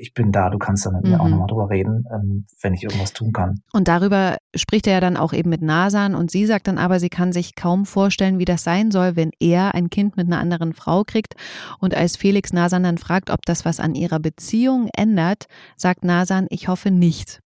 ich 0.04 0.12
bin 0.12 0.32
da, 0.32 0.50
du 0.50 0.58
kannst 0.58 0.84
da 0.84 0.90
mit 0.90 1.04
mhm. 1.04 1.10
mir 1.10 1.20
auch 1.20 1.24
mhm. 1.24 1.30
nochmal 1.30 1.46
drüber 1.48 1.70
reden, 1.70 2.04
ähm, 2.12 2.46
wenn 2.60 2.74
ich 2.74 2.82
irgendwas 2.82 3.12
tun 3.14 3.32
kann. 3.32 3.62
Und 3.72 3.88
darüber 3.88 4.36
spricht 4.54 4.86
er 4.86 4.94
ja 4.94 5.00
dann 5.00 5.16
auch 5.16 5.32
eben 5.32 5.48
mit 5.48 5.62
Nasan 5.62 6.14
und 6.14 6.30
sie 6.30 6.44
sagt 6.44 6.68
dann 6.68 6.76
aber, 6.76 7.00
sie 7.00 7.08
kann 7.08 7.32
sich 7.32 7.54
kaum 7.54 7.86
vorstellen, 7.86 8.38
wie 8.38 8.44
das 8.44 8.62
sein 8.62 8.90
soll, 8.90 9.16
wenn 9.16 9.30
er 9.40 9.74
ein 9.74 9.88
Kind 9.88 10.16
mit 10.16 10.26
einer 10.26 10.38
anderen 10.38 10.74
Frau 10.74 11.04
kriegt. 11.04 11.34
Und 11.80 11.94
als 11.96 12.16
Felix 12.16 12.52
Nasan 12.52 12.82
dann 12.82 12.98
fragt, 12.98 13.30
ob 13.30 13.46
das 13.46 13.64
was 13.64 13.80
an 13.80 13.94
ihrer 13.94 14.20
Beziehung 14.20 14.88
ändert, 14.94 15.46
sagt 15.76 16.04
Nasan, 16.04 16.46
ich 16.50 16.68
hoffe 16.68 16.90
nicht. 16.90 17.40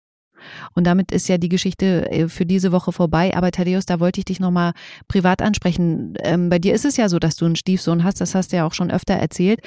Und 0.75 0.87
damit 0.87 1.13
ist 1.13 1.29
ja 1.29 1.39
die 1.39 1.49
Geschichte 1.49 2.11
äh, 2.11 2.29
für 2.29 2.47
diese 2.47 2.73
Woche 2.73 2.93
vorbei. 2.93 3.37
Aber 3.37 3.51
Thaddeus, 3.51 3.87
da 3.87 4.01
wollte 4.01 4.21
ich 4.21 4.25
dich 4.25 4.41
nochmal 4.41 4.73
privat 5.09 5.43
ansprechen. 5.43 6.15
Ähm, 6.23 6.49
bei 6.49 6.59
dir 6.59 6.75
ist 6.75 6.85
es 6.85 6.97
ja 6.97 7.09
so, 7.09 7.19
dass 7.19 7.37
du 7.37 7.45
einen 7.45 7.57
Stiefsohn 7.57 8.05
hast. 8.05 8.21
Das 8.21 8.35
hast 8.35 8.53
du 8.53 8.57
ja 8.57 8.67
auch 8.67 8.75
schon 8.75 8.91
öfter 8.91 9.15
erzählt. 9.15 9.61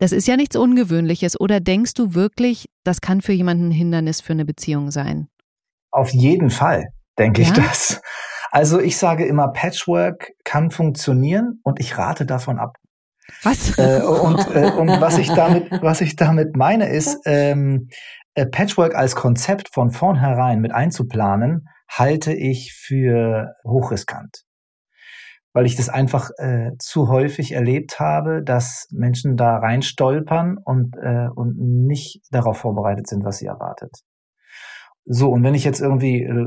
Das 0.00 0.12
ist 0.12 0.26
ja 0.26 0.36
nichts 0.36 0.56
Ungewöhnliches. 0.56 1.38
Oder 1.38 1.60
denkst 1.60 1.92
du 1.92 2.14
wirklich, 2.14 2.70
das 2.84 3.02
kann 3.02 3.20
für 3.20 3.32
jemanden 3.32 3.68
ein 3.68 3.72
Hindernis 3.72 4.22
für 4.22 4.32
eine 4.32 4.46
Beziehung 4.46 4.90
sein? 4.90 5.28
Auf 5.90 6.10
jeden 6.10 6.48
Fall, 6.48 6.86
denke 7.18 7.42
ja? 7.42 7.48
ich 7.48 7.52
das. 7.52 8.00
Also 8.50 8.80
ich 8.80 8.96
sage 8.96 9.26
immer, 9.26 9.48
Patchwork 9.48 10.32
kann 10.42 10.70
funktionieren 10.70 11.60
und 11.62 11.78
ich 11.80 11.98
rate 11.98 12.24
davon 12.24 12.58
ab. 12.58 12.76
Was? 13.42 13.78
Äh, 13.78 14.00
und, 14.02 14.40
äh, 14.56 14.72
und 14.72 14.88
was 15.00 15.18
ich 15.18 15.28
damit, 15.28 15.70
was 15.82 16.00
ich 16.00 16.16
damit 16.16 16.56
meine, 16.56 16.88
ist, 16.88 17.18
ähm, 17.26 17.88
äh, 18.34 18.46
Patchwork 18.46 18.94
als 18.94 19.14
Konzept 19.14 19.68
von 19.72 19.90
vornherein 19.90 20.60
mit 20.60 20.72
einzuplanen, 20.72 21.68
halte 21.88 22.32
ich 22.32 22.72
für 22.72 23.52
hochriskant 23.64 24.44
weil 25.52 25.66
ich 25.66 25.76
das 25.76 25.88
einfach 25.88 26.30
äh, 26.38 26.72
zu 26.78 27.08
häufig 27.08 27.52
erlebt 27.52 27.98
habe, 27.98 28.42
dass 28.42 28.86
Menschen 28.90 29.36
da 29.36 29.56
rein 29.56 29.82
stolpern 29.82 30.58
und, 30.64 30.96
äh, 30.96 31.28
und 31.34 31.58
nicht 31.58 32.22
darauf 32.30 32.58
vorbereitet 32.58 33.08
sind, 33.08 33.24
was 33.24 33.38
sie 33.38 33.46
erwartet. 33.46 33.90
So, 35.04 35.30
und 35.30 35.42
wenn 35.42 35.54
ich 35.54 35.64
jetzt 35.64 35.80
irgendwie 35.80 36.22
äh, 36.22 36.46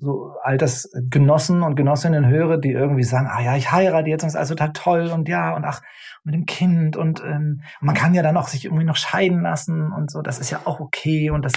so 0.00 0.34
Altersgenossen 0.42 1.62
und 1.62 1.74
Genossinnen 1.74 2.26
höre, 2.26 2.58
die 2.58 2.72
irgendwie 2.72 3.02
sagen, 3.02 3.28
ah 3.30 3.42
ja, 3.42 3.56
ich 3.56 3.72
heirate 3.72 4.08
jetzt 4.08 4.22
und 4.22 4.28
ist 4.28 4.36
alles 4.36 4.50
total 4.50 4.72
toll 4.72 5.10
und 5.12 5.28
ja 5.28 5.54
und 5.56 5.64
ach, 5.64 5.82
mit 6.24 6.34
dem 6.34 6.46
Kind 6.46 6.96
und 6.96 7.22
ähm, 7.24 7.62
man 7.80 7.94
kann 7.94 8.14
ja 8.14 8.22
dann 8.22 8.36
auch 8.36 8.48
sich 8.48 8.66
irgendwie 8.66 8.84
noch 8.84 8.96
scheiden 8.96 9.42
lassen 9.42 9.92
und 9.92 10.10
so, 10.10 10.20
das 10.20 10.38
ist 10.38 10.50
ja 10.50 10.60
auch 10.64 10.80
okay 10.80 11.30
und 11.30 11.44
das 11.44 11.52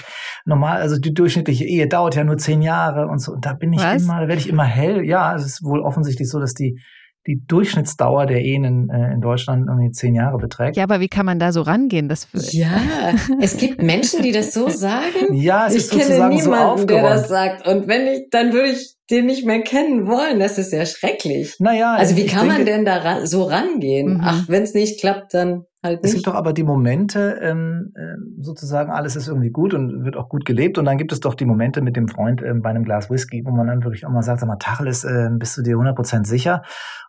normal, 0.45 0.81
also 0.81 0.97
die 0.97 1.13
durchschnittliche 1.13 1.65
Ehe 1.65 1.87
dauert 1.87 2.15
ja 2.15 2.23
nur 2.23 2.37
zehn 2.37 2.61
Jahre 2.61 3.07
und 3.07 3.19
so. 3.19 3.33
Und 3.33 3.45
da 3.45 3.53
bin 3.53 3.73
ich 3.73 3.83
Was? 3.83 4.03
immer, 4.03 4.21
da 4.21 4.27
werde 4.27 4.41
ich 4.41 4.49
immer 4.49 4.65
hell, 4.65 5.03
ja, 5.03 5.35
es 5.35 5.45
ist 5.45 5.63
wohl 5.63 5.81
offensichtlich 5.81 6.29
so, 6.29 6.39
dass 6.39 6.53
die 6.53 6.81
die 7.27 7.43
Durchschnittsdauer 7.45 8.25
der 8.25 8.41
Ehen 8.41 8.63
in, 8.63 8.89
äh, 8.89 9.13
in 9.13 9.21
Deutschland 9.21 9.67
irgendwie 9.67 9.91
zehn 9.91 10.15
Jahre 10.15 10.37
beträgt. 10.37 10.75
Ja, 10.75 10.83
aber 10.83 10.99
wie 10.99 11.07
kann 11.07 11.25
man 11.25 11.37
da 11.37 11.51
so 11.51 11.61
rangehen? 11.61 12.09
Das 12.09 12.27
ja, 12.51 13.13
es 13.39 13.57
gibt 13.57 13.81
Menschen, 13.81 14.23
die 14.23 14.31
das 14.31 14.53
so 14.53 14.69
sagen. 14.69 15.33
Ja, 15.33 15.67
es 15.67 15.75
ich 15.75 15.81
ist 15.81 15.91
sozusagen 15.91 16.35
kenne 16.35 16.43
niemanden, 16.43 16.79
so 16.79 16.85
der 16.85 17.03
das 17.03 17.29
sagt. 17.29 17.67
Und 17.67 17.87
wenn 17.87 18.07
ich, 18.07 18.29
dann 18.31 18.53
würde 18.53 18.69
ich 18.69 18.95
den 19.09 19.25
nicht 19.25 19.45
mehr 19.45 19.61
kennen 19.61 20.07
wollen. 20.07 20.39
Das 20.39 20.57
ist 20.57 20.71
ja 20.71 20.85
schrecklich. 20.85 21.55
Naja, 21.59 21.95
also 21.95 22.15
wie 22.15 22.25
kann 22.25 22.47
denke, 22.47 22.57
man 22.57 22.65
denn 22.65 22.85
da 22.85 22.97
ra 22.97 23.25
so 23.25 23.43
rangehen? 23.43 24.15
Mhm. 24.15 24.21
Ach, 24.23 24.47
wenn 24.47 24.63
es 24.63 24.73
nicht 24.73 24.99
klappt, 24.99 25.33
dann 25.33 25.65
halt 25.83 26.03
nicht. 26.03 26.09
Es 26.09 26.15
gibt 26.15 26.27
doch 26.27 26.35
aber 26.35 26.53
die 26.53 26.63
Momente, 26.63 27.39
ähm, 27.41 27.93
ähm, 27.97 28.37
sozusagen, 28.39 28.91
alles 28.91 29.15
ist 29.15 29.27
irgendwie 29.27 29.49
gut 29.49 29.73
und 29.73 30.05
wird 30.05 30.15
auch 30.15 30.29
gut 30.29 30.45
gelebt. 30.45 30.77
Und 30.77 30.85
dann 30.85 30.97
gibt 30.97 31.11
es 31.11 31.19
doch 31.19 31.35
die 31.35 31.45
Momente 31.45 31.81
mit 31.81 31.95
dem 31.95 32.07
Freund 32.07 32.41
ähm, 32.41 32.61
bei 32.61 32.69
einem 32.69 32.83
Glas 32.83 33.09
Whisky, 33.09 33.43
wo 33.45 33.51
man 33.51 33.67
dann 33.67 33.83
wirklich 33.83 34.05
auch 34.05 34.11
mal 34.11 34.23
sagt, 34.23 34.39
sag 34.39 34.47
mal, 34.47 34.57
Tacheles, 34.57 35.03
äh, 35.03 35.29
bist 35.37 35.57
du 35.57 35.61
dir 35.61 35.75
100% 35.75 36.25
sicher? 36.25 36.61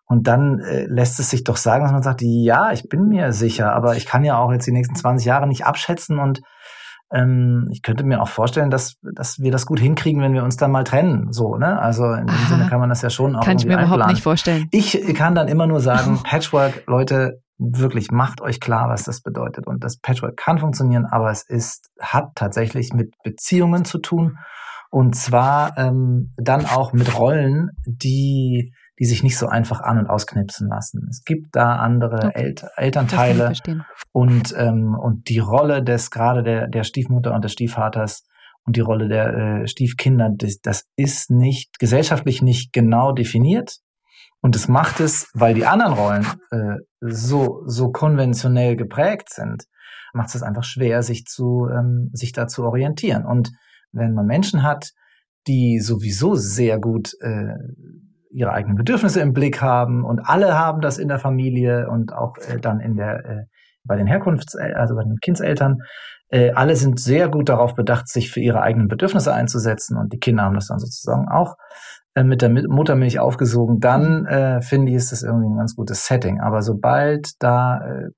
Und 0.06 0.26
dann 0.26 0.58
äh, 0.58 0.86
lässt 0.86 1.20
es 1.20 1.30
sich 1.30 1.44
doch 1.44 1.56
sagen, 1.56 1.84
dass 1.84 1.92
man 1.92 2.02
sagt, 2.02 2.20
ja, 2.22 2.72
ich 2.72 2.88
bin 2.88 3.08
mir 3.08 3.32
sicher, 3.32 3.72
aber 3.72 3.96
ich 3.96 4.06
kann 4.06 4.24
ja 4.24 4.38
auch 4.38 4.52
jetzt 4.52 4.66
die 4.66 4.72
nächsten 4.72 4.94
20 4.94 5.26
Jahre 5.26 5.46
nicht 5.46 5.64
abschätzen 5.64 6.18
und 6.18 6.42
ähm, 7.12 7.68
ich 7.70 7.82
könnte 7.82 8.04
mir 8.04 8.22
auch 8.22 8.28
vorstellen, 8.28 8.70
dass, 8.70 8.94
dass 9.02 9.38
wir 9.38 9.52
das 9.52 9.66
gut 9.66 9.78
hinkriegen, 9.78 10.22
wenn 10.22 10.32
wir 10.32 10.44
uns 10.44 10.56
dann 10.56 10.70
mal 10.70 10.84
trennen. 10.84 11.30
So, 11.30 11.56
ne? 11.56 11.80
Also 11.80 12.04
in 12.12 12.26
dem 12.26 12.30
Aha. 12.30 12.48
Sinne 12.48 12.68
kann 12.68 12.80
man 12.80 12.88
das 12.88 13.02
ja 13.02 13.10
schon 13.10 13.36
auch. 13.36 13.44
Kann 13.44 13.58
ich 13.58 13.66
mir 13.66 13.76
einplanen. 13.76 13.94
überhaupt 13.94 14.12
nicht 14.12 14.22
vorstellen. 14.22 14.68
Ich 14.70 14.98
kann 15.14 15.34
dann 15.34 15.48
immer 15.48 15.66
nur 15.66 15.80
sagen, 15.80 16.20
Patchwork, 16.24 16.84
Leute, 16.86 17.42
wirklich 17.58 18.10
macht 18.10 18.40
euch 18.40 18.60
klar, 18.60 18.88
was 18.88 19.04
das 19.04 19.20
bedeutet. 19.20 19.66
Und 19.66 19.84
das 19.84 19.98
Patchwork 19.98 20.36
kann 20.36 20.58
funktionieren, 20.58 21.04
aber 21.04 21.30
es 21.30 21.42
ist, 21.42 21.90
hat 22.00 22.34
tatsächlich 22.34 22.92
mit 22.92 23.14
Beziehungen 23.22 23.84
zu 23.84 23.98
tun. 23.98 24.38
Und 24.90 25.14
zwar 25.14 25.76
ähm, 25.78 26.32
dann 26.36 26.66
auch 26.66 26.92
mit 26.92 27.18
Rollen, 27.18 27.70
die 27.86 28.72
die 29.02 29.06
sich 29.06 29.24
nicht 29.24 29.36
so 29.36 29.48
einfach 29.48 29.80
an- 29.80 29.98
und 29.98 30.06
ausknipsen 30.06 30.68
lassen. 30.68 31.08
Es 31.10 31.24
gibt 31.24 31.56
da 31.56 31.74
andere 31.74 32.28
okay. 32.28 32.32
El 32.34 32.54
Elternteile 32.76 33.52
und, 34.12 34.54
ähm, 34.56 34.94
und 34.94 35.28
die 35.28 35.40
Rolle 35.40 35.82
des 35.82 36.12
gerade 36.12 36.44
der, 36.44 36.68
der 36.68 36.84
Stiefmutter 36.84 37.34
und 37.34 37.44
des 37.44 37.50
Stiefvaters 37.52 38.22
und 38.64 38.76
die 38.76 38.80
Rolle 38.80 39.08
der 39.08 39.34
äh, 39.34 39.66
Stiefkinder, 39.66 40.30
das, 40.32 40.60
das 40.60 40.84
ist 40.94 41.32
nicht 41.32 41.80
gesellschaftlich 41.80 42.42
nicht 42.42 42.72
genau 42.72 43.10
definiert. 43.10 43.78
Und 44.40 44.54
es 44.54 44.68
macht 44.68 45.00
es, 45.00 45.28
weil 45.34 45.54
die 45.54 45.66
anderen 45.66 45.94
Rollen 45.94 46.26
äh, 46.52 46.76
so, 47.00 47.64
so 47.66 47.90
konventionell 47.90 48.76
geprägt 48.76 49.30
sind, 49.30 49.64
macht 50.12 50.32
es 50.32 50.44
einfach 50.44 50.62
schwer, 50.62 51.02
sich 51.02 51.24
zu, 51.24 51.66
ähm, 51.76 52.10
sich 52.12 52.30
da 52.30 52.46
zu 52.46 52.62
orientieren. 52.62 53.26
Und 53.26 53.50
wenn 53.90 54.14
man 54.14 54.26
Menschen 54.26 54.62
hat, 54.62 54.92
die 55.48 55.80
sowieso 55.80 56.36
sehr 56.36 56.78
gut 56.78 57.14
äh, 57.20 57.54
ihre 58.32 58.52
eigenen 58.52 58.76
Bedürfnisse 58.76 59.20
im 59.20 59.32
Blick 59.32 59.60
haben 59.60 60.04
und 60.04 60.20
alle 60.20 60.58
haben 60.58 60.80
das 60.80 60.98
in 60.98 61.08
der 61.08 61.18
Familie 61.18 61.88
und 61.88 62.12
auch 62.12 62.36
äh, 62.38 62.58
dann 62.58 62.80
in 62.80 62.96
der 62.96 63.24
äh, 63.24 63.44
bei 63.84 63.96
den 63.96 64.06
Herkunfts 64.06 64.56
also 64.56 64.94
bei 64.94 65.02
den 65.02 65.18
Kindseltern. 65.20 65.78
Äh, 66.28 66.52
alle 66.52 66.76
sind 66.76 67.00
sehr 67.00 67.28
gut 67.28 67.48
darauf 67.48 67.74
bedacht 67.74 68.08
sich 68.08 68.30
für 68.30 68.40
ihre 68.40 68.62
eigenen 68.62 68.88
Bedürfnisse 68.88 69.34
einzusetzen 69.34 69.96
und 69.96 70.12
die 70.12 70.18
Kinder 70.18 70.44
haben 70.44 70.54
das 70.54 70.68
dann 70.68 70.78
sozusagen 70.78 71.28
auch 71.28 71.56
äh, 72.14 72.24
mit 72.24 72.42
der 72.42 72.50
Muttermilch 72.50 73.18
aufgesogen. 73.20 73.80
Dann 73.80 74.26
äh, 74.26 74.60
finde 74.60 74.90
ich 74.90 74.96
ist 74.96 75.12
das 75.12 75.22
irgendwie 75.22 75.48
ein 75.48 75.56
ganz 75.56 75.74
gutes 75.74 76.06
Setting. 76.06 76.40
Aber 76.40 76.62
sobald 76.62 77.30
da 77.38 77.78
äh, 77.78 78.10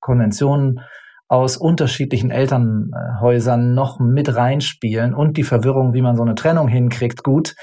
Konventionen 0.00 0.80
aus 1.28 1.56
unterschiedlichen 1.56 2.30
Elternhäusern 2.30 3.72
noch 3.72 3.98
mit 3.98 4.34
reinspielen 4.36 5.14
und 5.14 5.38
die 5.38 5.44
Verwirrung, 5.44 5.94
wie 5.94 6.02
man 6.02 6.14
so 6.14 6.22
eine 6.22 6.34
Trennung 6.34 6.68
hinkriegt, 6.68 7.24
gut, 7.24 7.54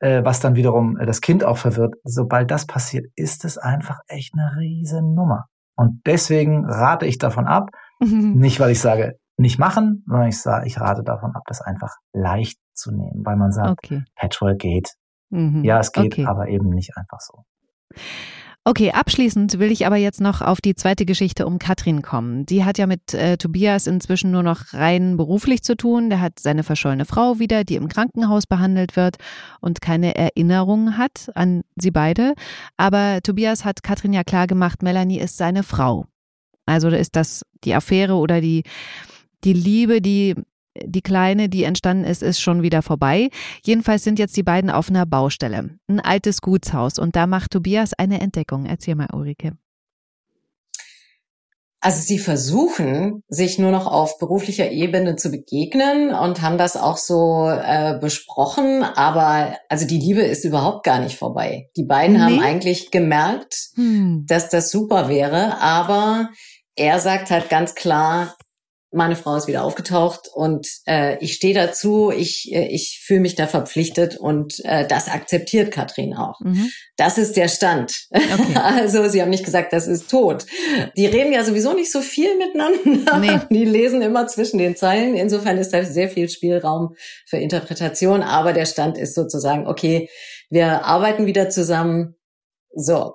äh, 0.00 0.24
was 0.24 0.40
dann 0.40 0.54
wiederum 0.54 0.96
das 1.04 1.20
Kind 1.20 1.44
auch 1.44 1.58
verwirrt. 1.58 1.94
Sobald 2.04 2.50
das 2.50 2.66
passiert, 2.66 3.06
ist 3.16 3.44
es 3.44 3.58
einfach 3.58 4.00
echt 4.06 4.34
eine 4.34 4.56
riesen 4.58 5.14
Nummer. 5.14 5.46
Und 5.76 6.02
deswegen 6.06 6.64
rate 6.66 7.06
ich 7.06 7.18
davon 7.18 7.46
ab, 7.46 7.70
nicht 8.00 8.58
weil 8.60 8.70
ich 8.70 8.80
sage, 8.80 9.18
nicht 9.36 9.58
machen, 9.58 10.04
sondern 10.06 10.28
ich 10.28 10.40
sage, 10.40 10.66
ich 10.66 10.80
rate 10.80 11.04
davon 11.04 11.34
ab, 11.34 11.42
das 11.46 11.60
einfach 11.60 11.94
leicht 12.12 12.58
zu 12.74 12.90
nehmen, 12.90 13.24
weil 13.24 13.36
man 13.36 13.52
sagt, 13.52 13.70
okay. 13.70 14.02
Patchwork 14.16 14.58
geht. 14.58 14.94
Mhm. 15.30 15.62
Ja, 15.64 15.78
es 15.78 15.92
geht, 15.92 16.14
okay. 16.14 16.26
aber 16.26 16.48
eben 16.48 16.70
nicht 16.70 16.96
einfach 16.96 17.20
so. 17.20 17.44
Okay, 18.68 18.90
abschließend 18.90 19.58
will 19.60 19.72
ich 19.72 19.86
aber 19.86 19.96
jetzt 19.96 20.20
noch 20.20 20.42
auf 20.42 20.60
die 20.60 20.74
zweite 20.74 21.06
Geschichte 21.06 21.46
um 21.46 21.58
Katrin 21.58 22.02
kommen. 22.02 22.44
Die 22.44 22.66
hat 22.66 22.76
ja 22.76 22.86
mit 22.86 23.14
äh, 23.14 23.38
Tobias 23.38 23.86
inzwischen 23.86 24.30
nur 24.30 24.42
noch 24.42 24.74
rein 24.74 25.16
beruflich 25.16 25.62
zu 25.62 25.74
tun. 25.74 26.10
Der 26.10 26.20
hat 26.20 26.38
seine 26.38 26.62
verschollene 26.62 27.06
Frau 27.06 27.38
wieder, 27.38 27.64
die 27.64 27.76
im 27.76 27.88
Krankenhaus 27.88 28.46
behandelt 28.46 28.94
wird 28.94 29.16
und 29.62 29.80
keine 29.80 30.16
Erinnerungen 30.16 30.98
hat 30.98 31.30
an 31.34 31.62
sie 31.76 31.90
beide. 31.90 32.34
Aber 32.76 33.20
Tobias 33.22 33.64
hat 33.64 33.82
Katrin 33.82 34.12
ja 34.12 34.22
klar 34.22 34.46
gemacht, 34.46 34.82
Melanie 34.82 35.18
ist 35.18 35.38
seine 35.38 35.62
Frau. 35.62 36.04
Also 36.66 36.88
ist 36.88 37.16
das 37.16 37.46
die 37.64 37.74
Affäre 37.74 38.16
oder 38.16 38.42
die, 38.42 38.64
die 39.44 39.54
Liebe, 39.54 40.02
die 40.02 40.34
die 40.84 41.02
kleine, 41.02 41.48
die 41.48 41.64
entstanden 41.64 42.04
ist, 42.04 42.22
ist 42.22 42.40
schon 42.40 42.62
wieder 42.62 42.82
vorbei. 42.82 43.30
Jedenfalls 43.64 44.04
sind 44.04 44.18
jetzt 44.18 44.36
die 44.36 44.42
beiden 44.42 44.70
auf 44.70 44.88
einer 44.90 45.06
Baustelle. 45.06 45.70
Ein 45.88 46.00
altes 46.00 46.40
Gutshaus. 46.40 46.98
Und 46.98 47.16
da 47.16 47.26
macht 47.26 47.52
Tobias 47.52 47.92
eine 47.94 48.20
Entdeckung. 48.20 48.66
Erzähl 48.66 48.94
mal, 48.94 49.08
Ulrike. 49.12 49.52
Also 51.80 52.00
sie 52.02 52.18
versuchen, 52.18 53.22
sich 53.28 53.60
nur 53.60 53.70
noch 53.70 53.86
auf 53.86 54.18
beruflicher 54.18 54.70
Ebene 54.72 55.14
zu 55.14 55.30
begegnen 55.30 56.12
und 56.12 56.42
haben 56.42 56.58
das 56.58 56.76
auch 56.76 56.96
so 56.96 57.48
äh, 57.48 57.96
besprochen. 58.00 58.82
Aber 58.82 59.56
also 59.68 59.86
die 59.86 59.98
Liebe 59.98 60.22
ist 60.22 60.44
überhaupt 60.44 60.84
gar 60.84 60.98
nicht 60.98 61.16
vorbei. 61.16 61.70
Die 61.76 61.84
beiden 61.84 62.16
nee. 62.16 62.22
haben 62.22 62.40
eigentlich 62.40 62.90
gemerkt, 62.90 63.68
hm. 63.74 64.24
dass 64.26 64.48
das 64.48 64.72
super 64.72 65.08
wäre. 65.08 65.60
Aber 65.60 66.30
er 66.74 66.98
sagt 66.98 67.30
halt 67.30 67.48
ganz 67.48 67.76
klar, 67.76 68.34
meine 68.90 69.16
Frau 69.16 69.36
ist 69.36 69.46
wieder 69.46 69.64
aufgetaucht 69.64 70.28
und 70.32 70.66
äh, 70.86 71.18
ich 71.22 71.34
stehe 71.34 71.52
dazu, 71.52 72.10
ich, 72.10 72.50
äh, 72.52 72.68
ich 72.68 73.00
fühle 73.04 73.20
mich 73.20 73.34
da 73.34 73.46
verpflichtet 73.46 74.16
und 74.16 74.64
äh, 74.64 74.86
das 74.86 75.08
akzeptiert 75.08 75.70
Katrin 75.70 76.14
auch. 76.14 76.40
Mhm. 76.40 76.70
Das 76.96 77.18
ist 77.18 77.36
der 77.36 77.48
Stand. 77.48 77.92
Okay. 78.10 78.54
Also 78.58 79.08
sie 79.08 79.20
haben 79.20 79.30
nicht 79.30 79.44
gesagt, 79.44 79.72
das 79.72 79.86
ist 79.86 80.10
tot. 80.10 80.46
Die 80.96 81.06
reden 81.06 81.32
ja 81.32 81.44
sowieso 81.44 81.74
nicht 81.74 81.92
so 81.92 82.00
viel 82.00 82.36
miteinander. 82.36 83.18
Nee. 83.18 83.40
Die 83.50 83.64
lesen 83.64 84.02
immer 84.02 84.26
zwischen 84.26 84.58
den 84.58 84.76
Zeilen. 84.76 85.14
Insofern 85.14 85.58
ist 85.58 85.72
da 85.72 85.84
sehr 85.84 86.08
viel 86.08 86.28
Spielraum 86.28 86.94
für 87.26 87.38
Interpretation. 87.38 88.22
Aber 88.22 88.52
der 88.52 88.66
Stand 88.66 88.98
ist 88.98 89.14
sozusagen, 89.14 89.66
okay, 89.66 90.08
wir 90.50 90.84
arbeiten 90.84 91.26
wieder 91.26 91.50
zusammen. 91.50 92.14
So, 92.74 93.14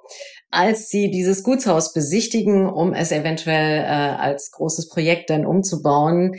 als 0.53 0.89
sie 0.89 1.09
dieses 1.09 1.43
Gutshaus 1.43 1.93
besichtigen, 1.93 2.69
um 2.69 2.93
es 2.93 3.11
eventuell 3.11 3.79
äh, 3.79 3.85
als 3.85 4.51
großes 4.51 4.87
Projekt 4.87 5.29
dann 5.29 5.45
umzubauen, 5.45 6.35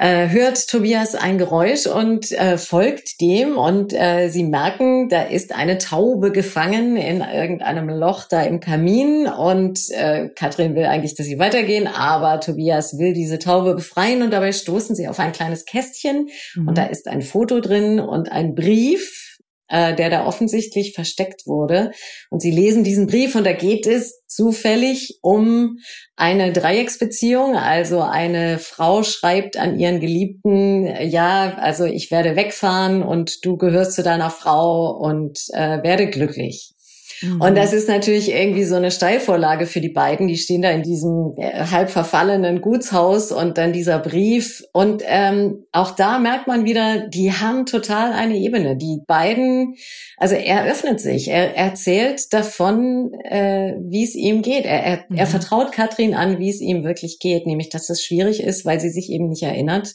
äh, 0.00 0.28
hört 0.28 0.68
Tobias 0.68 1.16
ein 1.16 1.38
Geräusch 1.38 1.86
und 1.86 2.30
äh, 2.30 2.56
folgt 2.56 3.20
dem 3.20 3.56
und 3.56 3.92
äh, 3.92 4.28
sie 4.28 4.44
merken, 4.44 5.08
da 5.08 5.22
ist 5.22 5.52
eine 5.52 5.78
Taube 5.78 6.30
gefangen 6.30 6.96
in 6.96 7.20
irgendeinem 7.20 7.88
Loch 7.88 8.24
da 8.28 8.42
im 8.42 8.60
Kamin 8.60 9.26
und 9.26 9.80
äh, 9.90 10.28
Katrin 10.28 10.76
will 10.76 10.84
eigentlich, 10.84 11.16
dass 11.16 11.26
sie 11.26 11.40
weitergehen, 11.40 11.88
aber 11.88 12.38
Tobias 12.38 12.96
will 12.96 13.12
diese 13.12 13.40
Taube 13.40 13.74
befreien 13.74 14.22
und 14.22 14.32
dabei 14.32 14.52
stoßen 14.52 14.94
sie 14.94 15.08
auf 15.08 15.18
ein 15.18 15.32
kleines 15.32 15.64
Kästchen 15.64 16.28
mhm. 16.54 16.68
und 16.68 16.78
da 16.78 16.84
ist 16.84 17.08
ein 17.08 17.22
Foto 17.22 17.58
drin 17.58 17.98
und 17.98 18.30
ein 18.30 18.54
Brief 18.54 19.27
äh, 19.68 19.94
der 19.94 20.10
da 20.10 20.26
offensichtlich 20.26 20.92
versteckt 20.94 21.46
wurde. 21.46 21.92
Und 22.30 22.40
sie 22.40 22.50
lesen 22.50 22.84
diesen 22.84 23.06
Brief 23.06 23.34
und 23.34 23.44
da 23.44 23.52
geht 23.52 23.86
es 23.86 24.24
zufällig 24.26 25.18
um 25.22 25.78
eine 26.16 26.52
Dreiecksbeziehung. 26.52 27.56
Also 27.56 28.00
eine 28.00 28.58
Frau 28.58 29.02
schreibt 29.02 29.56
an 29.56 29.78
ihren 29.78 30.00
Geliebten, 30.00 30.86
ja, 31.08 31.56
also 31.58 31.84
ich 31.84 32.10
werde 32.10 32.36
wegfahren 32.36 33.02
und 33.02 33.44
du 33.44 33.56
gehörst 33.56 33.94
zu 33.94 34.02
deiner 34.02 34.30
Frau 34.30 34.90
und 34.90 35.38
äh, 35.52 35.82
werde 35.82 36.08
glücklich. 36.08 36.74
Mhm. 37.22 37.40
Und 37.40 37.56
das 37.56 37.72
ist 37.72 37.88
natürlich 37.88 38.32
irgendwie 38.32 38.64
so 38.64 38.76
eine 38.76 38.90
Steilvorlage 38.90 39.66
für 39.66 39.80
die 39.80 39.88
beiden. 39.88 40.28
Die 40.28 40.36
stehen 40.36 40.62
da 40.62 40.70
in 40.70 40.82
diesem 40.82 41.34
äh, 41.36 41.64
halb 41.66 41.90
verfallenen 41.90 42.60
Gutshaus 42.60 43.32
und 43.32 43.58
dann 43.58 43.72
dieser 43.72 43.98
Brief. 43.98 44.64
Und 44.72 45.02
ähm, 45.06 45.64
auch 45.72 45.92
da 45.92 46.18
merkt 46.18 46.46
man 46.46 46.64
wieder, 46.64 47.08
die 47.08 47.32
haben 47.32 47.66
total 47.66 48.12
eine 48.12 48.36
Ebene. 48.36 48.76
Die 48.76 49.00
beiden, 49.06 49.76
also 50.16 50.34
er 50.34 50.64
öffnet 50.66 51.00
sich, 51.00 51.28
er 51.28 51.56
erzählt 51.56 52.32
davon, 52.32 53.12
äh, 53.24 53.74
wie 53.80 54.04
es 54.04 54.14
ihm 54.14 54.42
geht. 54.42 54.64
Er, 54.64 54.82
er, 54.82 55.04
mhm. 55.08 55.16
er 55.16 55.26
vertraut 55.26 55.72
Katrin 55.72 56.14
an, 56.14 56.38
wie 56.38 56.50
es 56.50 56.60
ihm 56.60 56.84
wirklich 56.84 57.18
geht, 57.18 57.46
nämlich 57.46 57.68
dass 57.68 57.90
es 57.90 58.04
schwierig 58.04 58.42
ist, 58.42 58.64
weil 58.64 58.80
sie 58.80 58.90
sich 58.90 59.10
eben 59.10 59.28
nicht 59.28 59.42
erinnert. 59.42 59.94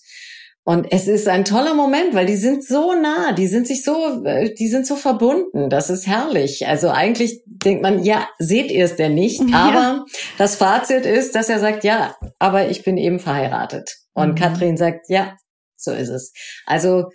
Und 0.66 0.88
es 0.92 1.08
ist 1.10 1.28
ein 1.28 1.44
toller 1.44 1.74
Moment, 1.74 2.14
weil 2.14 2.26
die 2.26 2.38
sind 2.38 2.66
so 2.66 2.94
nah, 2.94 3.34
die 3.34 3.48
sind 3.48 3.68
sich 3.68 3.84
so, 3.84 4.24
äh, 4.24 4.54
die 4.54 4.70
sind 4.70 4.88
so 4.88 4.96
verbunden. 4.96 5.70
Das 5.70 5.90
ist 5.90 6.08
herrlich. 6.08 6.68
Also 6.68 6.90
eigentlich 6.90 7.42
denkt 7.46 7.82
man, 7.82 8.02
ja, 8.02 8.30
seht 8.40 8.72
ihr 8.72 8.86
es 8.86 8.96
denn 8.96 9.14
nicht? 9.14 9.42
Ja. 9.54 9.66
Aber 9.66 10.06
das 10.38 10.56
Fazit 10.56 11.06
ist, 11.06 11.36
dass 11.36 11.50
er 11.50 11.60
sagt, 11.60 11.84
ja, 11.84 12.16
aber 12.40 12.70
ich 12.70 12.84
bin 12.84 12.98
eben 12.98 13.20
verheiratet. 13.20 13.98
Und 14.14 14.32
mhm. 14.32 14.36
Katrin 14.36 14.78
sagt, 14.78 15.10
ja, 15.10 15.36
so 15.76 15.92
ist 15.92 16.10
es. 16.10 16.34
Also 16.66 17.10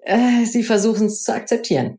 äh, 0.00 0.44
sie 0.44 0.62
versuchen 0.62 1.06
es 1.06 1.22
zu 1.22 1.32
akzeptieren. 1.32 1.98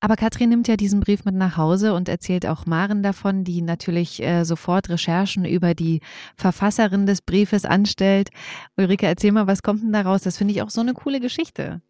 Aber 0.00 0.16
Katrin 0.16 0.48
nimmt 0.48 0.66
ja 0.66 0.76
diesen 0.76 1.00
Brief 1.00 1.26
mit 1.26 1.34
nach 1.34 1.58
Hause 1.58 1.92
und 1.92 2.08
erzählt 2.08 2.46
auch 2.46 2.64
Maren 2.64 3.02
davon, 3.02 3.44
die 3.44 3.60
natürlich 3.60 4.22
äh, 4.22 4.44
sofort 4.44 4.88
Recherchen 4.88 5.44
über 5.44 5.74
die 5.74 6.00
Verfasserin 6.36 7.04
des 7.04 7.20
Briefes 7.20 7.66
anstellt. 7.66 8.30
Ulrike, 8.78 9.06
erzähl 9.06 9.32
mal, 9.32 9.46
was 9.46 9.62
kommt 9.62 9.82
denn 9.82 9.92
daraus? 9.92 10.22
Das 10.22 10.38
finde 10.38 10.54
ich 10.54 10.62
auch 10.62 10.70
so 10.70 10.80
eine 10.80 10.94
coole 10.94 11.20
Geschichte. 11.20 11.82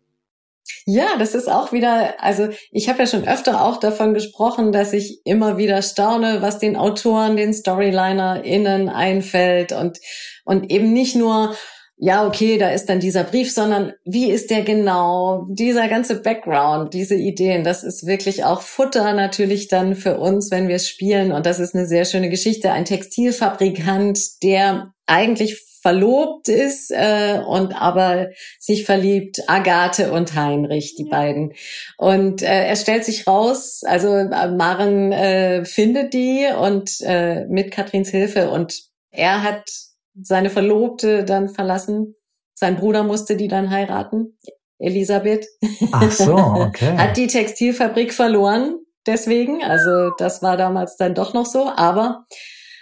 Ja, 0.87 1.17
das 1.19 1.35
ist 1.35 1.49
auch 1.49 1.73
wieder, 1.73 2.23
also 2.23 2.49
ich 2.71 2.89
habe 2.89 3.01
ja 3.01 3.07
schon 3.07 3.27
öfter 3.27 3.65
auch 3.65 3.79
davon 3.79 4.13
gesprochen, 4.13 4.73
dass 4.73 4.93
ich 4.93 5.21
immer 5.25 5.57
wieder 5.57 5.81
staune, 5.83 6.43
was 6.43 6.59
den 6.59 6.77
Autoren, 6.77 7.37
den 7.37 7.55
StorylinerInnen 7.55 8.89
einfällt 8.89 9.73
und, 9.73 9.99
und 10.45 10.71
eben 10.71 10.93
nicht 10.93 11.17
nur, 11.17 11.55
ja, 12.03 12.27
okay, 12.27 12.57
da 12.57 12.71
ist 12.71 12.87
dann 12.87 12.99
dieser 12.99 13.25
Brief, 13.25 13.53
sondern 13.53 13.93
wie 14.07 14.31
ist 14.31 14.51
der 14.51 14.63
genau? 14.63 15.47
Dieser 15.51 15.87
ganze 15.87 16.23
Background, 16.23 16.95
diese 16.95 17.15
Ideen, 17.15 17.63
das 17.63 17.85
ist 17.85 18.07
wirklich 18.07 18.43
auch 18.43 18.63
Futter 18.63 19.13
natürlich 19.13 19.69
dann 19.69 19.95
für 19.95 20.19
uns, 20.19 20.51
wenn 20.51 20.67
wir 20.69 20.79
spielen. 20.79 21.31
Und 21.31 21.45
das 21.45 21.61
ist 21.61 21.75
eine 21.75 21.87
sehr 21.87 22.07
schöne 22.07 22.31
Geschichte. 22.31 22.73
Ein 22.73 22.87
Textilfabrikant, 22.87 24.43
der 24.43 24.95
eigentlich 25.05 25.63
verlobt 25.83 26.49
ist 26.49 26.91
äh, 26.91 27.39
und 27.47 27.75
aber 27.75 28.31
sich 28.59 28.87
verliebt, 28.87 29.43
Agathe 29.47 30.11
und 30.11 30.35
Heinrich, 30.35 30.95
die 30.95 31.05
beiden. 31.05 31.53
Und 31.99 32.41
äh, 32.41 32.67
er 32.67 32.77
stellt 32.77 33.05
sich 33.05 33.27
raus, 33.27 33.83
also 33.85 34.09
äh, 34.09 34.51
Maren 34.51 35.13
äh, 35.13 35.67
findet 35.67 36.15
die 36.15 36.47
und 36.59 36.99
äh, 37.03 37.45
mit 37.47 37.71
Katrins 37.71 38.09
Hilfe 38.09 38.51
und 38.51 38.85
er 39.11 39.43
hat 39.43 39.90
seine 40.21 40.51
Verlobte 40.51 41.25
dann 41.25 41.49
verlassen. 41.49 42.15
Sein 42.55 42.77
Bruder 42.77 43.03
musste 43.05 43.37
die 43.37 43.49
dann 43.49 43.71
heiraten, 43.71 44.37
Elisabeth. 44.79 45.47
Ach 45.93 46.11
so, 46.11 46.35
okay. 46.35 46.93
Hat 46.97 47.17
die 47.17 47.27
Textilfabrik 47.27 48.13
verloren, 48.13 48.77
deswegen. 49.07 49.63
Also 49.63 50.11
das 50.19 50.43
war 50.43 50.57
damals 50.57 50.97
dann 50.97 51.15
doch 51.15 51.35
noch 51.35 51.47
so. 51.47 51.71
Aber 51.75 52.25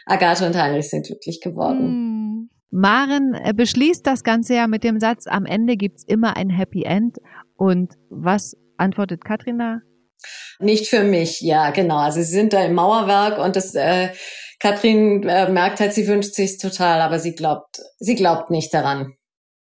Agathe 0.07 0.47
und 0.47 0.57
Heinrich 0.57 0.89
sind 0.89 1.07
glücklich 1.07 1.41
geworden. 1.41 1.79
Hm. 1.79 2.51
Maren 2.71 3.35
äh, 3.35 3.55
beschließt 3.55 4.07
das 4.07 4.25
Ganze 4.25 4.55
ja 4.55 4.67
mit 4.67 4.85
dem 4.85 5.01
Satz, 5.01 5.27
am 5.27 5.47
Ende 5.47 5.77
gibt's 5.77 6.05
immer 6.07 6.37
ein 6.37 6.51
Happy 6.51 6.83
End. 6.83 7.17
Und 7.57 7.95
was 8.11 8.57
antwortet 8.77 9.25
Katrina? 9.25 9.81
Nicht 10.59 10.89
für 10.89 11.05
mich, 11.05 11.41
ja, 11.41 11.71
genau. 11.71 11.99
Also 11.99 12.21
sie 12.21 12.33
sind 12.33 12.53
da 12.53 12.65
im 12.65 12.75
Mauerwerk 12.75 13.39
und 13.39 13.57
das 13.57 13.75
äh, 13.75 14.09
Katrin 14.61 15.23
äh, 15.29 15.51
merkt 15.51 15.81
halt, 15.81 15.93
sie 15.93 16.09
wünscht 16.09 16.35
sich's 16.35 16.59
total, 16.59 17.01
aber 17.01 17.19
sie 17.19 17.35
glaubt, 17.35 17.81
sie 17.99 18.15
glaubt 18.15 18.51
nicht 18.51 18.75
daran. 18.75 19.15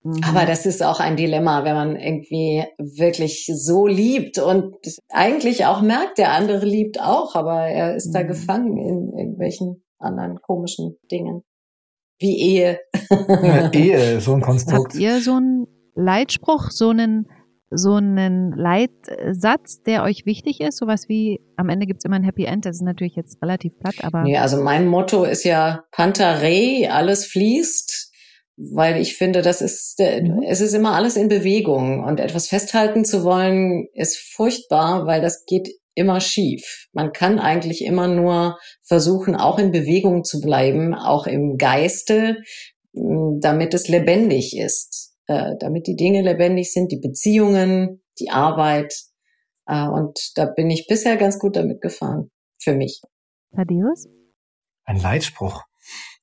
Mhm. 0.03 0.21
Aber 0.23 0.45
das 0.45 0.65
ist 0.65 0.83
auch 0.83 0.99
ein 0.99 1.17
Dilemma, 1.17 1.63
wenn 1.63 1.75
man 1.75 1.95
irgendwie 1.95 2.63
wirklich 2.77 3.51
so 3.53 3.87
liebt 3.87 4.37
und 4.39 4.75
eigentlich 5.09 5.65
auch 5.65 5.81
merkt, 5.81 6.17
der 6.17 6.31
andere 6.31 6.65
liebt 6.65 6.99
auch, 6.99 7.35
aber 7.35 7.67
er 7.67 7.95
ist 7.95 8.07
mhm. 8.07 8.13
da 8.13 8.23
gefangen 8.23 8.77
in 8.77 9.17
irgendwelchen 9.17 9.83
anderen 9.99 10.41
komischen 10.41 10.97
Dingen. 11.11 11.43
Wie 12.19 12.37
Ehe. 12.39 12.79
Ja, 13.09 13.71
Ehe, 13.73 14.21
so 14.21 14.33
ein 14.33 14.41
Konstrukt. 14.41 14.93
Habt 14.93 14.95
ihr 14.95 15.21
so 15.21 15.33
einen 15.33 15.67
Leitspruch, 15.93 16.71
so 16.71 16.89
einen 16.89 17.27
so 17.69 17.95
einen 17.95 18.51
Leitsatz, 18.53 19.81
der 19.83 20.03
euch 20.03 20.25
wichtig 20.25 20.61
ist? 20.61 20.77
Sowas 20.77 21.09
wie, 21.09 21.41
am 21.55 21.69
Ende 21.69 21.85
gibt's 21.85 22.05
immer 22.05 22.15
ein 22.15 22.23
Happy 22.23 22.45
End. 22.45 22.65
Das 22.65 22.77
ist 22.77 22.81
natürlich 22.81 23.15
jetzt 23.15 23.41
relativ 23.41 23.77
platt, 23.79 23.95
aber. 24.03 24.23
Nee, 24.23 24.37
also 24.37 24.61
mein 24.61 24.87
Motto 24.87 25.23
ist 25.23 25.43
ja 25.43 25.83
Pantarei, 25.91 26.89
alles 26.89 27.25
fließt, 27.25 28.11
weil 28.57 29.01
ich 29.01 29.15
finde, 29.15 29.41
das 29.41 29.61
ist, 29.61 29.99
mhm. 29.99 30.43
es 30.47 30.61
ist 30.61 30.73
immer 30.73 30.95
alles 30.95 31.17
in 31.17 31.27
Bewegung 31.27 32.03
und 32.03 32.19
etwas 32.19 32.47
festhalten 32.47 33.05
zu 33.05 33.23
wollen 33.23 33.87
ist 33.93 34.17
furchtbar, 34.17 35.05
weil 35.05 35.21
das 35.21 35.45
geht 35.45 35.69
immer 35.93 36.21
schief. 36.21 36.87
Man 36.93 37.11
kann 37.11 37.39
eigentlich 37.39 37.83
immer 37.83 38.07
nur 38.07 38.59
versuchen, 38.83 39.35
auch 39.35 39.57
in 39.57 39.71
Bewegung 39.71 40.23
zu 40.23 40.39
bleiben, 40.41 40.93
auch 40.93 41.25
im 41.27 41.57
Geiste, 41.57 42.37
damit 42.93 43.73
es 43.73 43.87
lebendig 43.87 44.55
ist 44.55 45.16
äh, 45.27 45.55
damit 45.59 45.87
die 45.87 45.95
Dinge 45.95 46.21
lebendig 46.21 46.71
sind, 46.71 46.91
die 46.91 46.99
Beziehungen, 46.99 48.01
die 48.19 48.29
Arbeit. 48.29 48.93
Äh, 49.65 49.87
und 49.87 50.31
da 50.35 50.45
bin 50.45 50.69
ich 50.69 50.87
bisher 50.87 51.17
ganz 51.17 51.39
gut 51.39 51.55
damit 51.55 51.81
gefahren, 51.81 52.31
für 52.59 52.75
mich. 52.75 53.01
Thaddeus? 53.55 54.07
Ein 54.85 55.01
Leitspruch. 55.01 55.63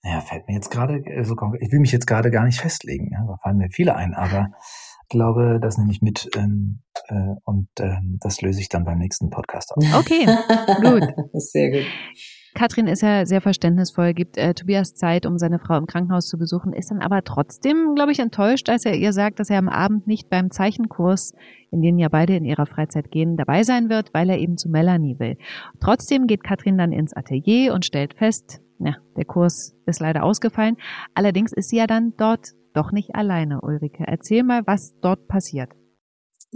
Naja, 0.02 0.20
fällt 0.20 0.46
mir 0.48 0.54
jetzt 0.54 0.70
gerade, 0.70 1.02
also 1.16 1.34
ich 1.60 1.72
will 1.72 1.80
mich 1.80 1.92
jetzt 1.92 2.06
gerade 2.06 2.30
gar 2.30 2.44
nicht 2.44 2.60
festlegen, 2.60 3.10
ja, 3.12 3.24
da 3.26 3.38
fallen 3.42 3.56
mir 3.56 3.70
viele 3.70 3.96
ein, 3.96 4.12
aber 4.12 4.50
ich 5.04 5.08
glaube, 5.08 5.58
das 5.62 5.78
nehme 5.78 5.92
ich 5.92 6.02
mit 6.02 6.28
ähm, 6.36 6.82
äh, 7.08 7.34
und 7.44 7.68
ähm, 7.78 8.18
das 8.20 8.42
löse 8.42 8.60
ich 8.60 8.68
dann 8.68 8.84
beim 8.84 8.98
nächsten 8.98 9.30
Podcast 9.30 9.72
auf. 9.72 9.82
Okay, 9.98 10.26
gut. 10.82 11.04
Sehr 11.32 11.70
gut. 11.70 11.86
Katrin 12.54 12.86
ist 12.86 13.02
ja 13.02 13.26
sehr 13.26 13.40
verständnisvoll, 13.40 14.14
gibt 14.14 14.38
äh, 14.38 14.54
Tobias 14.54 14.94
Zeit, 14.94 15.26
um 15.26 15.38
seine 15.38 15.58
Frau 15.58 15.76
im 15.76 15.86
Krankenhaus 15.86 16.28
zu 16.28 16.38
besuchen, 16.38 16.72
ist 16.72 16.90
dann 16.92 17.00
aber 17.00 17.24
trotzdem, 17.24 17.94
glaube 17.96 18.12
ich, 18.12 18.20
enttäuscht, 18.20 18.68
als 18.68 18.84
er 18.84 18.94
ihr 18.94 19.12
sagt, 19.12 19.40
dass 19.40 19.50
er 19.50 19.58
am 19.58 19.68
Abend 19.68 20.06
nicht 20.06 20.30
beim 20.30 20.52
Zeichenkurs, 20.52 21.34
in 21.72 21.82
den 21.82 21.98
ja 21.98 22.08
beide 22.08 22.36
in 22.36 22.44
ihrer 22.44 22.66
Freizeit 22.66 23.10
gehen, 23.10 23.36
dabei 23.36 23.64
sein 23.64 23.90
wird, 23.90 24.14
weil 24.14 24.30
er 24.30 24.38
eben 24.38 24.56
zu 24.56 24.68
Melanie 24.68 25.18
will. 25.18 25.36
Trotzdem 25.80 26.28
geht 26.28 26.44
Katrin 26.44 26.78
dann 26.78 26.92
ins 26.92 27.12
Atelier 27.12 27.74
und 27.74 27.84
stellt 27.84 28.14
fest, 28.14 28.60
ja, 28.78 28.96
der 29.16 29.24
Kurs 29.24 29.76
ist 29.86 30.00
leider 30.00 30.22
ausgefallen. 30.22 30.76
Allerdings 31.14 31.52
ist 31.52 31.70
sie 31.70 31.78
ja 31.78 31.88
dann 31.88 32.12
dort 32.16 32.52
doch 32.72 32.92
nicht 32.92 33.14
alleine, 33.14 33.60
Ulrike. 33.62 34.04
Erzähl 34.06 34.44
mal, 34.44 34.62
was 34.66 34.94
dort 35.00 35.26
passiert. 35.26 35.70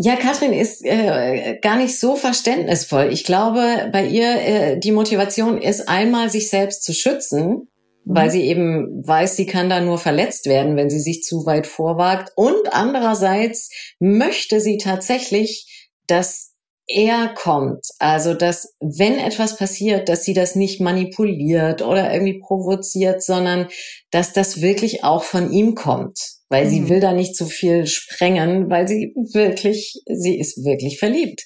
Ja, 0.01 0.15
Katrin 0.15 0.53
ist 0.53 0.85
äh, 0.85 1.59
gar 1.61 1.77
nicht 1.77 1.99
so 1.99 2.15
verständnisvoll. 2.15 3.09
Ich 3.13 3.25
glaube, 3.25 3.91
bei 3.93 4.07
ihr 4.07 4.31
äh, 4.41 4.79
die 4.79 4.93
Motivation 4.93 5.61
ist 5.61 5.89
einmal, 5.89 6.31
sich 6.31 6.51
selbst 6.51 6.85
zu 6.85 6.95
schützen, 6.95 7.49
mhm. 7.49 7.67
weil 8.05 8.31
sie 8.31 8.45
eben 8.45 9.05
weiß, 9.05 9.35
sie 9.35 9.47
kann 9.47 9.69
da 9.69 9.81
nur 9.81 9.99
verletzt 9.99 10.47
werden, 10.47 10.77
wenn 10.77 10.89
sie 10.89 11.01
sich 11.01 11.25
zu 11.25 11.47
weit 11.47 11.67
vorwagt. 11.67 12.31
Und 12.37 12.73
andererseits 12.73 13.71
möchte 13.99 14.61
sie 14.61 14.79
tatsächlich, 14.79 15.91
dass 16.07 16.53
er 16.87 17.35
kommt. 17.35 17.85
Also, 17.99 18.35
dass 18.35 18.77
wenn 18.79 19.19
etwas 19.19 19.57
passiert, 19.57 20.09
dass 20.09 20.23
sie 20.23 20.33
das 20.33 20.55
nicht 20.55 20.81
manipuliert 20.81 21.83
oder 21.83 22.13
irgendwie 22.13 22.39
provoziert, 22.39 23.21
sondern 23.21 23.67
dass 24.13 24.33
das 24.33 24.63
wirklich 24.63 25.03
auch 25.03 25.25
von 25.25 25.51
ihm 25.51 25.75
kommt 25.75 26.38
weil 26.49 26.67
mhm. 26.67 26.71
sie 26.71 26.89
will 26.89 27.01
da 27.01 27.13
nicht 27.13 27.37
zu 27.37 27.47
viel 27.47 27.87
sprengen, 27.87 28.71
weil 28.71 28.89
sie 28.89 29.13
wirklich, 29.33 30.01
sie 30.07 30.39
ist 30.39 30.65
wirklich 30.65 30.99
verliebt 30.99 31.45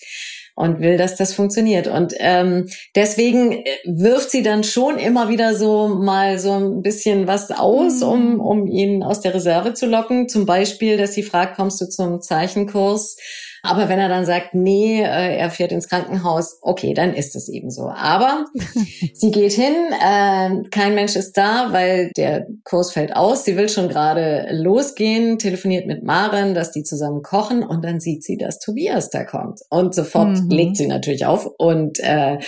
und 0.54 0.80
will, 0.80 0.96
dass 0.96 1.16
das 1.16 1.32
funktioniert. 1.34 1.86
Und 1.86 2.14
ähm, 2.18 2.68
deswegen 2.94 3.52
äh, 3.52 3.64
wirft 3.86 4.30
sie 4.30 4.42
dann 4.42 4.64
schon 4.64 4.98
immer 4.98 5.28
wieder 5.28 5.54
so 5.54 5.88
mal 5.88 6.38
so 6.38 6.52
ein 6.52 6.82
bisschen 6.82 7.26
was 7.26 7.50
aus, 7.50 8.00
mhm. 8.00 8.08
um, 8.08 8.40
um 8.40 8.66
ihn 8.66 9.02
aus 9.02 9.20
der 9.20 9.34
Reserve 9.34 9.74
zu 9.74 9.86
locken. 9.86 10.28
Zum 10.28 10.46
Beispiel, 10.46 10.96
dass 10.96 11.14
sie 11.14 11.22
fragt, 11.22 11.56
kommst 11.56 11.80
du 11.80 11.88
zum 11.88 12.20
Zeichenkurs? 12.20 13.16
Aber 13.62 13.88
wenn 13.88 14.00
er 14.00 14.08
dann 14.08 14.26
sagt, 14.26 14.54
nee, 14.54 15.02
äh, 15.02 15.36
er 15.36 15.50
fährt 15.50 15.70
ins 15.70 15.88
Krankenhaus, 15.88 16.58
okay, 16.62 16.94
dann 16.94 17.14
ist 17.14 17.36
es 17.36 17.48
eben 17.48 17.70
so. 17.70 17.88
Aber 17.88 18.46
sie 19.14 19.30
geht 19.30 19.52
hin, 19.52 19.74
äh, 19.92 20.68
kein 20.70 20.94
Mensch 20.96 21.14
ist 21.14 21.36
da, 21.36 21.68
weil 21.70 22.10
der 22.16 22.48
Kurs 22.64 22.92
fällt 22.92 23.14
aus. 23.14 23.44
Sie 23.44 23.56
will 23.56 23.68
schon 23.68 23.88
gerade 23.88 24.48
losgehen, 24.50 25.38
telefoniert 25.38 25.86
mit 25.86 26.02
Maren, 26.02 26.54
dass 26.54 26.72
die 26.72 26.82
zusammen 26.82 27.22
kochen 27.22 27.62
und 27.62 27.84
dann 27.84 28.00
sieht 28.00 28.24
sie, 28.24 28.36
dass 28.36 28.58
Tobias 28.58 29.10
da 29.10 29.24
kommt. 29.24 29.60
Und 29.70 29.94
sofort 29.94 30.40
mhm. 30.40 30.50
legt 30.50 30.76
sie 30.76 30.88
natürlich 30.88 31.26
auf. 31.26 31.46
Und 31.46 32.00
äh, 32.00 32.38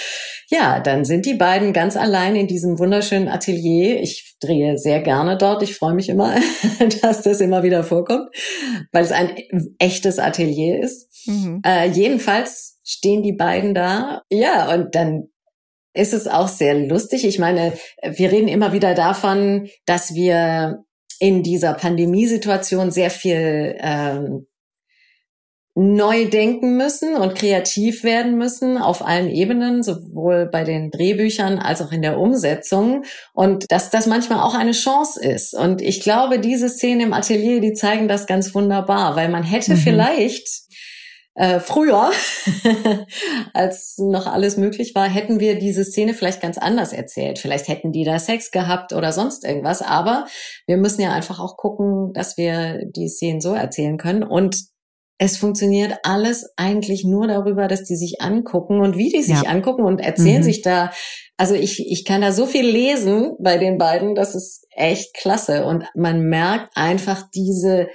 ja, 0.48 0.80
dann 0.80 1.04
sind 1.04 1.26
die 1.26 1.34
beiden 1.34 1.72
ganz 1.72 1.96
allein 1.96 2.34
in 2.34 2.48
diesem 2.48 2.78
wunderschönen 2.78 3.28
Atelier. 3.28 4.00
Ich 4.00 4.33
drehe 4.44 4.78
sehr 4.78 5.00
gerne 5.00 5.36
dort. 5.36 5.62
Ich 5.62 5.76
freue 5.76 5.94
mich 5.94 6.08
immer, 6.08 6.36
dass 7.02 7.22
das 7.22 7.40
immer 7.40 7.62
wieder 7.62 7.84
vorkommt, 7.84 8.28
weil 8.92 9.04
es 9.04 9.12
ein 9.12 9.30
echtes 9.78 10.18
Atelier 10.18 10.80
ist. 10.80 11.08
Mhm. 11.26 11.62
Äh, 11.64 11.88
jedenfalls 11.88 12.78
stehen 12.84 13.22
die 13.22 13.32
beiden 13.32 13.74
da. 13.74 14.22
Ja, 14.30 14.72
und 14.72 14.94
dann 14.94 15.28
ist 15.94 16.12
es 16.12 16.26
auch 16.26 16.48
sehr 16.48 16.74
lustig. 16.74 17.24
Ich 17.24 17.38
meine, 17.38 17.72
wir 18.02 18.32
reden 18.32 18.48
immer 18.48 18.72
wieder 18.72 18.94
davon, 18.94 19.68
dass 19.86 20.14
wir 20.14 20.84
in 21.20 21.42
dieser 21.42 21.74
Pandemiesituation 21.74 22.90
sehr 22.90 23.10
viel 23.10 23.76
ähm, 23.80 24.46
neu 25.76 26.26
denken 26.26 26.76
müssen 26.76 27.16
und 27.16 27.34
kreativ 27.34 28.04
werden 28.04 28.38
müssen 28.38 28.78
auf 28.78 29.04
allen 29.04 29.28
Ebenen, 29.28 29.82
sowohl 29.82 30.46
bei 30.46 30.62
den 30.62 30.92
Drehbüchern 30.92 31.58
als 31.58 31.82
auch 31.82 31.90
in 31.90 32.00
der 32.00 32.18
Umsetzung 32.18 33.04
und 33.32 33.70
dass 33.70 33.90
das 33.90 34.06
manchmal 34.06 34.40
auch 34.40 34.54
eine 34.54 34.70
Chance 34.70 35.20
ist. 35.20 35.52
Und 35.52 35.82
ich 35.82 36.00
glaube, 36.00 36.38
diese 36.38 36.68
Szenen 36.68 37.00
im 37.00 37.12
Atelier, 37.12 37.60
die 37.60 37.72
zeigen 37.72 38.06
das 38.06 38.26
ganz 38.26 38.54
wunderbar, 38.54 39.16
weil 39.16 39.28
man 39.28 39.42
hätte 39.42 39.72
mhm. 39.72 39.78
vielleicht 39.78 40.48
äh, 41.36 41.58
früher, 41.58 42.12
als 43.52 43.98
noch 43.98 44.28
alles 44.28 44.56
möglich 44.56 44.94
war, 44.94 45.08
hätten 45.08 45.40
wir 45.40 45.58
diese 45.58 45.84
Szene 45.84 46.14
vielleicht 46.14 46.40
ganz 46.40 46.58
anders 46.58 46.92
erzählt. 46.92 47.40
Vielleicht 47.40 47.66
hätten 47.66 47.90
die 47.90 48.04
da 48.04 48.20
Sex 48.20 48.52
gehabt 48.52 48.92
oder 48.92 49.10
sonst 49.10 49.44
irgendwas. 49.44 49.82
Aber 49.82 50.26
wir 50.68 50.76
müssen 50.76 51.00
ja 51.00 51.12
einfach 51.12 51.40
auch 51.40 51.56
gucken, 51.56 52.12
dass 52.12 52.36
wir 52.36 52.84
die 52.84 53.08
Szenen 53.08 53.40
so 53.40 53.54
erzählen 53.54 53.98
können. 53.98 54.22
Und 54.22 54.72
es 55.18 55.36
funktioniert 55.36 55.94
alles 56.02 56.50
eigentlich 56.56 57.04
nur 57.04 57.28
darüber, 57.28 57.68
dass 57.68 57.84
die 57.84 57.96
sich 57.96 58.20
angucken 58.20 58.80
und 58.80 58.96
wie 58.96 59.10
die 59.10 59.22
sich 59.22 59.42
ja. 59.42 59.48
angucken 59.48 59.84
und 59.84 60.00
erzählen 60.00 60.40
mhm. 60.40 60.44
sich 60.44 60.62
da. 60.62 60.90
Also 61.36 61.54
ich, 61.54 61.80
ich 61.90 62.04
kann 62.04 62.20
da 62.20 62.32
so 62.32 62.46
viel 62.46 62.66
lesen 62.66 63.32
bei 63.40 63.58
den 63.58 63.78
beiden, 63.78 64.14
das 64.14 64.34
ist 64.34 64.66
echt 64.70 65.14
klasse. 65.14 65.66
Und 65.66 65.84
man 65.94 66.22
merkt 66.22 66.76
einfach 66.76 67.28
diese, 67.32 67.88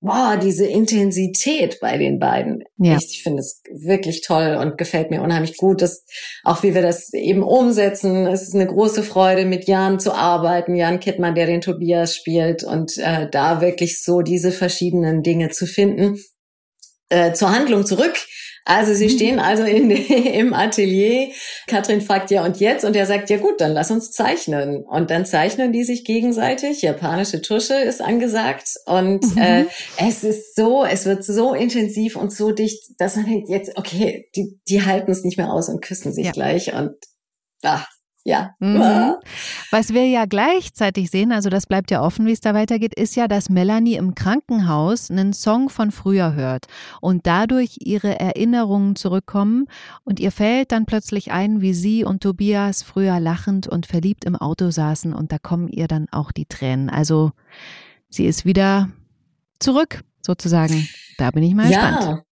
boah, 0.00 0.38
diese 0.42 0.66
Intensität 0.66 1.78
bei 1.80 1.98
den 1.98 2.18
beiden. 2.18 2.64
Ja. 2.78 2.96
Ich, 2.96 3.10
ich 3.10 3.22
finde 3.22 3.40
es 3.40 3.62
wirklich 3.70 4.22
toll 4.22 4.58
und 4.60 4.78
gefällt 4.78 5.10
mir 5.10 5.22
unheimlich 5.22 5.58
gut, 5.58 5.82
dass 5.82 6.04
auch 6.44 6.62
wie 6.62 6.74
wir 6.74 6.82
das 6.82 7.12
eben 7.12 7.42
umsetzen. 7.42 8.26
Es 8.26 8.42
ist 8.42 8.54
eine 8.54 8.66
große 8.66 9.02
Freude, 9.02 9.44
mit 9.44 9.68
Jan 9.68 10.00
zu 10.00 10.12
arbeiten, 10.12 10.74
Jan 10.74 11.00
Kittmann, 11.00 11.34
der 11.34 11.46
den 11.46 11.60
Tobias 11.60 12.14
spielt 12.14 12.64
und 12.64 12.96
äh, 12.98 13.28
da 13.30 13.60
wirklich 13.60 14.02
so 14.02 14.22
diese 14.22 14.50
verschiedenen 14.50 15.22
Dinge 15.22 15.50
zu 15.50 15.66
finden. 15.66 16.18
Äh, 17.10 17.32
zur 17.34 17.54
Handlung 17.54 17.84
zurück. 17.84 18.14
Also 18.66 18.94
sie 18.94 19.06
mhm. 19.06 19.10
stehen 19.10 19.38
also 19.40 19.62
in, 19.64 19.90
im 19.90 20.54
Atelier. 20.54 21.30
Katrin 21.66 22.00
fragt 22.00 22.30
ja 22.30 22.44
und 22.44 22.58
jetzt 22.60 22.84
und 22.84 22.96
er 22.96 23.04
sagt 23.04 23.28
ja 23.28 23.36
gut, 23.36 23.60
dann 23.60 23.72
lass 23.72 23.90
uns 23.90 24.10
zeichnen 24.10 24.82
und 24.84 25.10
dann 25.10 25.26
zeichnen 25.26 25.72
die 25.72 25.84
sich 25.84 26.04
gegenseitig. 26.04 26.80
Japanische 26.80 27.42
Tusche 27.42 27.74
ist 27.74 28.00
angesagt 28.00 28.68
und 28.86 29.22
mhm. 29.34 29.42
äh, 29.42 29.64
es 29.98 30.24
ist 30.24 30.56
so, 30.56 30.84
es 30.84 31.04
wird 31.04 31.24
so 31.24 31.52
intensiv 31.52 32.16
und 32.16 32.32
so 32.32 32.52
dicht, 32.52 32.82
dass 32.98 33.16
man 33.16 33.26
denkt 33.26 33.50
jetzt 33.50 33.76
okay, 33.76 34.30
die 34.34 34.58
die 34.66 34.82
halten 34.82 35.10
es 35.10 35.24
nicht 35.24 35.36
mehr 35.36 35.52
aus 35.52 35.68
und 35.68 35.82
küssen 35.82 36.14
sich 36.14 36.26
ja. 36.26 36.32
gleich 36.32 36.72
und 36.72 36.94
ach, 37.62 37.86
ja. 38.24 38.54
Mhm. 38.58 39.16
Was 39.70 39.92
wir 39.92 40.06
ja 40.06 40.24
gleichzeitig 40.24 41.10
sehen, 41.10 41.30
also 41.30 41.50
das 41.50 41.66
bleibt 41.66 41.90
ja 41.90 42.02
offen, 42.02 42.26
wie 42.26 42.32
es 42.32 42.40
da 42.40 42.54
weitergeht, 42.54 42.94
ist 42.94 43.16
ja, 43.16 43.28
dass 43.28 43.50
Melanie 43.50 43.96
im 43.96 44.14
Krankenhaus 44.14 45.10
einen 45.10 45.34
Song 45.34 45.68
von 45.68 45.90
früher 45.90 46.34
hört 46.34 46.66
und 47.02 47.26
dadurch 47.26 47.76
ihre 47.80 48.18
Erinnerungen 48.18 48.96
zurückkommen 48.96 49.66
und 50.04 50.20
ihr 50.20 50.32
fällt 50.32 50.72
dann 50.72 50.86
plötzlich 50.86 51.32
ein, 51.32 51.60
wie 51.60 51.74
sie 51.74 52.02
und 52.02 52.22
Tobias 52.22 52.82
früher 52.82 53.20
lachend 53.20 53.66
und 53.68 53.84
verliebt 53.84 54.24
im 54.24 54.36
Auto 54.36 54.70
saßen 54.70 55.12
und 55.12 55.30
da 55.30 55.38
kommen 55.38 55.68
ihr 55.68 55.86
dann 55.86 56.06
auch 56.10 56.32
die 56.32 56.46
Tränen. 56.46 56.88
Also 56.88 57.32
sie 58.08 58.24
ist 58.24 58.46
wieder 58.46 58.88
zurück 59.58 60.02
sozusagen. 60.22 60.88
Da 61.18 61.30
bin 61.30 61.42
ich 61.42 61.54
mal 61.54 61.70
ja. 61.70 61.90
gespannt. 61.90 62.24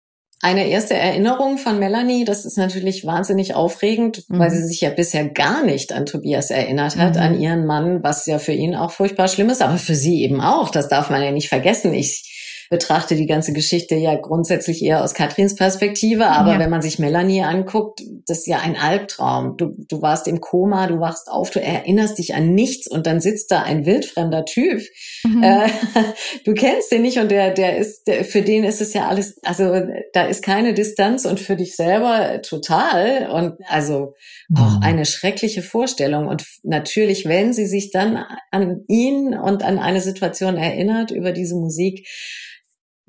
Eine 0.45 0.67
erste 0.67 0.95
Erinnerung 0.95 1.57
von 1.57 1.79
Melanie, 1.79 2.25
das 2.25 2.45
ist 2.45 2.59
natürlich 2.59 3.07
wahnsinnig 3.07 3.55
aufregend, 3.55 4.29
mhm. 4.29 4.41
weil 4.41 4.51
sie 4.51 4.67
sich 4.67 4.81
ja 4.81 4.91
bisher 4.91 5.29
gar 5.29 5.65
nicht 5.65 5.93
an 5.93 6.05
Tobias 6.05 6.51
erinnert 6.51 6.97
hat, 6.97 7.15
mhm. 7.15 7.23
an 7.23 7.41
ihren 7.41 7.65
Mann, 7.65 8.03
was 8.03 8.27
ja 8.27 8.41
für 8.41 8.53
ihn 8.53 8.75
auch 8.75 8.91
furchtbar 8.91 9.29
schlimm 9.29 9.51
ist, 9.51 9.63
aber 9.63 9.79
für 9.79 9.95
sie 9.95 10.25
eben 10.25 10.41
auch. 10.41 10.71
Das 10.71 10.89
darf 10.89 11.11
man 11.11 11.23
ja 11.23 11.31
nicht 11.31 11.49
vergessen. 11.49 11.95
Ich 11.95 12.29
betrachte 12.73 13.17
die 13.17 13.27
ganze 13.27 13.53
Geschichte 13.53 13.97
ja 13.97 14.15
grundsätzlich 14.15 14.83
eher 14.83 15.05
aus 15.05 15.13
Katrins 15.13 15.55
Perspektive, 15.55 16.29
aber 16.29 16.55
ja. 16.55 16.59
wenn 16.59 16.71
man 16.71 16.81
sich 16.81 16.99
Melanie 16.99 17.43
anguckt, 17.43 18.01
das 18.27 18.39
ist 18.39 18.47
ja 18.47 18.61
ein 18.61 18.77
Albtraum. 18.77 19.59
Du, 19.59 19.75
du 19.91 20.01
warst 20.01 20.27
im 20.27 20.41
Koma, 20.41 20.87
du 20.87 20.99
wachst 20.99 21.31
auf, 21.31 21.51
du 21.51 21.61
erinnerst 21.61 22.17
dich 22.17 22.35
an 22.35 22.55
nichts 22.55 22.91
und 22.91 23.07
dann 23.07 23.21
sitzt 23.21 23.51
da 23.51 23.63
ein 23.63 23.85
wildfremder 23.85 24.47
Typ. 24.47 24.81
Mhm. 25.23 25.43
Äh, 25.43 25.69
du 26.47 26.55
kennst 26.55 26.91
den 26.91 27.03
nicht 27.03 27.19
und 27.19 27.31
der, 27.31 27.51
der 27.51 27.77
ist, 27.77 28.07
der, 28.07 28.25
für 28.25 28.41
den 28.41 28.65
ist 28.65 28.81
es 28.81 28.95
ja 28.95 29.07
alles, 29.07 29.37
also 29.43 29.83
da 30.15 30.25
ist 30.25 30.43
keine 30.43 30.73
Distanz 30.73 31.27
und 31.27 31.41
für 31.41 31.57
dich 31.57 31.77
selber 31.77 32.41
total 32.41 33.29
und 33.31 33.59
also 33.69 34.15
auch 34.57 34.79
mhm. 34.79 34.83
eine 34.83 35.05
schreckliche 35.05 35.61
Vorstellung. 35.61 36.27
Und 36.27 36.43
natürlich, 36.63 37.27
wenn 37.27 37.53
sie 37.53 37.67
sich 37.67 37.91
dann 37.91 38.25
an 38.51 38.85
ihn 38.89 39.35
und 39.35 39.63
an 39.63 39.79
eine 39.79 40.01
Situation 40.01 40.57
erinnert 40.57 41.11
über 41.11 41.33
diese 41.33 41.55
Musik, 41.55 42.09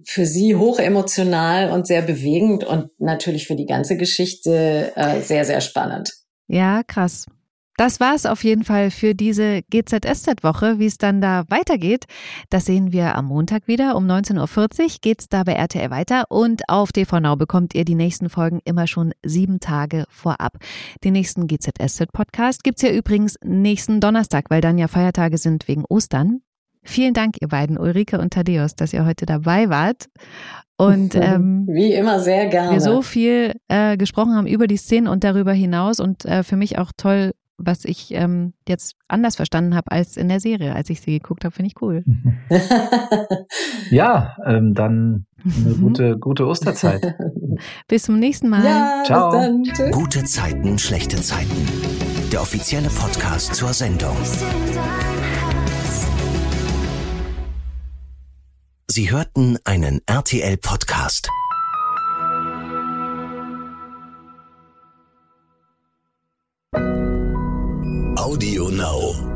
für 0.06 0.26
sie 0.26 0.56
hoch 0.56 0.80
emotional 0.80 1.72
und 1.72 1.88
sehr 1.88 2.02
bewegend 2.02 2.64
und 2.64 2.90
natürlich 3.00 3.48
für 3.48 3.56
die 3.56 3.66
ganze 3.66 3.98
Geschichte 3.98 4.92
äh, 4.96 5.22
sehr, 5.22 5.46
sehr 5.46 5.62
spannend. 5.62 6.14
Ja, 6.48 6.84
krass. 6.84 7.26
Das 7.78 8.00
war 8.00 8.14
es 8.14 8.28
auf 8.28 8.44
jeden 8.44 8.64
Fall 8.64 8.92
für 8.92 9.16
diese 9.16 9.64
GZSZ-Woche. 9.64 10.78
Wie 10.78 10.86
es 10.86 11.00
dann 11.00 11.22
da 11.22 11.44
weitergeht, 11.50 12.06
das 12.52 12.66
sehen 12.66 12.92
wir 12.92 13.16
am 13.16 13.26
Montag 13.26 13.68
wieder. 13.68 13.96
Um 13.96 14.06
19.40 14.06 14.82
Uhr 14.82 14.88
geht 15.02 15.22
es 15.22 15.30
da 15.30 15.44
bei 15.44 15.54
RTL 15.54 15.90
weiter 15.90 16.26
und 16.30 16.70
auf 16.70 16.92
TV 16.92 17.36
bekommt 17.36 17.74
ihr 17.74 17.84
die 17.84 17.96
nächsten 17.96 18.30
Folgen 18.30 18.60
immer 18.64 18.86
schon 18.86 19.14
sieben 19.26 19.60
Tage 19.60 20.06
vorab. 20.10 20.60
Den 21.04 21.14
nächsten 21.14 21.48
GZSZ-Podcast 21.48 22.64
gibt 22.64 22.78
es 22.78 22.88
ja 22.88 22.96
übrigens 22.96 23.38
nächsten 23.44 24.00
Donnerstag, 24.00 24.52
weil 24.52 24.62
dann 24.62 24.78
ja 24.78 24.88
Feiertage 24.88 25.40
sind 25.40 25.68
wegen 25.68 25.84
Ostern. 25.90 26.42
Vielen 26.84 27.14
Dank, 27.14 27.38
ihr 27.42 27.48
beiden, 27.48 27.78
Ulrike 27.78 28.20
und 28.20 28.34
Thaddeus, 28.34 28.76
dass 28.76 28.94
ihr 28.94 29.06
heute 29.06 29.26
dabei 29.26 29.70
wart. 29.70 30.10
Und 30.78 31.16
ähm, 31.16 31.66
wie 31.68 31.94
immer 31.94 32.20
sehr 32.20 32.48
gerne. 32.48 32.72
Wir 32.74 32.82
so 32.82 33.02
viel 33.02 33.54
äh, 33.68 33.98
gesprochen 33.98 34.36
haben 34.36 34.48
über 34.48 34.68
die 34.68 34.78
Szenen 34.78 35.08
und 35.08 35.24
darüber 35.24 35.54
hinaus 35.54 36.00
und 36.00 36.26
äh, 36.26 36.44
für 36.44 36.56
mich 36.56 36.78
auch 36.78 36.92
toll, 36.96 37.34
was 37.58 37.86
ich 37.86 38.14
ähm, 38.14 38.54
jetzt 38.68 38.96
anders 39.08 39.36
verstanden 39.36 39.76
habe 39.76 39.92
als 39.92 40.18
in 40.18 40.28
der 40.28 40.40
Serie, 40.40 40.76
als 40.76 40.90
ich 40.90 41.02
sie 41.02 41.20
geguckt 41.20 41.46
habe, 41.46 41.54
finde 41.54 41.68
ich 41.68 41.82
cool. 41.82 42.04
ja, 43.92 44.36
ähm, 44.46 44.74
dann 44.74 45.26
eine 45.46 45.76
gute, 45.76 46.18
gute 46.18 46.48
Osterzeit. 46.48 47.16
Bis 47.88 48.04
zum 48.04 48.20
nächsten 48.20 48.50
Mal. 48.50 48.66
Ja, 48.66 49.04
Ciao. 49.06 49.32
Dann, 49.32 49.64
gute 49.92 50.24
Zeiten, 50.24 50.80
schlechte 50.80 51.18
Zeiten. 51.18 51.68
Der 52.32 52.42
offizielle 52.42 52.90
Podcast 52.90 53.54
zur 53.56 53.74
Sendung. 53.74 54.16
Sie 58.88 59.10
hörten 59.10 59.58
einen 59.64 60.02
RTL-Podcast. 60.06 61.30
Audio 68.16 68.70
Now. 68.70 69.33